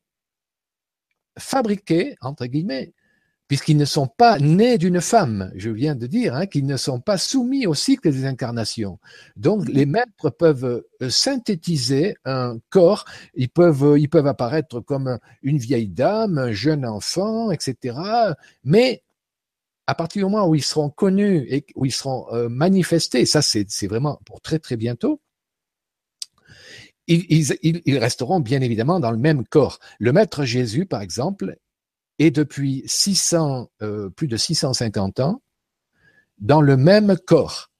fabriqué, 1.39 2.17
entre 2.21 2.47
guillemets, 2.47 2.93
puisqu'ils 3.49 3.79
ne 3.79 3.87
sont 3.87 4.07
pas 4.07 4.39
nés 4.39 4.77
d'une 4.77 5.01
femme, 5.01 5.51
je 5.57 5.71
viens 5.71 5.97
de 5.97 6.07
dire, 6.07 6.35
hein, 6.35 6.47
qu'ils 6.47 6.67
ne 6.67 6.77
sont 6.77 7.01
pas 7.01 7.17
soumis 7.17 7.67
au 7.67 7.73
cycle 7.73 8.13
des 8.13 8.27
incarnations. 8.27 8.99
Donc 9.37 9.67
les 9.69 9.87
maîtres 9.87 10.29
peuvent 10.31 10.85
euh, 11.01 11.11
synthétiser 11.11 12.15
un 12.27 12.59
corps, 12.69 13.07
ils 13.35 13.49
peuvent, 13.49 13.85
euh, 13.85 13.99
ils 13.99 14.11
peuvent 14.11 14.27
apparaître 14.27 14.81
comme 14.81 15.19
une 15.43 15.57
vieille 15.57 15.89
dame, 15.89 16.37
un 16.37 16.53
jeune 16.53 16.85
enfant, 16.85 17.51
etc. 17.51 17.97
Mais 18.65 19.03
à 19.87 19.95
partir 19.95 20.21
du 20.21 20.31
moment 20.31 20.47
où 20.47 20.55
ils 20.55 20.63
seront 20.63 20.91
connus 20.91 21.47
et 21.49 21.65
où 21.75 21.87
ils 21.87 21.93
seront 21.93 22.27
euh, 22.35 22.51
manifestés, 22.51 23.25
ça 23.25 23.41
c'est 23.41 23.87
vraiment 23.87 24.21
pour 24.27 24.43
très 24.43 24.59
très 24.59 24.77
bientôt, 24.77 25.23
ils, 27.09 27.99
resteront 27.99 28.41
bien 28.41 28.61
évidemment 28.61 29.01
dans 29.01 29.11
le 29.11 29.19
même 29.19 29.45
corps. 29.45 29.79
Le 29.99 30.13
Maître 30.13 30.45
Jésus, 30.45 30.87
par 30.87 31.01
exemple, 31.01 31.57
est 32.19 32.31
depuis 32.31 32.83
600, 32.87 33.71
euh, 33.83 34.11
plus 34.11 34.29
de 34.29 34.37
650 34.37 35.21
ans 35.21 35.43
dans 36.39 36.61
le 36.61 36.77
même 36.77 37.17
corps. 37.17 37.71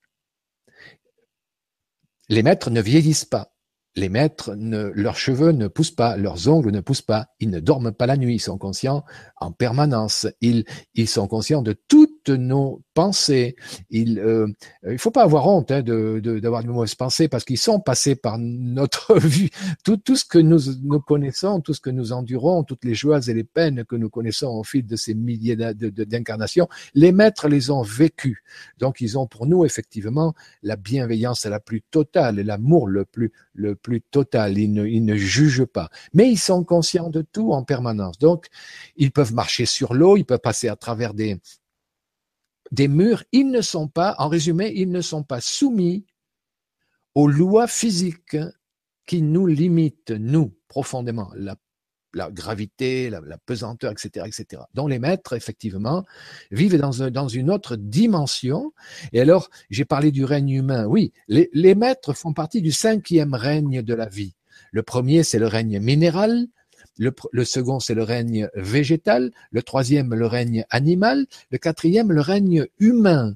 Les 2.29 2.43
maîtres 2.43 2.71
ne 2.71 2.81
vieillissent 2.81 3.25
pas. 3.25 3.55
Les 3.97 4.09
maîtres, 4.09 4.55
leurs 4.55 5.17
cheveux 5.17 5.51
ne 5.51 5.67
poussent 5.67 5.95
pas, 5.95 6.17
leurs 6.17 6.49
ongles 6.49 6.71
ne 6.71 6.81
poussent 6.81 7.03
pas, 7.03 7.29
ils 7.41 7.51
ne 7.51 7.59
dorment 7.59 7.93
pas 7.93 8.07
la 8.07 8.17
nuit, 8.17 8.37
ils 8.37 8.41
sont 8.41 8.59
conscients 8.59 9.05
en 9.41 9.53
permanence, 9.53 10.27
ils, 10.41 10.65
ils 10.95 11.09
sont 11.09 11.27
conscients 11.27 11.63
de 11.63 11.77
toutes 11.89 12.29
nos 12.29 12.83
pensées. 12.95 13.57
Il 13.91 14.19
euh, 14.19 14.49
il 14.89 14.99
faut 14.99 15.11
pas 15.11 15.23
avoir 15.23 15.47
honte 15.47 15.71
hein, 15.71 15.83
de, 15.83 16.21
d'avoir 16.41 16.63
de, 16.63 16.69
mauvaises 16.69 16.95
pensées 16.95 17.29
parce 17.29 17.45
qu'ils 17.45 17.59
sont 17.59 17.81
passés 17.81 18.17
par 18.17 18.39
notre 18.39 19.19
vie. 19.25 19.51
Tout, 19.85 19.97
tout 19.97 20.17
ce 20.17 20.25
que 20.25 20.39
nous, 20.39 20.59
nous 20.83 21.01
connaissons, 21.01 21.61
tout 21.61 21.75
ce 21.75 21.81
que 21.81 21.91
nous 21.91 22.13
endurons, 22.13 22.65
toutes 22.65 22.85
les 22.85 22.95
joies 22.95 23.21
et 23.29 23.35
les 23.35 23.45
peines 23.45 23.85
que 23.85 23.97
nous 23.97 24.11
connaissons 24.11 24.49
au 24.49 24.65
fil 24.65 24.87
de 24.87 24.97
ces 24.97 25.15
milliers 25.15 25.57
d'incarnations, 25.57 26.69
les 26.95 27.13
maîtres 27.13 27.49
les 27.49 27.71
ont 27.71 27.83
vécues. 27.83 28.43
Donc 28.79 29.01
ils 29.01 29.19
ont 29.19 29.27
pour 29.27 29.47
nous 29.47 29.65
effectivement 29.65 30.35
la 30.63 30.77
bienveillance 30.77 31.45
la 31.45 31.61
plus 31.61 31.83
totale, 31.83 32.41
l'amour 32.41 32.89
le 32.89 33.05
plus 33.05 33.33
le 33.55 33.75
plus 33.75 34.01
total. 34.01 34.59
Ils 34.59 34.73
ne, 34.73 34.87
ils 34.87 35.05
ne 35.05 35.17
jugent 35.17 35.67
pas, 35.67 35.91
mais 36.15 36.31
ils 36.31 36.39
sont 36.39 36.65
conscients 36.65 37.11
de 37.11 37.23
tout 37.23 37.53
en 37.53 37.65
permanence. 37.65 38.19
Donc 38.19 38.47
ils 38.97 39.11
peuvent 39.13 39.28
marcher 39.33 39.67
sur 39.67 39.95
l'eau, 39.95 40.17
ils 40.17 40.25
peuvent 40.25 40.39
passer 40.39 40.69
à 40.69 40.77
travers 40.77 41.15
des 41.15 41.39
murs, 42.89 43.25
ils 43.33 43.51
ne 43.51 43.61
sont 43.61 43.89
pas, 43.89 44.15
en 44.19 44.29
résumé, 44.29 44.73
ils 44.75 44.91
ne 44.91 45.01
sont 45.01 45.23
pas 45.23 45.41
soumis 45.41 46.07
aux 47.15 47.27
lois 47.29 47.67
physiques 47.67 48.37
qui 49.07 49.23
nous 49.23 49.47
limitent, 49.47 50.11
nous, 50.11 50.55
profondément, 50.69 51.33
la, 51.35 51.57
gravité, 52.31 53.11
la, 53.11 53.39
pesanteur, 53.39 53.93
etc., 53.93 54.27
etc. 54.27 54.63
Donc 54.75 54.91
les 54.91 54.99
maîtres, 54.99 55.33
effectivement, 55.33 56.05
vivent 56.51 56.79
dans, 56.79 57.11
dans 57.11 57.29
une 57.29 57.51
autre 57.51 57.77
dimension. 57.77 58.73
Et 59.13 59.21
alors, 59.21 59.51
j'ai 59.71 59.85
parlé 59.85 60.11
du 60.13 60.25
règne 60.25 60.51
humain. 60.51 60.85
Oui, 60.87 61.13
les, 61.27 61.49
les 61.53 61.75
maîtres 61.75 62.13
font 62.13 62.33
partie 62.33 62.61
du 62.61 62.73
cinquième 62.73 63.35
règne 63.35 63.83
de 63.83 63.95
la 63.95 64.07
vie. 64.07 64.35
Le 64.73 64.83
premier, 64.83 65.23
c'est 65.23 65.39
le 65.39 65.47
règne 65.47 65.81
minéral, 65.81 66.47
le, 66.99 67.45
second, 67.45 67.81
c'est 67.81 67.95
le 67.95 68.03
règne 68.03 68.49
végétal. 68.55 69.31
Le 69.51 69.63
troisième, 69.63 70.15
le 70.15 70.27
règne 70.27 70.65
animal. 70.71 71.27
Le 71.51 71.59
quatrième, 71.59 72.13
le 72.13 72.21
règne 72.21 72.67
humain. 72.79 73.35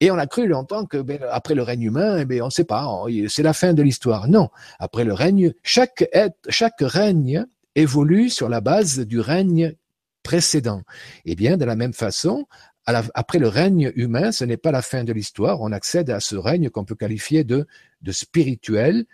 Et 0.00 0.10
on 0.10 0.18
a 0.18 0.26
cru 0.26 0.46
longtemps 0.46 0.84
que 0.84 0.98
ben, 0.98 1.18
après 1.30 1.54
le 1.54 1.62
règne 1.62 1.82
humain, 1.82 2.18
eh 2.18 2.24
ben, 2.24 2.42
on 2.42 2.46
ne 2.46 2.50
sait 2.50 2.64
pas, 2.64 2.86
c'est 3.28 3.42
la 3.42 3.52
fin 3.52 3.72
de 3.72 3.82
l'histoire. 3.82 4.28
Non, 4.28 4.50
après 4.78 5.04
le 5.04 5.14
règne, 5.14 5.54
chaque, 5.62 6.04
chaque 6.48 6.80
règne 6.80 7.46
évolue 7.74 8.28
sur 8.28 8.48
la 8.48 8.60
base 8.60 8.98
du 9.00 9.20
règne 9.20 9.74
précédent. 10.22 10.82
Et 11.24 11.36
bien, 11.36 11.56
de 11.56 11.64
la 11.64 11.76
même 11.76 11.92
façon, 11.92 12.46
après 12.86 13.38
le 13.38 13.48
règne 13.48 13.92
humain, 13.94 14.32
ce 14.32 14.44
n'est 14.44 14.56
pas 14.56 14.72
la 14.72 14.82
fin 14.82 15.04
de 15.04 15.12
l'histoire. 15.12 15.60
On 15.60 15.72
accède 15.72 16.10
à 16.10 16.20
ce 16.20 16.36
règne 16.36 16.70
qu'on 16.70 16.84
peut 16.84 16.94
qualifier 16.94 17.44
de, 17.44 17.66
spirituel, 18.10 19.06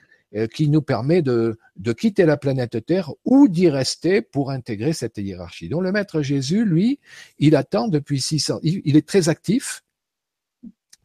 qui 0.55 0.69
nous 0.69 0.83
permet 0.83 1.23
de, 1.23 1.59
de 1.77 1.93
quitter 1.93 2.25
la 2.25 2.37
planète 2.37 2.85
Terre 2.87 3.13
ou 3.25 3.49
d'y 3.49 3.69
rester 3.69 4.23
pour 4.23 4.51
intégrer 4.51 4.93
cette 4.93 5.19
hiérarchie. 5.19 5.69
Donc 5.69 5.83
le 5.83 5.93
Maître 5.93 6.23
Jésus, 6.23 6.65
lui, 6.65 7.01
il 7.39 7.57
attend 7.57 7.89
depuis 7.89 8.21
600, 8.21 8.61
il, 8.63 8.81
il 8.85 8.97
est 8.97 9.07
très 9.07 9.29
actif, 9.29 9.83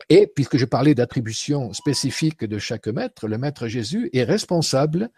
et 0.10 0.28
puisque 0.28 0.58
je 0.58 0.66
parlais 0.66 0.94
d'attribution 0.94 1.74
spécifique 1.74 2.44
de 2.44 2.60
chaque 2.60 2.88
maître, 2.88 3.28
le 3.28 3.38
maître 3.38 3.68
Jésus 3.68 4.10
est 4.14 4.24
responsable 4.24 5.10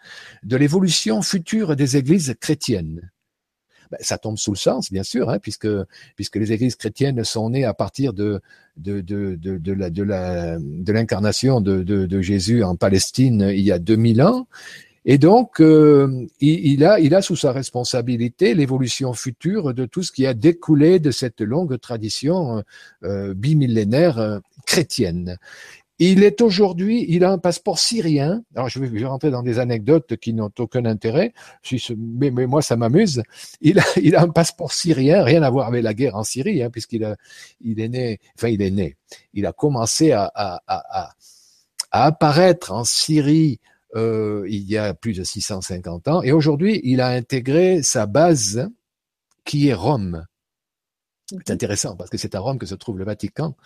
de 0.42 0.56
l'évolution 0.56 1.20
future 1.20 1.76
des 1.76 1.96
églises 1.96 2.34
chrétiennes. 2.40 3.10
Ben, 3.90 3.98
ça 4.00 4.18
tombe 4.18 4.38
sous 4.38 4.52
le 4.52 4.56
sens, 4.56 4.92
bien 4.92 5.02
sûr, 5.02 5.30
hein, 5.30 5.38
puisque, 5.38 5.68
puisque 6.16 6.36
les 6.36 6.52
églises 6.52 6.76
chrétiennes 6.76 7.24
sont 7.24 7.50
nées 7.50 7.64
à 7.64 7.74
partir 7.74 8.12
de, 8.12 8.40
de, 8.76 9.00
de, 9.00 9.36
de, 9.36 9.58
de 9.58 10.92
l'incarnation 10.92 11.60
de, 11.60 12.20
Jésus 12.20 12.62
en 12.62 12.76
Palestine 12.76 13.50
il 13.52 13.60
y 13.60 13.72
a 13.72 13.78
2000 13.78 14.22
ans. 14.22 14.46
Et 15.04 15.16
donc, 15.16 15.60
euh, 15.60 16.26
il, 16.40 16.84
a, 16.84 17.00
il 17.00 17.14
a 17.14 17.22
sous 17.22 17.36
sa 17.36 17.52
responsabilité 17.52 18.54
l'évolution 18.54 19.14
future 19.14 19.72
de 19.72 19.86
tout 19.86 20.02
ce 20.02 20.12
qui 20.12 20.26
a 20.26 20.34
découlé 20.34 20.98
de 20.98 21.10
cette 21.10 21.40
longue 21.40 21.80
tradition 21.80 22.62
euh, 23.04 23.32
bimillénaire 23.32 24.40
chrétienne. 24.66 25.38
Il 26.00 26.22
est 26.22 26.40
aujourd'hui, 26.42 27.04
il 27.08 27.24
a 27.24 27.32
un 27.32 27.38
passeport 27.38 27.78
syrien. 27.78 28.42
Alors 28.54 28.68
je 28.68 28.78
vais, 28.78 29.04
rentrer 29.04 29.30
dans 29.30 29.42
des 29.42 29.58
anecdotes 29.58 30.16
qui 30.16 30.32
n'ont 30.32 30.52
aucun 30.58 30.84
intérêt, 30.84 31.32
mais, 31.96 32.30
mais, 32.30 32.46
moi 32.46 32.62
ça 32.62 32.76
m'amuse. 32.76 33.22
Il 33.60 33.80
a, 33.80 33.84
il 34.00 34.14
a 34.14 34.22
un 34.22 34.28
passeport 34.28 34.72
syrien, 34.72 35.24
rien 35.24 35.42
à 35.42 35.50
voir 35.50 35.66
avec 35.66 35.82
la 35.82 35.94
guerre 35.94 36.14
en 36.14 36.22
Syrie, 36.22 36.62
hein, 36.62 36.70
puisqu'il 36.70 37.04
a, 37.04 37.16
il 37.60 37.80
est 37.80 37.88
né, 37.88 38.20
enfin 38.36 38.48
il 38.48 38.62
est 38.62 38.70
né, 38.70 38.96
il 39.34 39.46
a 39.46 39.52
commencé 39.52 40.12
à, 40.12 40.30
à, 40.34 40.62
à, 40.68 41.12
à 41.90 42.04
apparaître 42.04 42.72
en 42.72 42.84
Syrie 42.84 43.60
euh, 43.96 44.46
il 44.48 44.70
y 44.70 44.76
a 44.76 44.94
plus 44.94 45.14
de 45.14 45.24
650 45.24 46.08
ans, 46.08 46.22
et 46.22 46.30
aujourd'hui 46.30 46.80
il 46.84 47.00
a 47.00 47.08
intégré 47.08 47.82
sa 47.82 48.06
base 48.06 48.68
qui 49.44 49.68
est 49.68 49.74
Rome. 49.74 50.26
C'est 51.30 51.50
intéressant 51.50 51.96
parce 51.96 52.08
que 52.08 52.18
c'est 52.18 52.34
à 52.34 52.40
Rome 52.40 52.58
que 52.58 52.66
se 52.66 52.74
trouve 52.74 52.98
le 52.98 53.04
Vatican. 53.04 53.56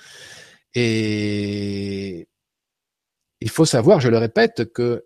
Et 0.74 2.28
il 3.40 3.50
faut 3.50 3.64
savoir, 3.64 4.00
je 4.00 4.08
le 4.08 4.18
répète, 4.18 4.72
que 4.72 5.04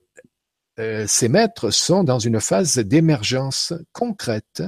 euh, 0.79 1.07
ces 1.09 1.29
maîtres 1.29 1.71
sont 1.71 2.05
dans 2.05 2.19
une 2.19 2.41
phase 2.41 2.79
d'émergence 2.79 3.73
concrète 3.93 4.63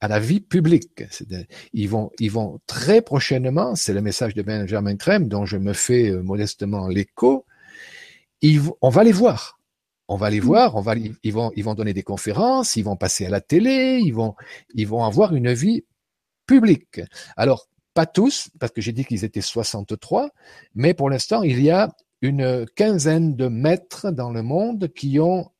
à 0.00 0.08
la 0.08 0.18
vie 0.18 0.40
publique. 0.40 1.04
Ils 1.72 1.88
vont, 1.88 2.10
ils 2.18 2.30
vont 2.30 2.58
très 2.66 3.02
prochainement, 3.02 3.76
c'est 3.76 3.92
le 3.92 4.00
message 4.00 4.34
de 4.34 4.42
Benjamin 4.42 4.96
Crème 4.96 5.28
dont 5.28 5.46
je 5.46 5.58
me 5.58 5.72
fais 5.72 6.10
euh, 6.10 6.22
modestement 6.22 6.88
l'écho, 6.88 7.46
on 8.80 8.88
va 8.88 9.04
les 9.04 9.12
voir. 9.12 9.58
On 10.08 10.16
va 10.16 10.28
les 10.28 10.40
mmh. 10.40 10.44
voir, 10.44 10.76
on 10.76 10.80
va, 10.80 10.94
ils, 10.96 11.32
vont, 11.32 11.52
ils 11.54 11.64
vont 11.64 11.74
donner 11.74 11.94
des 11.94 12.02
conférences, 12.02 12.76
ils 12.76 12.82
vont 12.82 12.96
passer 12.96 13.24
à 13.24 13.30
la 13.30 13.40
télé, 13.40 14.00
ils 14.04 14.12
vont, 14.12 14.34
ils 14.74 14.86
vont 14.86 15.04
avoir 15.04 15.34
une 15.34 15.52
vie 15.52 15.84
publique. 16.46 17.00
Alors, 17.36 17.68
pas 17.94 18.06
tous, 18.06 18.48
parce 18.58 18.72
que 18.72 18.80
j'ai 18.80 18.92
dit 18.92 19.04
qu'ils 19.04 19.24
étaient 19.24 19.40
63, 19.40 20.30
mais 20.74 20.94
pour 20.94 21.10
l'instant, 21.10 21.42
il 21.42 21.62
y 21.62 21.70
a 21.70 21.94
une 22.22 22.66
quinzaine 22.76 23.36
de 23.36 23.48
maîtres 23.48 24.10
dans 24.10 24.30
le 24.30 24.42
monde 24.42 24.88
qui 24.94 25.18
ont 25.18 25.50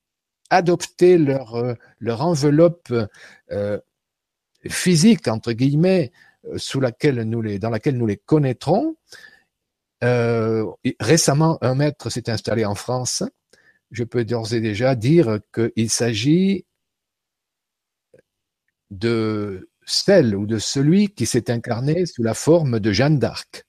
adopté 0.53 1.18
leur, 1.18 1.57
euh, 1.57 1.74
enveloppe 2.07 2.93
euh, 3.51 3.80
physique, 4.68 5.26
entre 5.28 5.53
guillemets, 5.53 6.12
euh, 6.47 6.59
dans 7.59 7.70
laquelle 7.70 7.97
nous 7.97 8.07
les 8.07 8.16
connaîtrons. 8.16 8.97
récemment, 11.01 11.59
un 11.62 11.74
maître 11.74 12.11
s'est 12.11 12.30
installé 12.30 12.64
en 12.64 12.74
France. 12.74 13.22
Je 13.91 14.05
peux 14.05 14.24
d'ores 14.24 14.53
et 14.53 14.61
déjà 14.61 14.95
dire 14.95 15.39
qu'il 15.53 15.91
s'agit 15.91 16.64
de 18.91 19.70
celle 19.93 20.34
ou 20.34 20.47
de 20.47 20.59
celui 20.59 21.09
qui 21.09 21.26
s'est 21.26 21.51
incarné 21.51 22.07
sous 22.07 22.22
la 22.22 22.34
forme 22.34 22.80
de 22.80 22.93
Jeanne 22.93 23.18
d'Arc. 23.18 23.66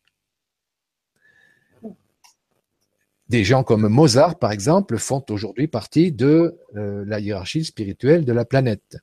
Des 3.29 3.43
gens 3.43 3.63
comme 3.63 3.87
Mozart, 3.87 4.37
par 4.37 4.51
exemple, 4.51 4.97
font 4.97 5.23
aujourd'hui 5.29 5.67
partie 5.67 6.11
de 6.11 6.59
euh, 6.75 7.03
la 7.07 7.19
hiérarchie 7.19 7.65
spirituelle 7.65 8.25
de 8.25 8.33
la 8.33 8.45
planète. 8.45 8.97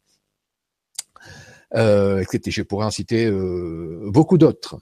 Euh, 1.75 2.25
je 2.47 2.63
pourrais 2.63 2.87
en 2.87 2.91
citer 2.91 3.27
euh, 3.27 4.09
beaucoup 4.11 4.39
d'autres. 4.39 4.79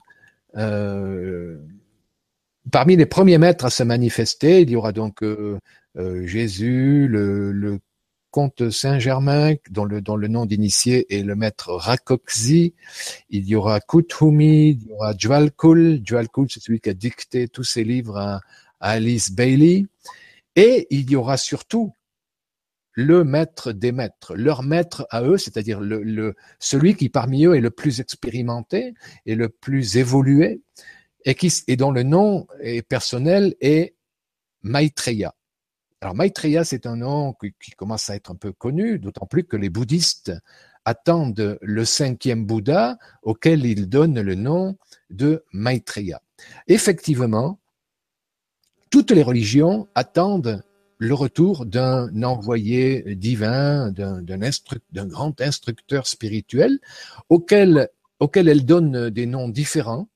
parmi 2.71 2.95
les 2.95 3.05
premiers 3.05 3.37
maîtres 3.37 3.65
à 3.65 3.69
se 3.69 3.83
manifester, 3.83 4.61
il 4.61 4.69
y 4.69 4.75
aura 4.75 4.91
donc 4.91 5.23
Jésus, 5.95 7.07
le, 7.07 7.51
le 7.51 7.79
comte 8.31 8.69
Saint-Germain, 8.69 9.55
dont 9.69 9.85
le, 9.85 10.27
nom 10.27 10.45
d'initié 10.45 11.13
est 11.15 11.23
le 11.23 11.35
maître 11.35 11.73
Rakoczy. 11.73 12.73
Il 13.29 13.47
y 13.47 13.55
aura 13.55 13.79
Kuthumi, 13.79 14.69
il 14.69 14.87
y 14.87 14.91
aura 14.91 15.13
Jwalkul. 15.17 16.01
Jwalkul, 16.05 16.47
c'est 16.49 16.61
celui 16.61 16.79
qui 16.79 16.89
a 16.89 16.93
dicté 16.93 17.47
tous 17.47 17.63
ses 17.63 17.83
livres 17.83 18.17
à, 18.17 18.41
Alice 18.79 19.31
Bailey. 19.31 19.85
Et 20.55 20.87
il 20.89 21.09
y 21.09 21.15
aura 21.15 21.37
surtout 21.37 21.93
le 22.93 23.23
maître 23.23 23.71
des 23.71 23.91
maîtres, 23.91 24.35
leur 24.35 24.63
maître 24.63 25.05
à 25.09 25.23
eux, 25.23 25.37
c'est-à-dire 25.37 25.81
celui 26.59 26.95
qui 26.95 27.09
parmi 27.09 27.45
eux 27.45 27.55
est 27.55 27.61
le 27.61 27.71
plus 27.71 28.01
expérimenté 28.01 28.93
et 29.25 29.35
le 29.35 29.49
plus 29.49 29.97
évolué, 29.97 30.61
et, 31.25 31.35
qui, 31.35 31.53
et 31.67 31.77
dont 31.77 31.91
le 31.91 32.03
nom 32.03 32.47
est 32.61 32.81
personnel 32.81 33.55
est 33.61 33.95
Maitreya. 34.63 35.33
Alors 36.01 36.15
Maitreya, 36.15 36.63
c'est 36.63 36.85
un 36.85 36.95
nom 36.95 37.33
qui, 37.33 37.71
commence 37.71 38.09
à 38.09 38.15
être 38.15 38.31
un 38.31 38.35
peu 38.35 38.53
connu, 38.53 38.99
d'autant 38.99 39.25
plus 39.25 39.43
que 39.43 39.57
les 39.57 39.69
bouddhistes 39.69 40.31
attendent 40.85 41.59
le 41.61 41.85
cinquième 41.85 42.45
Bouddha 42.45 42.97
auquel 43.21 43.65
ils 43.65 43.89
donnent 43.89 44.21
le 44.21 44.35
nom 44.35 44.77
de 45.09 45.43
Maitreya. 45.51 46.21
Effectivement, 46.67 47.59
toutes 48.89 49.11
les 49.11 49.23
religions 49.23 49.89
attendent 49.93 50.63
le 50.99 51.13
retour 51.13 51.65
d'un 51.65 52.23
envoyé 52.23 53.15
divin, 53.15 53.91
d'un 53.91 55.05
grand 55.05 55.39
instructeur 55.41 56.07
spirituel, 56.07 56.79
auquel, 57.27 57.89
auquel 58.19 58.47
elles 58.47 58.65
donnent 58.65 59.09
des 59.09 59.25
noms 59.25 59.49
différents. 59.49 60.09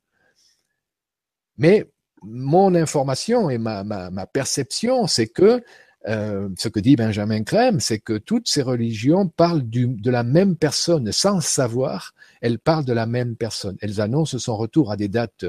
Mais 1.57 1.93
mon 2.24 2.76
information 2.76 3.49
et 3.49 3.57
ma, 3.57 4.26
perception, 4.32 5.07
c'est 5.07 5.28
que 5.28 5.63
euh, 6.07 6.49
ce 6.57 6.67
que 6.67 6.80
dit 6.80 6.95
Benjamin 6.95 7.43
Crème, 7.43 7.80
c'est 7.80 7.99
que 7.99 8.17
toutes 8.17 8.47
ces 8.49 8.61
religions 8.61 9.28
parlent 9.28 9.63
de 9.69 10.11
la 10.11 10.24
même 10.24 10.57
personne 10.57 11.11
sans 11.11 11.39
savoir, 11.39 12.13
elles 12.41 12.59
parlent 12.59 12.86
de 12.86 12.93
la 12.93 13.05
même 13.05 13.36
personne. 13.36 13.78
Elles 13.82 14.01
annoncent 14.01 14.38
son 14.38 14.57
retour 14.57 14.91
à 14.91 14.97
des 14.97 15.07
dates 15.07 15.45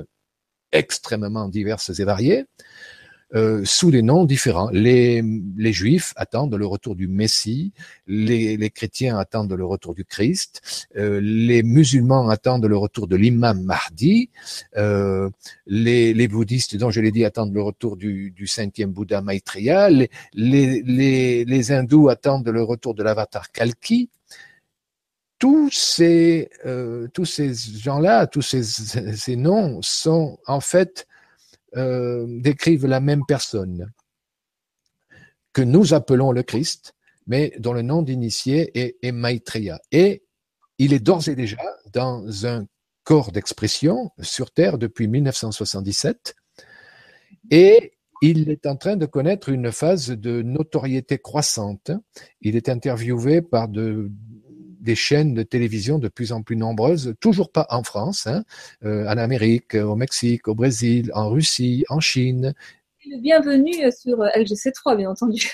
extrêmement 0.70 1.48
diverses 1.48 1.98
et 1.98 2.04
variées. 2.04 2.46
Euh, 3.34 3.62
sous 3.64 3.90
des 3.90 4.02
noms 4.02 4.24
différents. 4.24 4.70
Les, 4.70 5.22
les 5.56 5.72
Juifs 5.72 6.12
attendent 6.14 6.54
le 6.54 6.66
retour 6.66 6.94
du 6.94 7.08
Messie, 7.08 7.72
les, 8.06 8.56
les 8.56 8.70
chrétiens 8.70 9.18
attendent 9.18 9.52
le 9.52 9.64
retour 9.64 9.92
du 9.94 10.04
Christ, 10.04 10.86
euh, 10.96 11.20
les 11.20 11.64
musulmans 11.64 12.28
attendent 12.28 12.66
le 12.66 12.76
retour 12.76 13.08
de 13.08 13.16
l'imam 13.16 13.60
Mahdi, 13.62 14.30
euh, 14.76 15.28
les, 15.66 16.14
les 16.14 16.28
bouddhistes, 16.28 16.76
dont 16.76 16.90
je 16.90 17.00
l'ai 17.00 17.10
dit, 17.10 17.24
attendent 17.24 17.52
le 17.52 17.62
retour 17.62 17.96
du, 17.96 18.30
du 18.30 18.46
cinquième 18.46 18.92
Bouddha 18.92 19.20
Maitreya, 19.20 19.90
les, 19.90 20.10
les, 20.34 21.44
les, 21.44 21.72
hindous 21.72 22.08
attendent 22.08 22.48
le 22.48 22.62
retour 22.62 22.94
de 22.94 23.02
l'avatar 23.02 23.50
Kalki, 23.50 24.10
tous 25.40 25.70
ces, 25.72 26.50
euh, 26.66 27.08
tous 27.12 27.24
ces 27.24 27.52
gens-là, 27.52 28.28
tous 28.28 28.42
ces, 28.42 28.62
ces, 28.62 29.36
noms 29.36 29.80
sont 29.82 30.38
en 30.46 30.60
fait 30.60 31.08
euh, 31.76 32.26
décrivent 32.40 32.86
la 32.86 33.00
même 33.00 33.22
personne 33.26 33.90
que 35.52 35.62
nous 35.62 35.94
appelons 35.94 36.32
le 36.32 36.42
Christ, 36.42 36.94
mais 37.26 37.52
dont 37.58 37.72
le 37.72 37.82
nom 37.82 38.02
d'initié 38.02 38.70
est, 38.78 38.96
est 39.02 39.12
Maitreya. 39.12 39.80
Et 39.92 40.24
il 40.78 40.92
est 40.92 40.98
d'ores 40.98 41.28
et 41.28 41.36
déjà 41.36 41.62
dans 41.92 42.46
un 42.46 42.66
corps 43.04 43.32
d'expression 43.32 44.10
sur 44.20 44.50
Terre 44.50 44.78
depuis 44.78 45.06
1977 45.06 46.34
et 47.50 47.92
il 48.22 48.48
est 48.50 48.66
en 48.66 48.76
train 48.76 48.96
de 48.96 49.06
connaître 49.06 49.50
une 49.50 49.70
phase 49.70 50.08
de 50.10 50.42
notoriété 50.42 51.18
croissante. 51.18 51.90
Il 52.40 52.56
est 52.56 52.68
interviewé 52.68 53.42
par 53.42 53.68
de, 53.68 54.10
des 54.84 54.94
chaînes 54.94 55.34
de 55.34 55.42
télévision 55.42 55.98
de 55.98 56.08
plus 56.08 56.30
en 56.32 56.42
plus 56.42 56.56
nombreuses, 56.56 57.14
toujours 57.18 57.50
pas 57.50 57.66
en 57.70 57.82
France, 57.82 58.26
hein, 58.26 58.44
euh, 58.84 59.06
en 59.06 59.16
Amérique, 59.18 59.74
au 59.74 59.96
Mexique, 59.96 60.46
au 60.46 60.54
Brésil, 60.54 61.10
en 61.14 61.30
Russie, 61.30 61.84
en 61.88 62.00
Chine. 62.00 62.54
Bienvenue 63.20 63.90
sur 63.90 64.18
LGC3, 64.18 64.96
bien 64.96 65.10
entendu. 65.10 65.50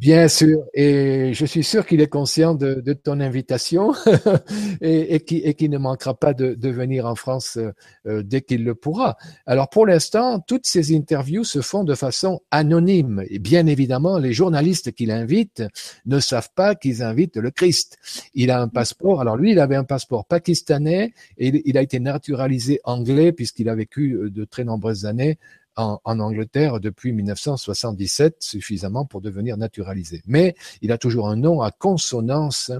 Bien 0.00 0.28
sûr, 0.28 0.64
et 0.72 1.32
je 1.34 1.44
suis 1.44 1.62
sûr 1.62 1.84
qu'il 1.84 2.00
est 2.00 2.06
conscient 2.08 2.54
de, 2.54 2.76
de 2.76 2.94
ton 2.94 3.20
invitation 3.20 3.92
et, 4.80 5.14
et, 5.14 5.20
qui, 5.20 5.36
et 5.44 5.52
qui 5.52 5.68
ne 5.68 5.76
manquera 5.76 6.14
pas 6.14 6.32
de, 6.32 6.54
de 6.54 6.68
venir 6.70 7.04
en 7.04 7.14
France 7.14 7.58
euh, 8.06 8.22
dès 8.22 8.40
qu'il 8.40 8.64
le 8.64 8.74
pourra. 8.74 9.18
Alors 9.44 9.68
pour 9.68 9.84
l'instant, 9.84 10.40
toutes 10.40 10.66
ces 10.66 10.96
interviews 10.96 11.44
se 11.44 11.60
font 11.60 11.84
de 11.84 11.94
façon 11.94 12.40
anonyme 12.50 13.22
et 13.28 13.38
bien 13.38 13.66
évidemment, 13.66 14.16
les 14.16 14.32
journalistes 14.32 14.92
qu'il 14.92 15.10
invite 15.10 15.62
ne 16.06 16.18
savent 16.18 16.50
pas 16.54 16.74
qu'ils 16.74 17.02
invitent 17.02 17.36
le 17.36 17.50
Christ. 17.50 17.98
Il 18.32 18.50
a 18.50 18.62
un 18.62 18.68
passeport, 18.68 19.20
alors 19.20 19.36
lui, 19.36 19.50
il 19.50 19.58
avait 19.60 19.76
un 19.76 19.84
passeport 19.84 20.24
pakistanais 20.24 21.12
et 21.36 21.60
il 21.68 21.76
a 21.76 21.82
été 21.82 22.00
naturalisé 22.00 22.80
anglais 22.84 23.32
puisqu'il 23.32 23.68
a 23.68 23.74
vécu 23.74 24.14
euh, 24.14 24.30
de 24.30 24.46
très 24.46 24.64
nombreuses 24.64 25.04
années 25.04 25.36
en, 25.76 26.00
Angleterre 26.04 26.80
depuis 26.80 27.12
1977, 27.12 28.36
suffisamment 28.40 29.04
pour 29.04 29.20
devenir 29.20 29.56
naturalisé. 29.56 30.22
Mais 30.26 30.54
il 30.82 30.92
a 30.92 30.98
toujours 30.98 31.28
un 31.28 31.36
nom 31.36 31.62
à 31.62 31.70
consonance 31.70 32.70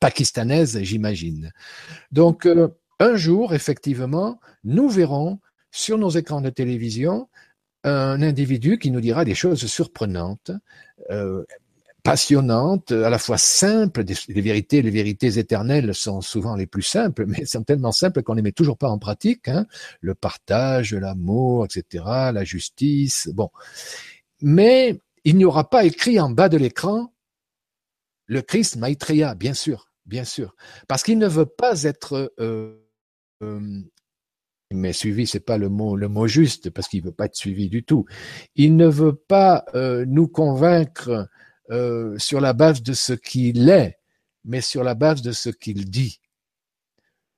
pakistanaise, 0.00 0.80
j'imagine. 0.82 1.52
Donc, 2.10 2.46
euh, 2.46 2.68
un 2.98 3.16
jour, 3.16 3.54
effectivement, 3.54 4.40
nous 4.64 4.88
verrons 4.88 5.38
sur 5.70 5.98
nos 5.98 6.10
écrans 6.10 6.40
de 6.40 6.50
télévision 6.50 7.28
un 7.84 8.22
individu 8.22 8.78
qui 8.78 8.90
nous 8.90 9.00
dira 9.00 9.24
des 9.24 9.34
choses 9.34 9.66
surprenantes, 9.66 10.52
euh, 11.10 11.44
passionnantes, 12.02 12.92
à 12.92 13.10
la 13.10 13.18
fois 13.18 13.38
simples. 13.38 14.04
Les 14.28 14.40
vérités, 14.40 14.82
les 14.82 14.90
vérités 14.90 15.38
éternelles 15.38 15.94
sont 15.94 16.20
souvent 16.20 16.56
les 16.56 16.66
plus 16.66 16.82
simples, 16.82 17.24
mais 17.28 17.44
sont 17.44 17.64
tellement 17.64 17.92
simples 17.92 18.22
qu'on 18.22 18.34
les 18.34 18.42
met 18.42 18.52
toujours 18.52 18.78
pas 18.78 18.88
en 18.88 18.98
pratique. 18.98 19.48
Hein. 19.48 19.66
Le 20.00 20.14
partage, 20.14 20.94
l'amour, 20.94 21.64
etc., 21.64 22.04
la 22.32 22.44
justice. 22.44 23.28
Bon, 23.34 23.50
mais 24.40 24.98
il 25.24 25.36
n'y 25.36 25.44
aura 25.44 25.70
pas 25.70 25.84
écrit 25.84 26.18
en 26.18 26.30
bas 26.30 26.48
de 26.48 26.56
l'écran 26.56 27.12
le 28.26 28.40
Christ 28.40 28.76
Maitreya, 28.76 29.34
bien 29.34 29.52
sûr, 29.52 29.92
bien 30.06 30.24
sûr, 30.24 30.54
parce 30.88 31.02
qu'il 31.02 31.18
ne 31.18 31.28
veut 31.28 31.46
pas 31.46 31.82
être 31.82 32.32
euh, 32.40 32.82
euh, 33.42 33.82
mais 34.72 34.92
suivi, 34.92 35.26
c'est 35.26 35.40
pas 35.40 35.58
le 35.58 35.68
mot, 35.68 35.96
le 35.96 36.08
mot 36.08 36.26
juste, 36.26 36.70
parce 36.70 36.88
qu'il 36.88 37.02
veut 37.02 37.12
pas 37.12 37.26
être 37.26 37.36
suivi 37.36 37.68
du 37.68 37.84
tout. 37.84 38.06
Il 38.54 38.76
ne 38.76 38.86
veut 38.86 39.14
pas 39.14 39.64
euh, 39.74 40.04
nous 40.08 40.28
convaincre 40.28 41.28
euh, 41.72 42.18
sur 42.18 42.40
la 42.40 42.52
base 42.52 42.82
de 42.82 42.92
ce 42.92 43.12
qu'il 43.12 43.68
est, 43.68 43.98
mais 44.44 44.60
sur 44.60 44.84
la 44.84 44.94
base 44.94 45.22
de 45.22 45.32
ce 45.32 45.48
qu'il 45.48 45.88
dit. 45.90 46.20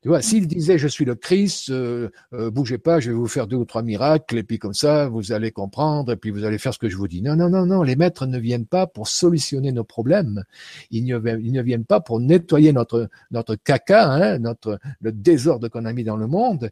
Tu 0.02 0.08
vois, 0.08 0.20
s'il 0.20 0.46
disait 0.46 0.76
je 0.76 0.86
suis 0.86 1.06
le 1.06 1.14
Christ, 1.14 1.70
euh, 1.70 2.10
bougez 2.30 2.76
pas, 2.76 3.00
je 3.00 3.10
vais 3.10 3.16
vous 3.16 3.26
faire 3.26 3.46
deux 3.46 3.56
ou 3.56 3.64
trois 3.64 3.82
miracles, 3.82 4.36
et 4.36 4.42
puis 4.42 4.58
comme 4.58 4.74
ça, 4.74 5.08
vous 5.08 5.32
allez 5.32 5.50
comprendre, 5.50 6.12
et 6.12 6.16
puis 6.16 6.30
vous 6.30 6.44
allez 6.44 6.58
faire 6.58 6.74
ce 6.74 6.78
que 6.78 6.90
je 6.90 6.96
vous 6.98 7.08
dis. 7.08 7.22
Non, 7.22 7.36
non, 7.36 7.48
non, 7.48 7.64
non, 7.64 7.82
les 7.82 7.96
maîtres 7.96 8.26
ne 8.26 8.38
viennent 8.38 8.66
pas 8.66 8.86
pour 8.86 9.08
solutionner 9.08 9.72
nos 9.72 9.84
problèmes. 9.84 10.44
Ils 10.90 11.06
ne, 11.06 11.18
ils 11.40 11.52
ne 11.52 11.62
viennent 11.62 11.86
pas 11.86 12.00
pour 12.00 12.20
nettoyer 12.20 12.74
notre 12.74 13.08
notre 13.30 13.54
caca, 13.54 14.10
hein, 14.12 14.38
notre 14.40 14.78
le 15.00 15.10
désordre 15.10 15.68
qu'on 15.68 15.86
a 15.86 15.92
mis 15.94 16.04
dans 16.04 16.18
le 16.18 16.26
monde 16.26 16.70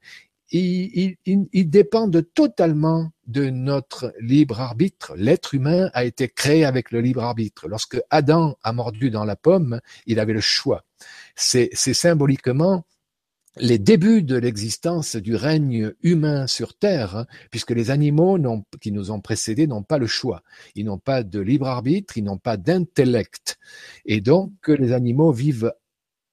ils, 0.52 1.16
ils, 1.24 1.70
dépendent 1.70 2.24
totalement 2.34 3.10
de 3.26 3.48
notre 3.50 4.12
libre 4.20 4.60
arbitre. 4.60 5.14
L'être 5.16 5.54
humain 5.54 5.90
a 5.94 6.04
été 6.04 6.28
créé 6.28 6.64
avec 6.64 6.90
le 6.90 7.00
libre 7.00 7.22
arbitre. 7.22 7.68
Lorsque 7.68 8.00
Adam 8.10 8.56
a 8.62 8.72
mordu 8.72 9.10
dans 9.10 9.24
la 9.24 9.36
pomme, 9.36 9.80
il 10.06 10.20
avait 10.20 10.34
le 10.34 10.40
choix. 10.40 10.84
C'est 11.34 11.74
symboliquement 11.74 12.84
les 13.56 13.78
débuts 13.78 14.22
de 14.22 14.36
l'existence 14.36 15.16
du 15.16 15.36
règne 15.36 15.92
humain 16.02 16.46
sur 16.46 16.74
Terre, 16.74 17.26
puisque 17.50 17.72
les 17.72 17.90
animaux 17.90 18.38
qui 18.80 18.92
nous 18.92 19.10
ont 19.10 19.20
précédés 19.20 19.66
n'ont 19.66 19.82
pas 19.82 19.98
le 19.98 20.06
choix. 20.06 20.42
Ils 20.74 20.86
n'ont 20.86 20.98
pas 20.98 21.22
de 21.22 21.38
libre 21.38 21.66
arbitre, 21.66 22.16
ils 22.16 22.24
n'ont 22.24 22.38
pas 22.38 22.56
d'intellect. 22.56 23.58
Et 24.06 24.20
donc, 24.20 24.68
les 24.68 24.92
animaux 24.92 25.32
vivent 25.32 25.72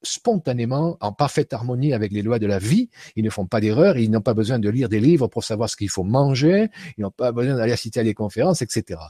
spontanément, 0.02 0.96
en 1.00 1.12
parfaite 1.12 1.52
harmonie 1.52 1.92
avec 1.92 2.12
les 2.12 2.22
lois 2.22 2.38
de 2.38 2.46
la 2.46 2.58
vie. 2.58 2.88
Ils 3.16 3.24
ne 3.24 3.30
font 3.30 3.46
pas 3.46 3.60
d'erreurs, 3.60 3.98
ils 3.98 4.10
n'ont 4.10 4.20
pas 4.20 4.34
besoin 4.34 4.58
de 4.58 4.68
lire 4.68 4.88
des 4.88 5.00
livres 5.00 5.28
pour 5.28 5.44
savoir 5.44 5.68
ce 5.68 5.76
qu'il 5.76 5.90
faut 5.90 6.04
manger, 6.04 6.68
ils 6.96 7.02
n'ont 7.02 7.10
pas 7.10 7.32
besoin 7.32 7.56
d'aller 7.56 7.72
assister 7.72 8.00
à 8.00 8.04
des 8.04 8.14
conférences, 8.14 8.62
etc. 8.62 9.00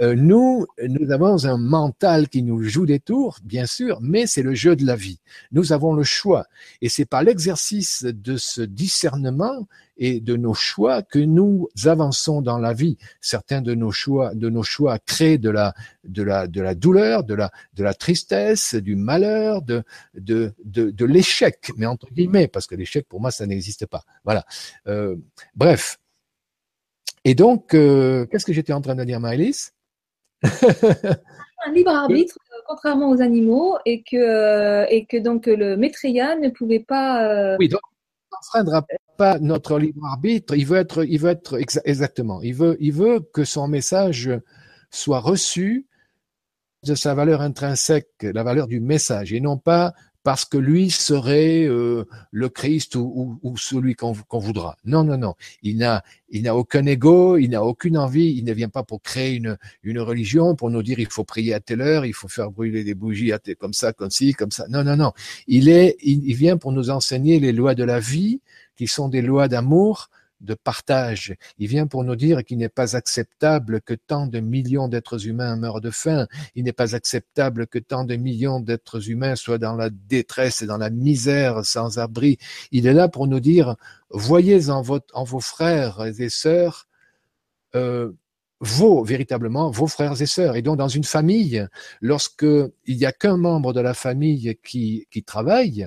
Euh, 0.00 0.14
nous, 0.14 0.66
nous 0.88 1.10
avons 1.10 1.44
un 1.44 1.58
mental 1.58 2.28
qui 2.28 2.42
nous 2.42 2.62
joue 2.62 2.86
des 2.86 3.00
tours, 3.00 3.38
bien 3.44 3.66
sûr, 3.66 3.98
mais 4.00 4.26
c'est 4.26 4.42
le 4.42 4.54
jeu 4.54 4.76
de 4.76 4.84
la 4.84 4.96
vie. 4.96 5.20
Nous 5.52 5.72
avons 5.72 5.92
le 5.92 6.02
choix. 6.02 6.46
Et 6.82 6.88
c'est 6.88 7.04
par 7.04 7.22
l'exercice 7.22 8.04
de 8.04 8.36
ce 8.36 8.62
discernement 8.62 9.66
et 10.00 10.18
de 10.18 10.34
nos 10.34 10.54
choix 10.54 11.02
que 11.02 11.18
nous 11.18 11.68
avançons 11.84 12.40
dans 12.40 12.58
la 12.58 12.72
vie. 12.72 12.96
Certains 13.20 13.60
de 13.60 13.74
nos 13.74 13.92
choix, 13.92 14.34
de 14.34 14.48
nos 14.48 14.62
choix 14.62 14.98
créent 14.98 15.38
de 15.38 15.50
la, 15.50 15.74
de 16.04 16.22
la, 16.22 16.46
de 16.46 16.60
la 16.62 16.74
douleur, 16.74 17.22
de 17.22 17.34
la, 17.34 17.52
de 17.74 17.84
la 17.84 17.92
tristesse, 17.92 18.74
du 18.74 18.96
malheur, 18.96 19.60
de, 19.60 19.84
de, 20.14 20.54
de, 20.64 20.90
de 20.90 21.04
l'échec, 21.04 21.70
mais 21.76 21.84
entre 21.84 22.10
guillemets, 22.12 22.48
parce 22.48 22.66
que 22.66 22.74
l'échec 22.74 23.06
pour 23.06 23.20
moi 23.20 23.30
ça 23.30 23.46
n'existe 23.46 23.86
pas. 23.86 24.02
Voilà. 24.24 24.44
Euh, 24.88 25.16
bref. 25.54 25.98
Et 27.24 27.34
donc, 27.34 27.74
euh, 27.74 28.24
qu'est-ce 28.26 28.46
que 28.46 28.54
j'étais 28.54 28.72
en 28.72 28.80
train 28.80 28.94
de 28.94 29.04
dire, 29.04 29.20
Maëlys? 29.20 29.74
Un 30.42 31.72
libre 31.74 31.90
arbitre, 31.90 32.38
euh, 32.52 32.62
contrairement 32.66 33.10
aux 33.10 33.20
animaux, 33.20 33.76
et 33.84 34.02
que, 34.02 34.90
et 34.90 35.04
que 35.04 35.18
donc 35.18 35.44
le 35.44 35.76
maîtria 35.76 36.36
ne 36.36 36.48
pouvait 36.48 36.80
pas. 36.80 37.56
Oui, 37.58 37.68
donc 37.68 37.82
n'enfreindra 38.32 38.86
notre 39.40 39.78
libre 39.78 40.04
arbitre. 40.06 40.54
Il 40.54 40.66
veut 40.66 40.78
être, 40.78 41.04
il 41.04 41.18
veut 41.18 41.30
être 41.30 41.58
exactement. 41.84 42.42
Il 42.42 42.54
veut, 42.54 42.76
il 42.80 42.92
veut 42.92 43.20
que 43.20 43.44
son 43.44 43.68
message 43.68 44.30
soit 44.90 45.20
reçu 45.20 45.86
de 46.84 46.94
sa 46.94 47.14
valeur 47.14 47.42
intrinsèque, 47.42 48.08
la 48.22 48.42
valeur 48.42 48.66
du 48.66 48.80
message, 48.80 49.32
et 49.32 49.40
non 49.40 49.58
pas 49.58 49.92
parce 50.22 50.44
que 50.44 50.58
lui 50.58 50.90
serait 50.90 51.64
euh, 51.64 52.04
le 52.30 52.48
Christ 52.50 52.94
ou, 52.94 53.40
celui 53.56 53.94
qu'on 53.94 54.12
voudra. 54.12 54.76
Non, 54.84 55.02
non, 55.02 55.16
non. 55.16 55.34
Il 55.62 55.78
n'a, 55.78 56.02
il 56.28 56.42
n'a 56.42 56.54
aucun 56.54 56.84
ego, 56.84 57.38
il 57.38 57.50
n'a 57.50 57.64
aucune 57.64 57.96
envie. 57.96 58.34
Il 58.36 58.44
ne 58.44 58.52
vient 58.52 58.68
pas 58.68 58.82
pour 58.82 59.00
créer 59.00 59.34
une, 59.34 59.56
une 59.82 59.98
religion, 59.98 60.54
pour 60.56 60.70
nous 60.70 60.82
dire 60.82 60.98
il 60.98 61.10
faut 61.10 61.24
prier 61.24 61.54
à 61.54 61.60
telle 61.60 61.80
heure, 61.80 62.04
il 62.04 62.12
faut 62.12 62.28
faire 62.28 62.50
brûler 62.50 62.84
des 62.84 62.94
bougies 62.94 63.32
à 63.32 63.38
comme 63.58 63.72
ça, 63.72 63.92
comme 63.92 64.10
ci, 64.10 64.34
comme 64.34 64.50
ça. 64.50 64.66
Non, 64.68 64.84
non, 64.84 64.96
non. 64.96 65.12
Il 65.46 65.68
est, 65.70 65.96
il 66.02 66.34
vient 66.34 66.58
pour 66.58 66.72
nous 66.72 66.90
enseigner 66.90 67.40
les 67.40 67.52
lois 67.52 67.74
de 67.74 67.84
la 67.84 67.98
vie, 67.98 68.42
qui 68.80 68.86
sont 68.86 69.10
des 69.10 69.20
lois 69.20 69.46
d'amour, 69.46 70.08
de 70.40 70.54
partage. 70.54 71.36
Il 71.58 71.68
vient 71.68 71.86
pour 71.86 72.02
nous 72.02 72.16
dire 72.16 72.42
qu'il 72.42 72.56
n'est 72.56 72.70
pas 72.70 72.96
acceptable 72.96 73.82
que 73.82 73.92
tant 73.92 74.26
de 74.26 74.40
millions 74.40 74.88
d'êtres 74.88 75.26
humains 75.26 75.54
meurent 75.56 75.82
de 75.82 75.90
faim. 75.90 76.26
Il 76.54 76.64
n'est 76.64 76.72
pas 76.72 76.94
acceptable 76.94 77.66
que 77.66 77.78
tant 77.78 78.04
de 78.04 78.16
millions 78.16 78.58
d'êtres 78.58 79.10
humains 79.10 79.36
soient 79.36 79.58
dans 79.58 79.76
la 79.76 79.90
détresse 79.90 80.62
et 80.62 80.66
dans 80.66 80.78
la 80.78 80.88
misère, 80.88 81.62
sans 81.62 81.98
abri. 81.98 82.38
Il 82.72 82.86
est 82.86 82.94
là 82.94 83.10
pour 83.10 83.26
nous 83.26 83.38
dire, 83.38 83.76
voyez 84.08 84.70
en, 84.70 84.80
vos 84.80 85.40
frères 85.40 86.02
et 86.06 86.30
sœurs 86.30 86.88
euh, 87.74 88.12
vos, 88.60 89.04
véritablement, 89.04 89.70
vos 89.70 89.88
frères 89.88 90.22
et 90.22 90.26
sœurs. 90.26 90.56
Et 90.56 90.62
donc, 90.62 90.78
dans 90.78 90.88
une 90.88 91.04
famille, 91.04 91.66
lorsque 92.00 92.46
il 92.86 92.96
n'y 92.96 93.04
a 93.04 93.12
qu'un 93.12 93.36
membre 93.36 93.74
de 93.74 93.80
la 93.82 93.92
famille 93.92 94.58
qui 94.62 95.06
travaille, 95.26 95.86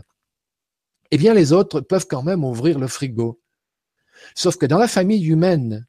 eh 1.15 1.17
bien, 1.19 1.35
les 1.35 1.53
autres 1.53 1.79
peuvent 1.79 2.07
quand 2.09 2.23
même 2.23 2.43
ouvrir 2.43 2.79
le 2.79 2.87
frigo 2.87 3.39
Sauf 4.33 4.57
que 4.57 4.65
dans 4.65 4.79
la 4.79 4.87
famille 4.87 5.27
humaine, 5.27 5.85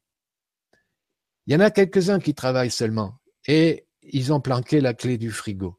il 1.47 1.53
y 1.53 1.55
en 1.55 1.61
a 1.61 1.71
quelques-uns 1.71 2.19
qui 2.19 2.35
travaillent 2.35 2.69
seulement 2.69 3.15
et 3.47 3.87
ils 4.03 4.31
ont 4.31 4.39
planqué 4.39 4.81
la 4.81 4.93
clé 4.93 5.17
du 5.17 5.31
frigo. 5.31 5.77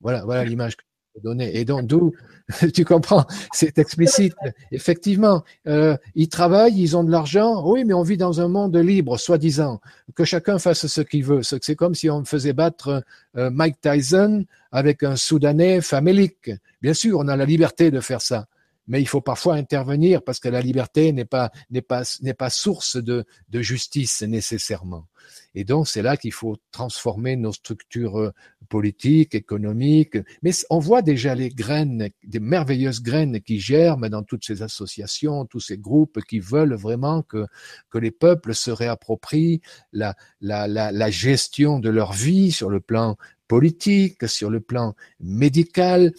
Voilà, 0.00 0.24
voilà 0.24 0.44
l'image 0.44 0.76
que 0.76 0.82
je 0.82 1.20
peux 1.20 1.28
donner. 1.28 1.56
Et 1.56 1.64
donc, 1.64 1.86
d'où, 1.86 2.12
tu 2.74 2.84
comprends, 2.84 3.24
c'est 3.52 3.78
explicite. 3.78 4.34
Effectivement, 4.72 5.44
euh, 5.68 5.96
ils 6.16 6.28
travaillent, 6.28 6.80
ils 6.80 6.96
ont 6.96 7.04
de 7.04 7.12
l'argent. 7.12 7.64
Oui, 7.70 7.84
mais 7.84 7.94
on 7.94 8.02
vit 8.02 8.16
dans 8.16 8.40
un 8.40 8.48
monde 8.48 8.76
libre, 8.76 9.16
soi-disant, 9.16 9.80
que 10.16 10.24
chacun 10.24 10.58
fasse 10.58 10.88
ce 10.88 11.00
qu'il 11.02 11.22
veut. 11.22 11.44
C'est 11.44 11.76
comme 11.76 11.94
si 11.94 12.10
on 12.10 12.24
faisait 12.24 12.52
battre 12.52 13.04
euh, 13.36 13.48
Mike 13.50 13.80
Tyson 13.80 14.44
avec 14.72 15.04
un 15.04 15.14
Soudanais 15.14 15.82
famélique. 15.82 16.50
Bien 16.82 16.94
sûr, 16.94 17.20
on 17.20 17.28
a 17.28 17.36
la 17.36 17.44
liberté 17.44 17.92
de 17.92 18.00
faire 18.00 18.22
ça 18.22 18.48
mais 18.88 19.00
il 19.00 19.06
faut 19.06 19.20
parfois 19.20 19.54
intervenir 19.54 20.22
parce 20.22 20.40
que 20.40 20.48
la 20.48 20.60
liberté 20.60 21.12
n'est 21.12 21.26
pas 21.26 21.52
n'est 21.70 21.82
pas 21.82 22.02
n'est 22.22 22.34
pas 22.34 22.50
source 22.50 22.96
de, 22.96 23.24
de 23.50 23.60
justice 23.60 24.22
nécessairement. 24.22 25.06
Et 25.54 25.64
donc 25.64 25.88
c'est 25.88 26.02
là 26.02 26.16
qu'il 26.16 26.32
faut 26.32 26.56
transformer 26.72 27.36
nos 27.36 27.52
structures 27.52 28.18
euh, 28.18 28.32
politiques, 28.70 29.34
économiques. 29.34 30.16
Mais 30.42 30.52
on 30.70 30.78
voit 30.78 31.02
déjà 31.02 31.34
les 31.34 31.50
graines, 31.50 32.08
des 32.24 32.40
merveilleuses 32.40 33.02
graines 33.02 33.40
qui 33.40 33.60
germent 33.60 34.08
dans 34.08 34.22
toutes 34.22 34.44
ces 34.44 34.62
associations, 34.62 35.44
tous 35.44 35.60
ces 35.60 35.76
groupes 35.76 36.20
qui 36.26 36.40
veulent 36.40 36.74
vraiment 36.74 37.22
que 37.22 37.46
que 37.90 37.98
les 37.98 38.10
peuples 38.10 38.54
se 38.54 38.70
réapproprient 38.70 39.60
la 39.92 40.16
la 40.40 40.66
la, 40.66 40.92
la 40.92 41.10
gestion 41.10 41.78
de 41.78 41.90
leur 41.90 42.14
vie 42.14 42.52
sur 42.52 42.70
le 42.70 42.80
plan 42.80 43.16
politique, 43.48 44.28
sur 44.28 44.50
le 44.50 44.60
plan 44.60 44.94
médical, 45.20 46.12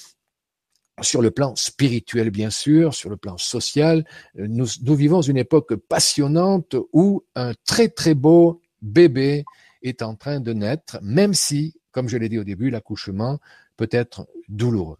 sur 1.01 1.21
le 1.21 1.31
plan 1.31 1.55
spirituel, 1.55 2.29
bien 2.29 2.49
sûr, 2.49 2.93
sur 2.93 3.09
le 3.09 3.17
plan 3.17 3.37
social. 3.37 4.05
Euh, 4.37 4.47
nous, 4.47 4.67
nous, 4.83 4.95
vivons 4.95 5.21
une 5.21 5.37
époque 5.37 5.75
passionnante 5.75 6.75
où 6.93 7.23
un 7.35 7.53
très 7.65 7.89
très 7.89 8.13
beau 8.13 8.61
bébé 8.81 9.45
est 9.81 10.01
en 10.01 10.15
train 10.15 10.39
de 10.39 10.53
naître, 10.53 10.99
même 11.01 11.33
si, 11.33 11.75
comme 11.91 12.09
je 12.09 12.17
l'ai 12.17 12.29
dit 12.29 12.39
au 12.39 12.43
début, 12.43 12.69
l'accouchement 12.69 13.39
peut 13.77 13.89
être 13.91 14.27
douloureux. 14.49 14.97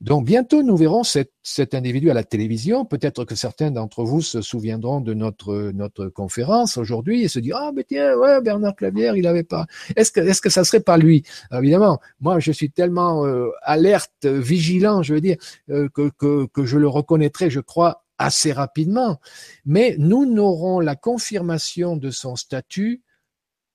Donc 0.00 0.24
bientôt 0.24 0.62
nous 0.62 0.76
verrons 0.76 1.02
cet, 1.04 1.30
individu 1.74 2.10
à 2.10 2.14
la 2.14 2.24
télévision. 2.24 2.84
Peut-être 2.84 3.24
que 3.24 3.34
certains 3.34 3.70
d'entre 3.70 4.04
vous 4.04 4.20
se 4.20 4.42
souviendront 4.42 5.00
de 5.00 5.14
notre 5.14 6.08
conférence 6.08 6.76
aujourd'hui 6.76 7.22
et 7.22 7.28
se 7.28 7.38
dire 7.38 7.56
ah 7.58 7.72
mais 7.74 7.84
tiens 7.84 8.16
ouais 8.16 8.40
Bernard 8.40 8.76
Clavière 8.76 9.16
il 9.16 9.26
avait 9.26 9.42
pas. 9.42 9.66
Est-ce 9.96 10.12
que 10.12 10.20
est-ce 10.20 10.40
que 10.40 10.50
ça 10.50 10.64
serait 10.64 10.80
pas 10.80 10.96
lui? 10.96 11.24
Évidemment, 11.52 12.00
moi 12.20 12.38
je 12.40 12.52
suis 12.52 12.70
tellement 12.70 13.26
euh, 13.26 13.50
alerte, 13.62 14.26
vigilant, 14.26 15.02
je 15.02 15.14
veux 15.14 15.20
dire 15.20 15.36
euh, 15.70 15.88
que, 15.88 16.10
que 16.18 16.46
que 16.46 16.64
je 16.64 16.78
le 16.78 16.88
reconnaîtrai, 16.88 17.50
je 17.50 17.60
crois 17.60 18.04
assez 18.18 18.52
rapidement. 18.52 19.20
Mais 19.64 19.96
nous 19.98 20.26
n'aurons 20.26 20.80
la 20.80 20.96
confirmation 20.96 21.96
de 21.96 22.10
son 22.10 22.36
statut 22.36 23.02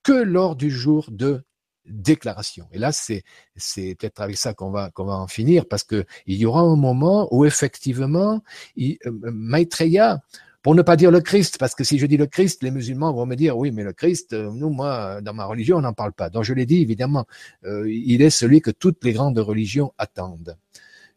que 0.04 0.14
lors 0.14 0.56
du 0.56 0.70
jour 0.70 1.10
de 1.12 1.44
déclaration. 1.88 2.68
Et 2.72 2.80
là, 2.80 2.92
c'est 2.92 3.24
c'est 3.56 3.96
peut-être 3.96 4.22
avec 4.22 4.38
ça 4.38 4.54
qu'on 4.54 4.72
va 4.72 4.92
qu'on 4.92 5.06
va 5.06 5.16
en 5.16 5.28
finir 5.28 5.66
parce 5.68 5.84
que 5.84 6.06
il 6.26 6.38
y 6.38 6.46
aura 6.46 6.62
un 6.62 6.76
moment 6.76 7.28
où 7.32 7.46
effectivement, 7.46 8.42
il, 8.76 8.98
euh, 9.06 9.12
Maitreya 9.32 10.22
pour 10.68 10.76
ne 10.76 10.82
pas 10.82 10.98
dire 10.98 11.12
le 11.12 11.22
Christ, 11.22 11.58
parce 11.60 11.76
que 11.76 11.86
si 11.86 11.98
je 11.98 12.06
dis 12.06 12.18
le 12.18 12.26
Christ, 12.26 12.62
les 12.62 12.72
musulmans 12.72 13.14
vont 13.14 13.26
me 13.26 13.36
dire 13.36 13.58
oui, 13.58 13.72
mais 13.72 13.84
le 13.84 13.94
Christ, 13.94 14.34
euh, 14.34 14.52
nous, 14.52 14.70
moi, 14.70 15.22
dans 15.22 15.34
ma 15.34 15.46
religion, 15.46 15.78
on 15.78 15.82
n'en 15.82 15.94
parle 15.94 16.12
pas. 16.12 16.30
Donc 16.30 16.44
je 16.44 16.54
l'ai 16.54 16.66
dit, 16.66 16.82
évidemment, 16.82 17.26
euh, 17.64 17.90
il 17.90 18.22
est 18.22 18.30
celui 18.30 18.60
que 18.60 18.72
toutes 18.72 19.02
les 19.06 19.14
grandes 19.14 19.40
religions 19.40 19.94
attendent, 19.98 20.58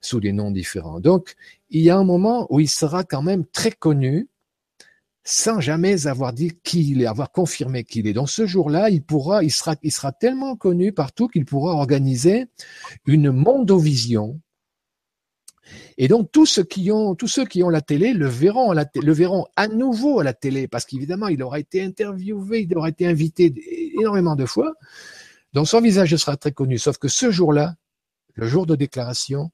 sous 0.00 0.20
des 0.20 0.32
noms 0.32 0.52
différents. 0.52 1.00
Donc 1.00 1.34
il 1.68 1.82
y 1.82 1.90
a 1.90 1.96
un 1.96 2.04
moment 2.04 2.46
où 2.50 2.60
il 2.60 2.68
sera 2.68 3.02
quand 3.02 3.22
même 3.22 3.44
très 3.44 3.72
connu, 3.72 4.28
sans 5.24 5.60
jamais 5.60 6.06
avoir 6.06 6.32
dit 6.32 6.52
qui 6.62 6.90
il 6.90 7.02
est, 7.02 7.06
avoir 7.06 7.30
confirmé 7.30 7.84
qui 7.84 8.00
il 8.00 8.06
est. 8.06 8.12
Donc 8.12 8.30
ce 8.30 8.46
jour-là, 8.46 8.90
il 8.90 9.02
pourra, 9.02 9.44
il 9.44 9.50
sera, 9.50 10.12
tellement 10.12 10.56
connu 10.56 10.92
partout 10.92 11.28
qu'il 11.28 11.44
pourra 11.44 11.72
organiser 11.72 12.46
une 13.06 13.30
mondovision 13.30 14.40
et 15.98 16.08
donc 16.08 16.32
tous 16.32 16.46
ceux 16.46 16.64
qui 16.64 16.90
ont, 16.90 17.14
tous 17.14 17.28
ceux 17.28 17.44
qui 17.44 17.62
ont 17.62 17.68
la 17.68 17.80
télé 17.80 18.12
la 18.12 18.28
le 18.94 19.12
verront 19.12 19.46
à 19.56 19.68
nouveau 19.68 20.20
à 20.20 20.24
la 20.24 20.32
télé, 20.32 20.66
parce 20.66 20.84
qu'évidemment 20.84 21.28
il 21.28 21.42
aura 21.42 21.60
été 21.60 21.82
interviewé, 21.82 22.62
il 22.62 22.76
aura 22.76 22.88
été 22.88 23.06
invité 23.06 23.54
énormément 23.98 24.36
de 24.36 24.46
fois. 24.46 24.72
Donc 25.52 25.68
son 25.68 25.80
visage 25.80 26.14
sera 26.16 26.36
très 26.36 26.52
connu, 26.52 26.78
sauf 26.78 26.98
que 26.98 27.08
ce 27.08 27.30
jour-là, 27.30 27.74
le 28.34 28.46
jour 28.46 28.66
de 28.66 28.76
déclaration, 28.76 29.50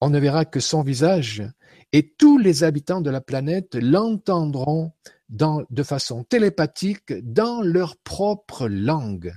on 0.00 0.10
ne 0.10 0.18
verra 0.18 0.44
que 0.44 0.60
son 0.60 0.82
visage 0.82 1.44
et 1.92 2.10
tous 2.10 2.38
les 2.38 2.64
habitants 2.64 3.00
de 3.00 3.10
la 3.10 3.20
planète 3.20 3.74
l'entendront 3.74 4.92
de 5.28 5.82
façon 5.82 6.24
télépathique 6.24 7.12
dans 7.22 7.62
leur 7.62 7.96
propre 7.96 8.68
langue. 8.68 9.32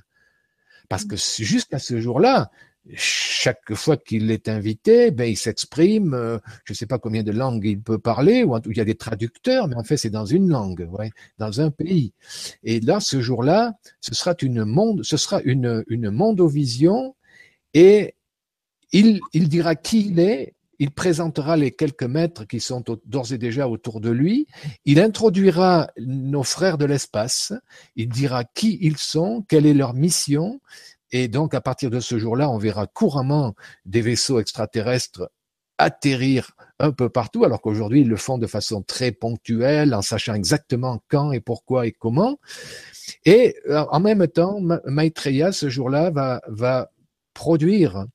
Parce 0.89 1.05
que 1.05 1.15
jusqu'à 1.15 1.79
ce 1.79 1.99
jour-là, 1.99 2.51
chaque 2.95 3.73
fois 3.75 3.97
qu'il 3.97 4.29
est 4.31 4.49
invité, 4.49 5.11
ben, 5.11 5.25
il 5.25 5.37
s'exprime, 5.37 6.13
euh, 6.13 6.37
je 6.65 6.73
ne 6.73 6.75
sais 6.75 6.85
pas 6.85 6.99
combien 6.99 7.23
de 7.23 7.31
langues 7.31 7.65
il 7.65 7.81
peut 7.81 7.97
parler, 7.97 8.43
ou 8.43 8.57
il 8.65 8.77
y 8.77 8.81
a 8.81 8.85
des 8.85 8.95
traducteurs, 8.95 9.67
mais 9.67 9.75
en 9.75 9.83
fait 9.83 9.97
c'est 9.97 10.09
dans 10.09 10.25
une 10.25 10.49
langue, 10.49 10.87
ouais, 10.91 11.11
dans 11.37 11.61
un 11.61 11.71
pays. 11.71 12.13
Et 12.63 12.81
là, 12.81 12.99
ce 12.99 13.21
jour-là, 13.21 13.73
ce 14.01 14.13
sera 14.13 14.35
une 14.41 14.65
monde, 14.65 15.03
ce 15.03 15.15
sera 15.15 15.41
une, 15.43 15.83
une 15.87 16.09
mondovision, 16.09 17.15
et 17.73 18.15
il, 18.91 19.21
il 19.31 19.47
dira 19.47 19.75
qui 19.75 20.07
il 20.07 20.19
est, 20.19 20.53
il 20.79 20.91
présentera 20.91 21.57
les 21.57 21.71
quelques 21.71 22.03
maîtres 22.03 22.45
qui 22.45 22.59
sont 22.59 22.83
d'ores 23.05 23.33
et 23.33 23.37
déjà 23.37 23.67
autour 23.67 24.01
de 24.01 24.09
lui, 24.09 24.47
il 24.85 24.99
introduira 24.99 25.89
nos 25.97 26.43
frères 26.43 26.77
de 26.77 26.85
l'espace, 26.85 27.53
il 27.95 28.09
dira 28.09 28.43
qui 28.43 28.77
ils 28.81 28.97
sont, 28.97 29.45
quelle 29.47 29.65
est 29.65 29.73
leur 29.73 29.93
mission, 29.93 30.59
et 31.13 31.27
donc, 31.27 31.53
à 31.53 31.61
partir 31.61 31.91
de 31.91 31.99
ce 31.99 32.17
jour-là, 32.17 32.49
on 32.49 32.57
verra 32.57 32.87
couramment 32.87 33.53
des 33.85 34.01
vaisseaux 34.01 34.39
extraterrestres 34.39 35.29
atterrir 35.77 36.51
un 36.79 36.91
peu 36.91 37.09
partout, 37.09 37.45
alors 37.45 37.61
qu'aujourd'hui, 37.61 38.01
ils 38.01 38.09
le 38.09 38.15
font 38.15 38.39
de 38.39 38.47
façon 38.47 38.81
très 38.81 39.11
ponctuelle, 39.11 39.93
en 39.93 40.01
sachant 40.01 40.33
exactement 40.33 41.03
quand 41.07 41.31
et 41.31 41.39
pourquoi 41.39 41.85
et 41.85 41.91
comment. 41.91 42.39
Et 43.25 43.55
euh, 43.69 43.85
en 43.91 43.99
même 43.99 44.27
temps, 44.27 44.59
Maitreya, 44.85 45.51
ce 45.51 45.69
jour-là, 45.69 46.09
va, 46.09 46.41
va 46.47 46.91
produire 47.33 48.05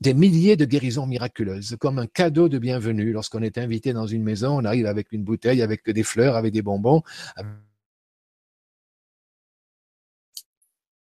des 0.00 0.14
milliers 0.14 0.56
de 0.56 0.64
guérisons 0.64 1.06
miraculeuses, 1.06 1.76
comme 1.80 1.98
un 1.98 2.06
cadeau 2.06 2.48
de 2.48 2.58
bienvenue. 2.58 3.12
Lorsqu'on 3.12 3.42
est 3.42 3.58
invité 3.58 3.92
dans 3.92 4.06
une 4.06 4.22
maison, 4.22 4.58
on 4.58 4.64
arrive 4.64 4.86
avec 4.86 5.12
une 5.12 5.24
bouteille, 5.24 5.62
avec 5.62 5.88
des 5.88 6.04
fleurs, 6.04 6.36
avec 6.36 6.52
des 6.52 6.62
bonbons, 6.62 7.02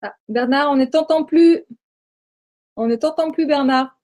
Ah, 0.02 0.16
Bernard, 0.28 0.70
on 0.70 0.76
ne 0.76 0.84
t'entend 0.84 1.24
plus. 1.24 1.64
On 2.76 2.86
ne 2.88 2.96
t'entend 2.96 3.30
plus, 3.30 3.46
Bernard. 3.46 3.98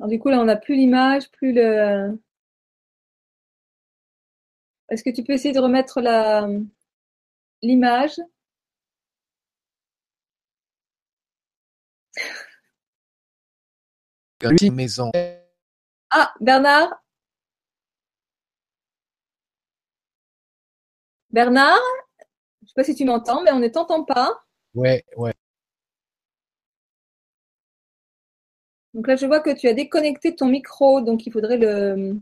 du 0.00 0.18
coup, 0.18 0.28
là, 0.28 0.40
on 0.40 0.44
n'a 0.44 0.56
plus 0.56 0.74
l'image, 0.74 1.30
plus 1.30 1.52
le. 1.52 2.18
Est-ce 4.88 5.02
que 5.04 5.10
tu 5.10 5.22
peux 5.22 5.32
essayer 5.32 5.54
de 5.54 5.60
remettre 5.60 6.00
la 6.00 6.48
maison. 14.70 15.10
Ah, 16.10 16.32
Bernard? 16.40 17.02
Bernard? 21.30 21.78
Je 22.60 22.64
ne 22.64 22.68
sais 22.68 22.74
pas 22.74 22.84
si 22.84 22.94
tu 22.94 23.04
m'entends, 23.04 23.42
mais 23.42 23.52
on 23.52 23.58
ne 23.58 23.68
t'entend 23.68 24.04
pas. 24.04 24.42
Ouais, 24.74 25.04
ouais. 25.16 25.34
Donc 28.94 29.08
là, 29.08 29.16
je 29.16 29.26
vois 29.26 29.40
que 29.40 29.50
tu 29.50 29.68
as 29.68 29.74
déconnecté 29.74 30.34
ton 30.34 30.46
micro, 30.46 31.02
donc 31.02 31.26
il 31.26 31.32
faudrait 31.32 31.58
le 31.58 32.16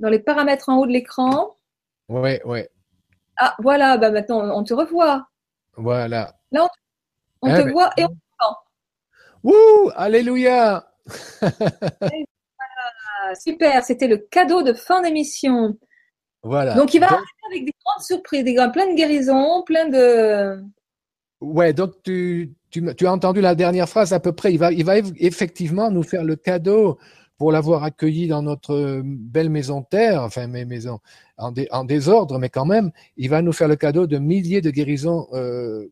dans 0.00 0.08
les 0.08 0.18
paramètres 0.18 0.68
en 0.68 0.78
haut 0.78 0.86
de 0.86 0.90
l'écran. 0.90 1.56
Ouais, 2.08 2.42
ouais. 2.44 2.70
Ah, 3.36 3.54
voilà, 3.60 3.96
bah 3.96 4.10
maintenant 4.10 4.50
on 4.52 4.64
te 4.64 4.74
revoit. 4.74 5.28
Voilà. 5.76 6.34
Là, 6.50 6.68
on, 7.42 7.54
te 7.54 7.68
eh 7.68 7.70
voit 7.70 7.90
et 7.96 8.04
on 8.04 8.08
t'entend. 8.08 8.58
Wouh, 9.44 9.90
alléluia. 9.94 10.89
super, 13.40 13.84
c'était 13.84 14.08
le 14.08 14.18
cadeau 14.18 14.62
de 14.62 14.72
fin 14.72 15.02
d'émission. 15.02 15.76
Voilà. 16.42 16.74
Donc 16.74 16.94
il 16.94 17.00
va 17.00 17.06
arriver 17.06 17.24
avec 17.50 17.64
des 17.66 17.74
grandes 17.84 18.04
surprises, 18.04 18.44
des 18.44 18.54
plein 18.54 18.90
de 18.90 18.94
guérisons, 18.94 19.62
plein 19.64 19.88
de 19.88 20.62
Ouais, 21.40 21.72
donc 21.72 21.94
tu, 22.02 22.52
tu, 22.70 22.94
tu, 22.94 23.06
as 23.06 23.12
entendu 23.12 23.40
la 23.40 23.54
dernière 23.54 23.88
phrase 23.88 24.12
à 24.12 24.20
peu 24.20 24.32
près. 24.32 24.52
Il 24.52 24.58
va, 24.58 24.72
il 24.72 24.84
va 24.84 24.98
effectivement 24.98 25.90
nous 25.90 26.02
faire 26.02 26.22
le 26.22 26.36
cadeau 26.36 26.98
pour 27.38 27.50
l'avoir 27.50 27.82
accueilli 27.82 28.28
dans 28.28 28.42
notre 28.42 29.00
belle 29.02 29.48
maison 29.48 29.80
de 29.80 29.86
terre, 29.86 30.22
enfin 30.22 30.46
mes 30.46 30.66
maisons 30.66 30.98
en, 31.38 31.54
en, 31.70 31.84
désordre, 31.84 32.38
mais 32.38 32.50
quand 32.50 32.66
même, 32.66 32.90
il 33.16 33.30
va 33.30 33.40
nous 33.40 33.52
faire 33.52 33.68
le 33.68 33.76
cadeau 33.76 34.06
de 34.06 34.18
milliers 34.18 34.60
de 34.60 34.70
guérisons 34.70 35.26
euh, 35.32 35.86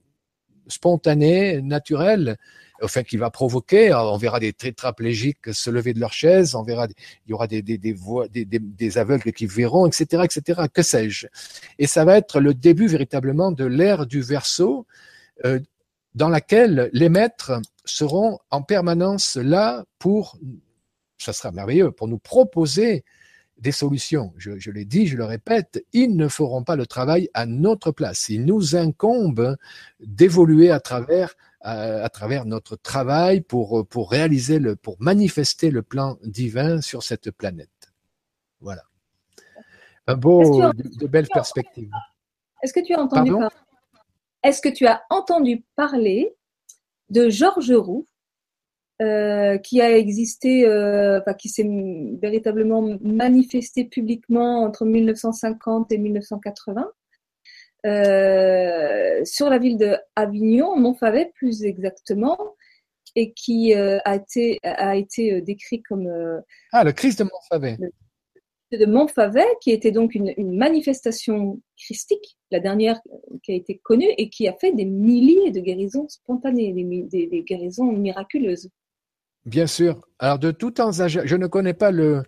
spontanées, 0.66 1.62
naturelles, 1.62 2.36
enfin 2.82 3.02
qui 3.02 3.16
va 3.16 3.30
provoquer. 3.30 3.92
On 3.92 4.16
verra 4.16 4.40
des 4.40 4.52
tétraplégiques 4.52 5.52
se 5.52 5.70
lever 5.70 5.92
de 5.94 6.00
leur 6.00 6.12
chaise, 6.12 6.54
on 6.54 6.62
verra, 6.62 6.86
il 7.26 7.30
y 7.30 7.32
aura 7.32 7.46
des, 7.46 7.62
des, 7.62 8.98
aveugles 8.98 9.32
qui 9.32 9.46
verront, 9.46 9.86
etc., 9.86 10.24
etc. 10.24 10.62
Que 10.72 10.82
sais-je? 10.82 11.26
Et 11.78 11.86
ça 11.86 12.04
va 12.04 12.16
être 12.16 12.40
le 12.40 12.54
début 12.54 12.86
véritablement 12.86 13.52
de 13.52 13.64
l'ère 13.64 14.06
du 14.06 14.20
verso 14.20 14.86
euh, 15.44 15.60
dans 16.14 16.28
laquelle 16.28 16.90
les 16.92 17.08
maîtres 17.08 17.60
seront 17.84 18.38
en 18.50 18.62
permanence 18.62 19.36
là 19.36 19.84
pour, 19.98 20.38
ça 21.18 21.32
sera 21.32 21.52
merveilleux, 21.52 21.90
pour 21.90 22.08
nous 22.08 22.18
proposer 22.18 23.04
des 23.58 23.72
solutions. 23.72 24.32
Je, 24.36 24.58
je 24.58 24.70
l'ai 24.70 24.84
dit, 24.84 25.06
je 25.06 25.16
le 25.16 25.24
répète, 25.24 25.84
ils 25.92 26.16
ne 26.16 26.28
feront 26.28 26.62
pas 26.62 26.76
le 26.76 26.86
travail 26.86 27.28
à 27.34 27.46
notre 27.46 27.90
place. 27.90 28.28
Il 28.28 28.44
nous 28.44 28.76
incombe 28.76 29.56
d'évoluer 30.00 30.70
à 30.70 30.80
travers 30.80 31.34
à, 31.60 32.04
à, 32.04 32.08
travers 32.08 32.44
notre 32.44 32.76
travail 32.76 33.40
pour 33.40 33.86
pour 33.88 34.10
réaliser 34.10 34.58
le 34.60 34.76
pour 34.76 34.96
manifester 35.00 35.70
le 35.70 35.82
plan 35.82 36.18
divin 36.22 36.80
sur 36.80 37.02
cette 37.02 37.30
planète. 37.32 37.92
Voilà. 38.60 38.82
Un 40.06 40.16
beau 40.16 40.72
de, 40.72 40.98
de 40.98 41.06
belles 41.06 41.28
perspectives. 41.32 41.90
Est-ce 42.62 42.72
que 42.72 42.80
tu 42.80 42.94
as 42.94 43.00
entendu 43.00 43.30
parler? 43.32 43.48
Est-ce 44.44 44.62
que 44.62 44.68
tu 44.68 44.86
as 44.86 45.02
entendu 45.10 45.64
parler 45.74 46.34
de 47.10 47.28
Georges 47.28 47.72
Roux, 47.72 48.06
euh, 49.00 49.58
qui 49.58 49.80
a 49.80 49.96
existé, 49.96 50.66
euh, 50.66 51.20
enfin, 51.20 51.34
qui 51.34 51.48
s'est 51.48 51.68
véritablement 52.20 52.82
manifesté 53.00 53.84
publiquement 53.84 54.62
entre 54.64 54.84
1950 54.84 55.92
et 55.92 55.98
1980 55.98 56.90
euh, 57.86 59.24
sur 59.24 59.50
la 59.50 59.58
ville 59.58 59.78
de 59.78 59.96
Avignon, 60.16 60.76
Montfavet 60.76 61.30
plus 61.36 61.64
exactement, 61.64 62.56
et 63.14 63.32
qui 63.32 63.72
a 63.72 64.14
été 64.14 64.58
a 64.62 64.96
été 64.96 65.40
décrit 65.42 65.80
comme 65.82 66.42
ah 66.72 66.84
le 66.84 66.92
Christ 66.92 67.20
de 67.20 67.24
Montfavet 67.24 67.78
de 68.76 68.84
Montfavet, 68.84 69.46
qui 69.62 69.70
était 69.70 69.92
donc 69.92 70.14
une, 70.14 70.34
manifestation 70.54 71.60
christique, 71.78 72.36
la 72.50 72.60
dernière 72.60 73.00
qui 73.42 73.52
a 73.52 73.54
été 73.54 73.78
connue 73.78 74.10
et 74.18 74.28
qui 74.28 74.46
a 74.46 74.52
fait 74.52 74.72
des 74.72 74.84
milliers 74.84 75.50
de 75.50 75.60
guérisons 75.60 76.08
spontanées, 76.08 76.72
des, 76.74 77.42
guérisons 77.48 77.92
miraculeuses. 77.92 78.68
Bien 79.48 79.66
sûr. 79.66 80.02
Alors 80.18 80.38
de 80.38 80.50
tout 80.50 80.72
temps, 80.72 80.92
je 80.92 81.36
ne 81.36 81.46
connais 81.46 81.72
pas 81.72 81.90
le, 81.90 82.22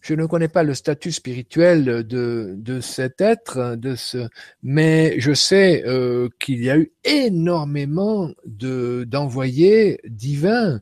je 0.00 0.14
ne 0.14 0.26
connais 0.26 0.48
pas 0.48 0.64
le 0.64 0.74
statut 0.74 1.12
spirituel 1.12 2.04
de, 2.04 2.80
cet 2.80 3.20
être, 3.20 3.76
de 3.76 3.94
ce, 3.94 4.28
mais 4.64 5.14
je 5.20 5.32
sais 5.32 5.84
euh, 5.86 6.28
qu'il 6.40 6.64
y 6.64 6.68
a 6.68 6.76
eu 6.76 6.90
énormément 7.04 8.30
de 8.46 9.04
d'envoyés 9.06 10.00
divins 10.08 10.80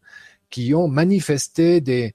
qui 0.49 0.75
ont 0.75 0.89
manifesté 0.89 1.83
des, 1.83 2.14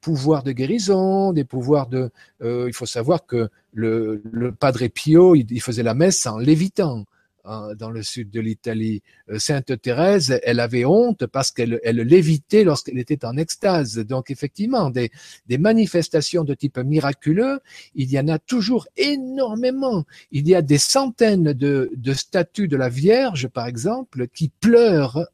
pouvoirs 0.00 0.44
de 0.44 0.52
guérison, 0.52 1.32
des 1.32 1.44
pouvoirs 1.44 1.88
de. 1.88 2.10
Euh, 2.42 2.66
il 2.68 2.72
faut 2.72 2.86
savoir 2.86 3.26
que 3.26 3.48
le, 3.72 4.22
le 4.30 4.52
Padre 4.52 4.86
Pio, 4.86 5.34
il, 5.34 5.60
faisait 5.60 5.82
la 5.82 5.94
messe 5.94 6.24
en 6.26 6.38
lévitant, 6.38 7.04
dans 7.44 7.90
le 7.90 8.02
sud 8.02 8.30
de 8.30 8.40
l'Italie. 8.40 9.02
Euh, 9.28 9.38
Sainte 9.38 9.80
Thérèse, 9.80 10.38
elle 10.44 10.60
avait 10.60 10.84
honte 10.84 11.26
parce 11.26 11.50
qu'elle 11.50 11.80
elle 11.82 11.96
lévitait 11.96 12.64
lorsqu'elle 12.64 12.98
était 12.98 13.24
en 13.24 13.36
extase. 13.36 13.98
Donc 13.98 14.30
effectivement, 14.30 14.90
des, 14.90 15.10
des 15.46 15.58
manifestations 15.58 16.44
de 16.44 16.54
type 16.54 16.78
miraculeux, 16.78 17.60
il 17.94 18.10
y 18.10 18.18
en 18.18 18.28
a 18.28 18.38
toujours 18.38 18.86
énormément. 18.96 20.04
Il 20.30 20.48
y 20.48 20.54
a 20.54 20.62
des 20.62 20.78
centaines 20.78 21.52
de, 21.52 21.90
de 21.94 22.12
statues 22.12 22.68
de 22.68 22.76
la 22.76 22.88
Vierge, 22.88 23.48
par 23.48 23.66
exemple, 23.66 24.28
qui 24.28 24.48
pleurent 24.48 25.26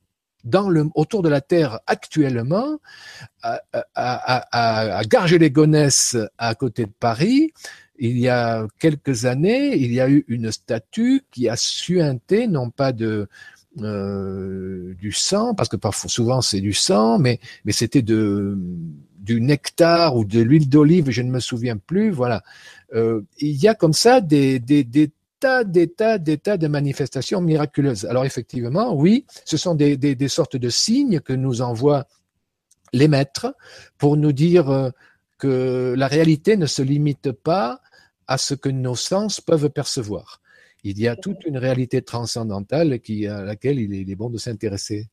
dans 0.44 0.70
le, 0.70 0.86
autour 0.94 1.22
de 1.22 1.28
la 1.28 1.40
Terre 1.40 1.80
actuellement, 1.86 2.78
à, 3.42 3.60
à, 3.72 3.82
à, 3.94 4.98
à 4.98 5.04
Garges-les-Gonesse, 5.04 6.16
à 6.38 6.54
côté 6.54 6.86
de 6.86 6.92
Paris, 6.98 7.52
il 7.98 8.18
y 8.18 8.28
a 8.28 8.66
quelques 8.78 9.24
années, 9.24 9.76
il 9.76 9.92
y 9.92 10.00
a 10.00 10.08
eu 10.08 10.24
une 10.28 10.52
statue 10.52 11.22
qui 11.30 11.48
a 11.48 11.56
suinté 11.56 12.46
non 12.46 12.70
pas 12.70 12.92
de 12.92 13.28
euh, 13.80 14.94
du 14.94 15.12
sang, 15.12 15.54
parce 15.54 15.68
que 15.68 15.76
parfois 15.76 16.08
souvent 16.08 16.40
c'est 16.40 16.60
du 16.60 16.72
sang, 16.72 17.18
mais 17.18 17.40
mais 17.64 17.72
c'était 17.72 18.02
de 18.02 18.56
du 19.18 19.40
nectar 19.40 20.16
ou 20.16 20.24
de 20.24 20.40
l'huile 20.40 20.68
d'olive, 20.68 21.10
je 21.10 21.22
ne 21.22 21.30
me 21.30 21.40
souviens 21.40 21.76
plus. 21.76 22.10
Voilà, 22.10 22.42
euh, 22.94 23.20
il 23.38 23.56
y 23.56 23.68
a 23.68 23.74
comme 23.74 23.92
ça 23.92 24.20
des 24.20 24.58
des, 24.58 24.84
des 24.84 25.10
tas, 25.40 25.64
des 25.64 25.88
tas, 25.88 26.18
des 26.18 26.38
tas 26.38 26.56
de 26.56 26.66
manifestations 26.66 27.40
miraculeuses. 27.40 28.04
Alors 28.06 28.24
effectivement, 28.24 28.94
oui, 28.94 29.24
ce 29.44 29.56
sont 29.56 29.74
des, 29.74 29.96
des, 29.96 30.14
des 30.14 30.28
sortes 30.28 30.56
de 30.56 30.68
signes 30.68 31.20
que 31.20 31.32
nous 31.32 31.62
envoient 31.62 32.06
les 32.92 33.08
maîtres 33.08 33.54
pour 33.98 34.16
nous 34.16 34.32
dire 34.32 34.70
euh, 34.70 34.90
que 35.38 35.94
la 35.96 36.08
réalité 36.08 36.56
ne 36.56 36.66
se 36.66 36.82
limite 36.82 37.32
pas 37.32 37.80
à 38.28 38.38
ce 38.38 38.54
que 38.54 38.68
nos 38.68 38.94
sens 38.94 39.40
peuvent 39.40 39.70
percevoir. 39.70 40.40
Il 40.84 41.00
y 41.00 41.08
a 41.08 41.16
toute 41.16 41.44
une 41.44 41.58
réalité 41.58 42.02
transcendantale 42.02 43.00
qui, 43.00 43.26
à 43.26 43.42
laquelle 43.42 43.80
il 43.80 44.10
est, 44.10 44.14
bon 44.14 44.30
de 44.30 44.38
s'intéresser. 44.38 45.08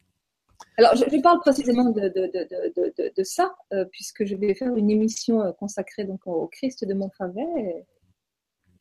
Alors, 0.77 0.95
je, 0.95 1.21
parle 1.21 1.39
précisément 1.39 1.89
de, 1.89 2.01
de, 2.01 2.31
de, 2.33 3.13
de 3.17 3.23
ça, 3.23 3.55
euh, 3.73 3.85
puisque 3.91 4.25
je 4.25 4.35
vais 4.35 4.53
faire 4.53 4.75
une 4.75 4.91
émission 4.91 5.41
euh, 5.41 5.51
consacrée 5.53 6.03
donc 6.03 6.27
au 6.27 6.47
Christ 6.47 6.85
de 6.85 6.93
Montfavet. 6.93 7.85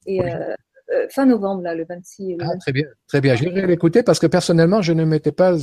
Et, 0.06 0.20
euh, 0.20 0.54
fin 1.08 1.24
novembre, 1.24 1.62
là, 1.62 1.74
le 1.74 1.86
26. 1.86 2.36
ah, 2.40 2.56
très 2.58 2.72
bien, 2.72 2.84
très 3.06 3.20
bien. 3.20 3.34
J'irai 3.36 3.66
l'écouter 3.66 4.02
parce 4.02 4.18
que 4.18 4.26
personnellement, 4.26 4.82
je 4.82 4.92
ne 4.92 5.04
m'étais 5.04 5.32
pas 5.32 5.54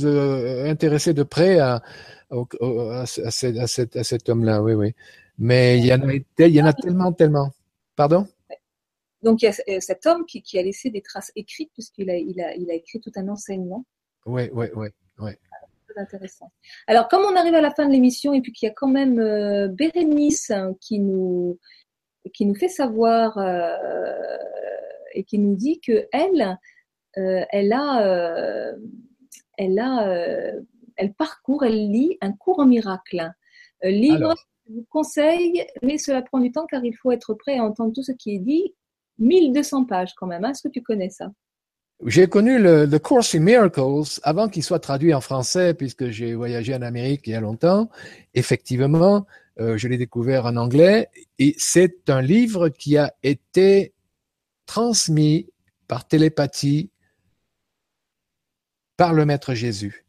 intéressé 0.68 1.14
de 1.14 1.22
près 1.22 1.60
à, 1.60 1.82
à, 2.30 3.06
cet, 3.06 3.96
à 3.96 4.04
cet 4.04 4.28
homme-là. 4.28 4.62
Oui, 4.62 4.72
oui. 4.72 4.94
Mais 5.38 5.78
il 5.78 5.86
y 5.86 5.94
en 5.94 6.00
a, 6.08 6.14
il 6.14 6.54
y 6.54 6.60
en 6.60 6.66
a 6.66 6.72
tellement, 6.72 7.12
tellement. 7.12 7.50
Pardon? 7.94 8.26
Donc 9.22 9.42
il 9.42 9.46
y 9.46 9.48
a 9.48 9.54
euh, 9.68 9.80
cet 9.80 10.06
homme 10.06 10.26
qui, 10.26 10.58
a 10.58 10.62
laissé 10.62 10.90
des 10.90 11.00
traces 11.00 11.32
écrites 11.36 11.70
puisqu'il 11.72 12.10
a, 12.10 12.16
il 12.16 12.40
a, 12.40 12.54
il 12.54 12.70
a 12.70 12.74
écrit 12.74 13.00
tout 13.00 13.12
un 13.16 13.28
enseignement. 13.28 13.84
Oui, 14.26 14.50
oui, 14.52 14.66
oui. 14.74 14.88
Ouais. 15.18 15.38
Très 15.88 16.00
intéressant. 16.00 16.50
Alors 16.86 17.08
comme 17.08 17.22
on 17.24 17.36
arrive 17.36 17.54
à 17.54 17.60
la 17.60 17.72
fin 17.72 17.86
de 17.86 17.92
l'émission 17.92 18.32
et 18.32 18.40
puis 18.40 18.52
qu'il 18.52 18.66
y 18.66 18.70
a 18.70 18.74
quand 18.74 18.88
même 18.88 19.18
euh, 19.20 19.68
Bérénice 19.68 20.50
hein, 20.50 20.74
qui 20.80 20.98
nous 20.98 21.58
qui 22.34 22.46
nous 22.46 22.54
fait 22.54 22.68
savoir 22.68 23.38
euh, 23.38 23.76
et 25.14 25.24
qui 25.24 25.38
nous 25.38 25.56
dit 25.56 25.80
que 25.80 26.06
elle, 26.12 26.56
elle 27.14 27.72
a, 27.72 28.72
elle 29.58 29.78
a, 29.78 30.54
elle 30.96 31.12
parcourt, 31.14 31.64
elle 31.64 31.90
lit 31.90 32.16
un 32.20 32.32
cours 32.32 32.60
en 32.60 32.66
miracle. 32.66 33.28
livre, 33.82 34.34
je 34.66 34.72
vous 34.72 34.86
conseille, 34.88 35.66
mais 35.82 35.98
cela 35.98 36.22
prend 36.22 36.38
du 36.38 36.52
temps 36.52 36.64
car 36.64 36.84
il 36.84 36.96
faut 36.96 37.10
être 37.10 37.34
prêt 37.34 37.58
à 37.58 37.64
entendre 37.64 37.92
tout 37.92 38.04
ce 38.04 38.12
qui 38.12 38.36
est 38.36 38.38
dit 38.38 38.72
1200 39.18 39.84
pages 39.84 40.14
quand 40.14 40.26
même. 40.26 40.44
Hein. 40.44 40.50
Est-ce 40.50 40.62
que 40.62 40.72
tu 40.72 40.82
connais 40.82 41.10
ça? 41.10 41.30
J'ai 42.04 42.26
connu 42.26 42.58
le, 42.58 42.88
The 42.88 42.98
Course 42.98 43.34
in 43.36 43.40
Miracles 43.40 44.20
avant 44.24 44.48
qu'il 44.48 44.64
soit 44.64 44.80
traduit 44.80 45.14
en 45.14 45.20
français, 45.20 45.72
puisque 45.72 46.10
j'ai 46.10 46.34
voyagé 46.34 46.74
en 46.74 46.82
Amérique 46.82 47.26
il 47.26 47.30
y 47.30 47.34
a 47.36 47.40
longtemps. 47.40 47.90
Effectivement, 48.34 49.24
euh, 49.60 49.76
je 49.76 49.86
l'ai 49.86 49.98
découvert 49.98 50.46
en 50.46 50.56
anglais, 50.56 51.08
et 51.38 51.54
c'est 51.58 52.10
un 52.10 52.20
livre 52.20 52.70
qui 52.70 52.96
a 52.96 53.14
été 53.22 53.94
transmis 54.66 55.48
par 55.86 56.08
télépathie 56.08 56.90
par 58.96 59.12
le 59.12 59.24
Maître 59.24 59.54
Jésus. 59.54 60.04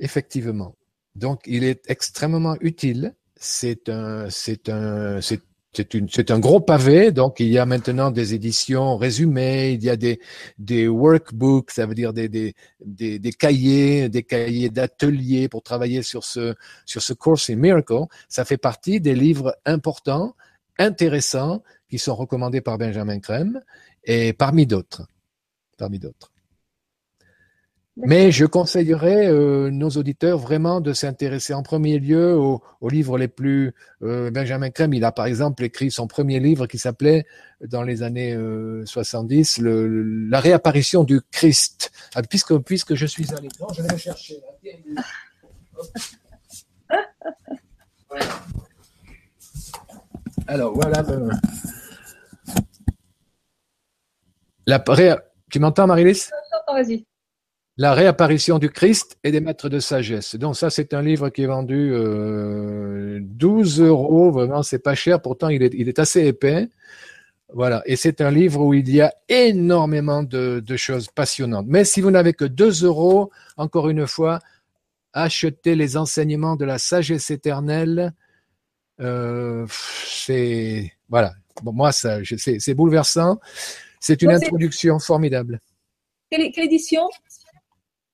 Effectivement. 0.00 0.74
Donc, 1.14 1.42
il 1.46 1.64
est 1.64 1.88
extrêmement 1.88 2.56
utile. 2.60 3.14
C'est 3.36 3.88
un, 3.88 4.28
c'est 4.30 4.68
un, 4.68 5.20
c'est 5.20 5.42
c'est 5.72 6.30
un 6.30 6.38
gros 6.38 6.60
pavé, 6.60 7.12
donc 7.12 7.38
il 7.38 7.48
y 7.48 7.58
a 7.58 7.66
maintenant 7.66 8.10
des 8.10 8.32
éditions 8.32 8.96
résumées, 8.96 9.72
il 9.72 9.84
y 9.84 9.90
a 9.90 9.96
des, 9.96 10.20
des 10.58 10.88
workbooks, 10.88 11.70
ça 11.70 11.84
veut 11.86 11.94
dire 11.94 12.12
des, 12.14 12.28
des, 12.28 12.54
des, 12.84 13.18
des 13.18 13.32
cahiers, 13.32 14.08
des 14.08 14.22
cahiers 14.22 14.70
d'atelier 14.70 15.48
pour 15.48 15.62
travailler 15.62 16.02
sur 16.02 16.24
ce, 16.24 16.54
sur 16.86 17.02
ce 17.02 17.12
Course 17.12 17.50
in 17.50 17.56
Miracle. 17.56 18.04
Ça 18.28 18.44
fait 18.44 18.56
partie 18.56 19.00
des 19.00 19.14
livres 19.14 19.54
importants, 19.66 20.34
intéressants, 20.78 21.62
qui 21.88 21.98
sont 21.98 22.14
recommandés 22.14 22.60
par 22.60 22.78
Benjamin 22.78 23.20
Crème 23.20 23.60
et 24.04 24.32
parmi 24.32 24.66
d'autres. 24.66 25.06
Parmi 25.76 25.98
d'autres. 25.98 26.32
Mais 27.96 28.30
je 28.30 28.44
conseillerais 28.44 29.26
euh, 29.26 29.70
nos 29.70 29.88
auditeurs 29.88 30.38
vraiment 30.38 30.82
de 30.82 30.92
s'intéresser 30.92 31.54
en 31.54 31.62
premier 31.62 31.98
lieu 31.98 32.34
aux, 32.36 32.60
livres 32.90 33.16
les 33.16 33.28
plus. 33.28 33.72
Euh, 34.02 34.30
Benjamin 34.30 34.68
Crème, 34.68 34.92
il 34.92 35.02
a 35.02 35.12
par 35.12 35.24
exemple 35.24 35.64
écrit 35.64 35.90
son 35.90 36.06
premier 36.06 36.38
livre 36.38 36.66
qui 36.66 36.76
s'appelait 36.76 37.24
dans 37.62 37.82
les 37.82 38.02
années 38.02 38.36
70 38.84 39.60
euh, 39.60 39.62
le, 39.62 40.28
La 40.28 40.40
réapparition 40.40 41.04
du 41.04 41.22
Christ. 41.30 41.90
Ah, 42.14 42.22
puisque 42.22 42.58
puisque 42.58 42.94
je 42.94 43.06
suis 43.06 43.32
à 43.32 43.40
l'écran, 43.40 43.68
je 43.72 43.80
vais 43.80 43.88
le 43.88 43.96
chercher. 43.96 44.42
Alors 50.46 50.74
voilà. 50.74 51.02
La 54.66 54.84
Tu 55.50 55.60
m'entends, 55.60 55.86
Marilys 55.86 56.30
Vas-y. 56.68 57.06
La 57.78 57.92
réapparition 57.92 58.58
du 58.58 58.70
Christ 58.70 59.18
et 59.22 59.30
des 59.30 59.40
maîtres 59.40 59.68
de 59.68 59.80
sagesse. 59.80 60.34
Donc 60.36 60.56
ça, 60.56 60.70
c'est 60.70 60.94
un 60.94 61.02
livre 61.02 61.28
qui 61.28 61.42
est 61.42 61.46
vendu 61.46 61.90
euh, 61.92 63.18
12 63.22 63.82
euros. 63.82 64.30
Vraiment, 64.30 64.62
c'est 64.62 64.78
pas 64.78 64.94
cher. 64.94 65.20
Pourtant, 65.20 65.50
il 65.50 65.62
est, 65.62 65.74
il 65.74 65.88
est 65.88 65.98
assez 65.98 66.24
épais. 66.24 66.68
Voilà. 67.52 67.82
Et 67.84 67.96
c'est 67.96 68.22
un 68.22 68.30
livre 68.30 68.62
où 68.62 68.72
il 68.72 68.88
y 68.88 69.02
a 69.02 69.12
énormément 69.28 70.22
de, 70.22 70.60
de 70.60 70.76
choses 70.76 71.08
passionnantes. 71.08 71.66
Mais 71.68 71.84
si 71.84 72.00
vous 72.00 72.10
n'avez 72.10 72.32
que 72.32 72.46
2 72.46 72.84
euros, 72.84 73.30
encore 73.58 73.90
une 73.90 74.06
fois, 74.06 74.40
achetez 75.12 75.74
les 75.74 75.96
enseignements 75.96 76.56
de 76.56 76.64
la 76.64 76.78
sagesse 76.78 77.30
éternelle. 77.30 78.12
Euh, 79.00 79.66
c'est 80.06 80.92
voilà. 81.08 81.32
Bon, 81.62 81.72
moi, 81.72 81.92
ça, 81.92 82.18
c'est 82.36 82.74
bouleversant. 82.74 83.38
C'est 84.00 84.22
une 84.22 84.30
introduction 84.30 84.98
formidable. 84.98 85.60
Quelle, 86.30 86.50
quelle 86.52 86.64
édition? 86.64 87.08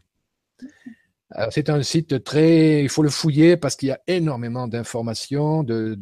C'est 1.51 1.69
un 1.69 1.81
site 1.81 2.25
très, 2.25 2.83
il 2.83 2.89
faut 2.89 3.03
le 3.03 3.09
fouiller 3.09 3.55
parce 3.55 3.77
qu'il 3.77 3.87
y 3.87 3.93
a 3.93 4.01
énormément 4.07 4.67
d'informations, 4.67 5.63
de, 5.63 5.97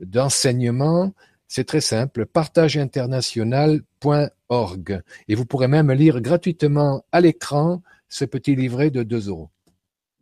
d'enseignements. 0.00 1.12
C'est 1.48 1.64
très 1.64 1.80
simple, 1.80 2.26
partageinternational.org. 2.26 5.02
Et 5.28 5.34
vous 5.34 5.46
pourrez 5.46 5.68
même 5.68 5.92
lire 5.92 6.20
gratuitement 6.20 7.04
à 7.12 7.20
l'écran 7.20 7.82
ce 8.08 8.24
petit 8.24 8.56
livret 8.56 8.90
de 8.90 9.02
2 9.02 9.28
euros. 9.28 9.50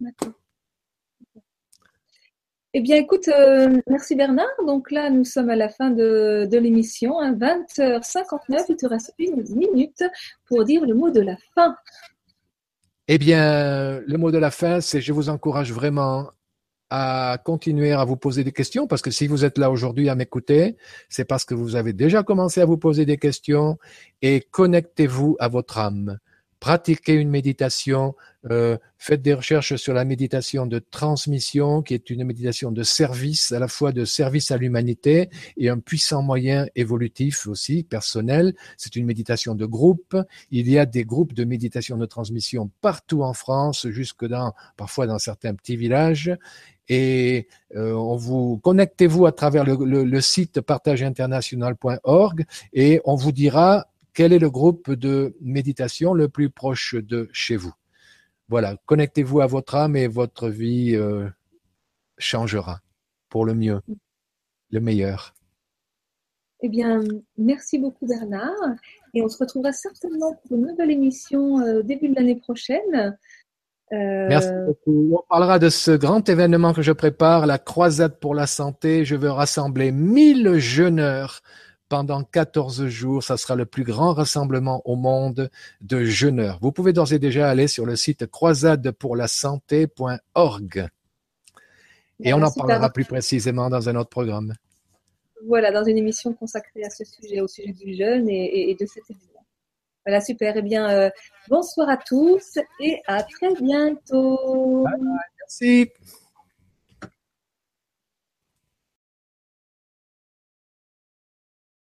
D'accord. 0.00 0.32
Eh 2.76 2.80
bien, 2.80 2.96
écoute, 2.96 3.28
euh, 3.28 3.80
merci 3.88 4.16
Bernard. 4.16 4.48
Donc 4.66 4.90
là, 4.90 5.08
nous 5.08 5.24
sommes 5.24 5.48
à 5.48 5.54
la 5.54 5.68
fin 5.68 5.90
de, 5.90 6.48
l'émission, 6.50 7.22
20h59. 7.22 8.40
Hein, 8.50 8.64
Il 8.68 8.76
te 8.76 8.86
reste 8.86 9.14
une 9.18 9.44
minute 9.54 10.02
pour 10.46 10.64
dire 10.64 10.84
le 10.84 10.92
mot 10.92 11.10
de 11.10 11.20
la 11.20 11.36
fin. 11.54 11.76
Eh 13.06 13.16
bien, 13.16 14.00
le 14.00 14.16
mot 14.16 14.32
de 14.32 14.38
la 14.38 14.50
fin, 14.50 14.80
c'est 14.80 15.00
je 15.00 15.12
vous 15.12 15.28
encourage 15.28 15.72
vraiment 15.72 16.30
à 16.90 17.38
continuer 17.44 17.92
à 17.92 18.04
vous 18.04 18.16
poser 18.16 18.44
des 18.44 18.52
questions 18.52 18.86
parce 18.86 19.02
que 19.02 19.10
si 19.10 19.26
vous 19.26 19.44
êtes 19.44 19.58
là 19.58 19.70
aujourd'hui 19.70 20.08
à 20.08 20.14
m'écouter, 20.14 20.76
c'est 21.08 21.24
parce 21.24 21.44
que 21.44 21.54
vous 21.54 21.76
avez 21.76 21.92
déjà 21.92 22.22
commencé 22.22 22.60
à 22.60 22.66
vous 22.66 22.78
poser 22.78 23.06
des 23.06 23.16
questions 23.16 23.78
et 24.22 24.40
connectez-vous 24.40 25.36
à 25.40 25.48
votre 25.48 25.78
âme. 25.78 26.18
pratiquez 26.64 27.12
une 27.12 27.28
méditation, 27.28 28.14
euh, 28.50 28.78
faites 28.96 29.20
des 29.20 29.34
recherches 29.34 29.76
sur 29.76 29.92
la 29.92 30.06
méditation 30.06 30.64
de 30.64 30.78
transmission, 30.78 31.82
qui 31.82 31.92
est 31.92 32.08
une 32.08 32.24
méditation 32.24 32.72
de 32.72 32.82
service, 32.82 33.52
à 33.52 33.58
la 33.58 33.68
fois 33.68 33.92
de 33.92 34.06
service 34.06 34.50
à 34.50 34.56
l'humanité 34.56 35.28
et 35.58 35.68
un 35.68 35.78
puissant 35.78 36.22
moyen 36.22 36.66
évolutif 36.74 37.46
aussi, 37.46 37.82
personnel. 37.82 38.54
C'est 38.78 38.96
une 38.96 39.04
méditation 39.04 39.54
de 39.54 39.66
groupe. 39.66 40.16
Il 40.50 40.70
y 40.70 40.78
a 40.78 40.86
des 40.86 41.04
groupes 41.04 41.34
de 41.34 41.44
méditation 41.44 41.98
de 41.98 42.06
transmission 42.06 42.70
partout 42.80 43.22
en 43.22 43.34
France, 43.34 43.86
jusque 43.88 44.24
dans, 44.24 44.54
parfois 44.78 45.06
dans 45.06 45.18
certains 45.18 45.54
petits 45.54 45.76
villages 45.76 46.34
et 46.88 47.48
euh, 47.74 47.92
on 47.92 48.16
vous 48.16 48.58
connectez-vous 48.58 49.26
à 49.26 49.32
travers 49.32 49.64
le, 49.64 50.20
site 50.20 50.60
partageinternational.org 50.60 52.44
et 52.72 53.00
on 53.04 53.14
vous 53.14 53.32
dira 53.32 53.86
quel 54.12 54.32
est 54.32 54.38
le 54.38 54.50
groupe 54.50 54.92
de 54.92 55.36
méditation 55.40 56.14
le 56.14 56.28
plus 56.28 56.50
proche 56.50 56.94
de 56.94 57.28
chez 57.32 57.56
vous. 57.56 57.72
Voilà, 58.48 58.76
connectez-vous 58.86 59.40
à 59.40 59.46
votre 59.46 59.74
âme 59.74 59.96
et 59.96 60.06
votre 60.06 60.48
vie 60.48 60.94
euh, 60.94 61.28
changera 62.18 62.80
pour 63.28 63.44
le 63.44 63.54
mieux, 63.54 63.80
le 64.70 64.80
meilleur. 64.80 65.34
Eh 66.60 66.68
bien, 66.68 67.02
merci 67.36 67.78
beaucoup 67.78 68.06
Bernard. 68.06 68.52
Et 69.12 69.22
on 69.22 69.28
se 69.28 69.38
retrouvera 69.38 69.72
certainement 69.72 70.34
pour 70.34 70.56
une 70.56 70.66
nouvelle 70.66 70.90
émission 70.90 71.60
euh, 71.60 71.82
début 71.82 72.08
de 72.08 72.14
l'année 72.14 72.36
prochaine. 72.36 73.16
Euh... 73.92 74.28
Merci 74.28 74.48
beaucoup. 74.66 75.18
On 75.18 75.24
parlera 75.28 75.58
de 75.58 75.68
ce 75.68 75.90
grand 75.90 76.26
événement 76.28 76.72
que 76.72 76.82
je 76.82 76.92
prépare, 76.92 77.46
la 77.46 77.58
croisade 77.58 78.18
pour 78.18 78.34
la 78.34 78.46
santé. 78.46 79.04
Je 79.04 79.16
veux 79.16 79.30
rassembler 79.30 79.92
1000 79.92 80.58
jeûneurs 80.58 81.42
pendant 81.88 82.24
14 82.24 82.86
jours. 82.86 83.22
Ça 83.22 83.36
sera 83.36 83.56
le 83.56 83.66
plus 83.66 83.84
grand 83.84 84.14
rassemblement 84.14 84.80
au 84.84 84.96
monde 84.96 85.50
de 85.80 86.04
jeûneurs. 86.04 86.58
Vous 86.62 86.72
pouvez 86.72 86.92
d'ores 86.92 87.12
et 87.12 87.18
déjà 87.18 87.48
aller 87.48 87.68
sur 87.68 87.86
le 87.86 87.96
site 87.96 88.26
croisadepourlasanté.org. 88.26 90.88
Et 92.20 92.32
on 92.32 92.42
en 92.42 92.50
parlera 92.50 92.90
plus 92.90 93.04
précisément 93.04 93.68
dans 93.68 93.88
un 93.88 93.96
autre 93.96 94.10
programme. 94.10 94.54
Voilà, 95.46 95.72
dans 95.72 95.84
une 95.84 95.98
émission 95.98 96.32
consacrée 96.32 96.84
à 96.84 96.90
ce 96.90 97.04
sujet, 97.04 97.40
au 97.40 97.48
sujet 97.48 97.72
du 97.72 97.94
jeûne 97.94 98.30
et, 98.30 98.70
et 98.70 98.74
de 98.74 98.86
cet 98.86 99.02
événement. 99.10 99.33
Voilà, 100.06 100.20
super. 100.20 100.56
Eh 100.56 100.62
bien, 100.62 100.90
euh, 100.90 101.10
bonsoir 101.48 101.88
à 101.88 101.96
tous 101.96 102.58
et 102.80 103.00
à 103.06 103.22
très 103.22 103.54
bientôt. 103.54 104.86
Merci. 105.40 105.90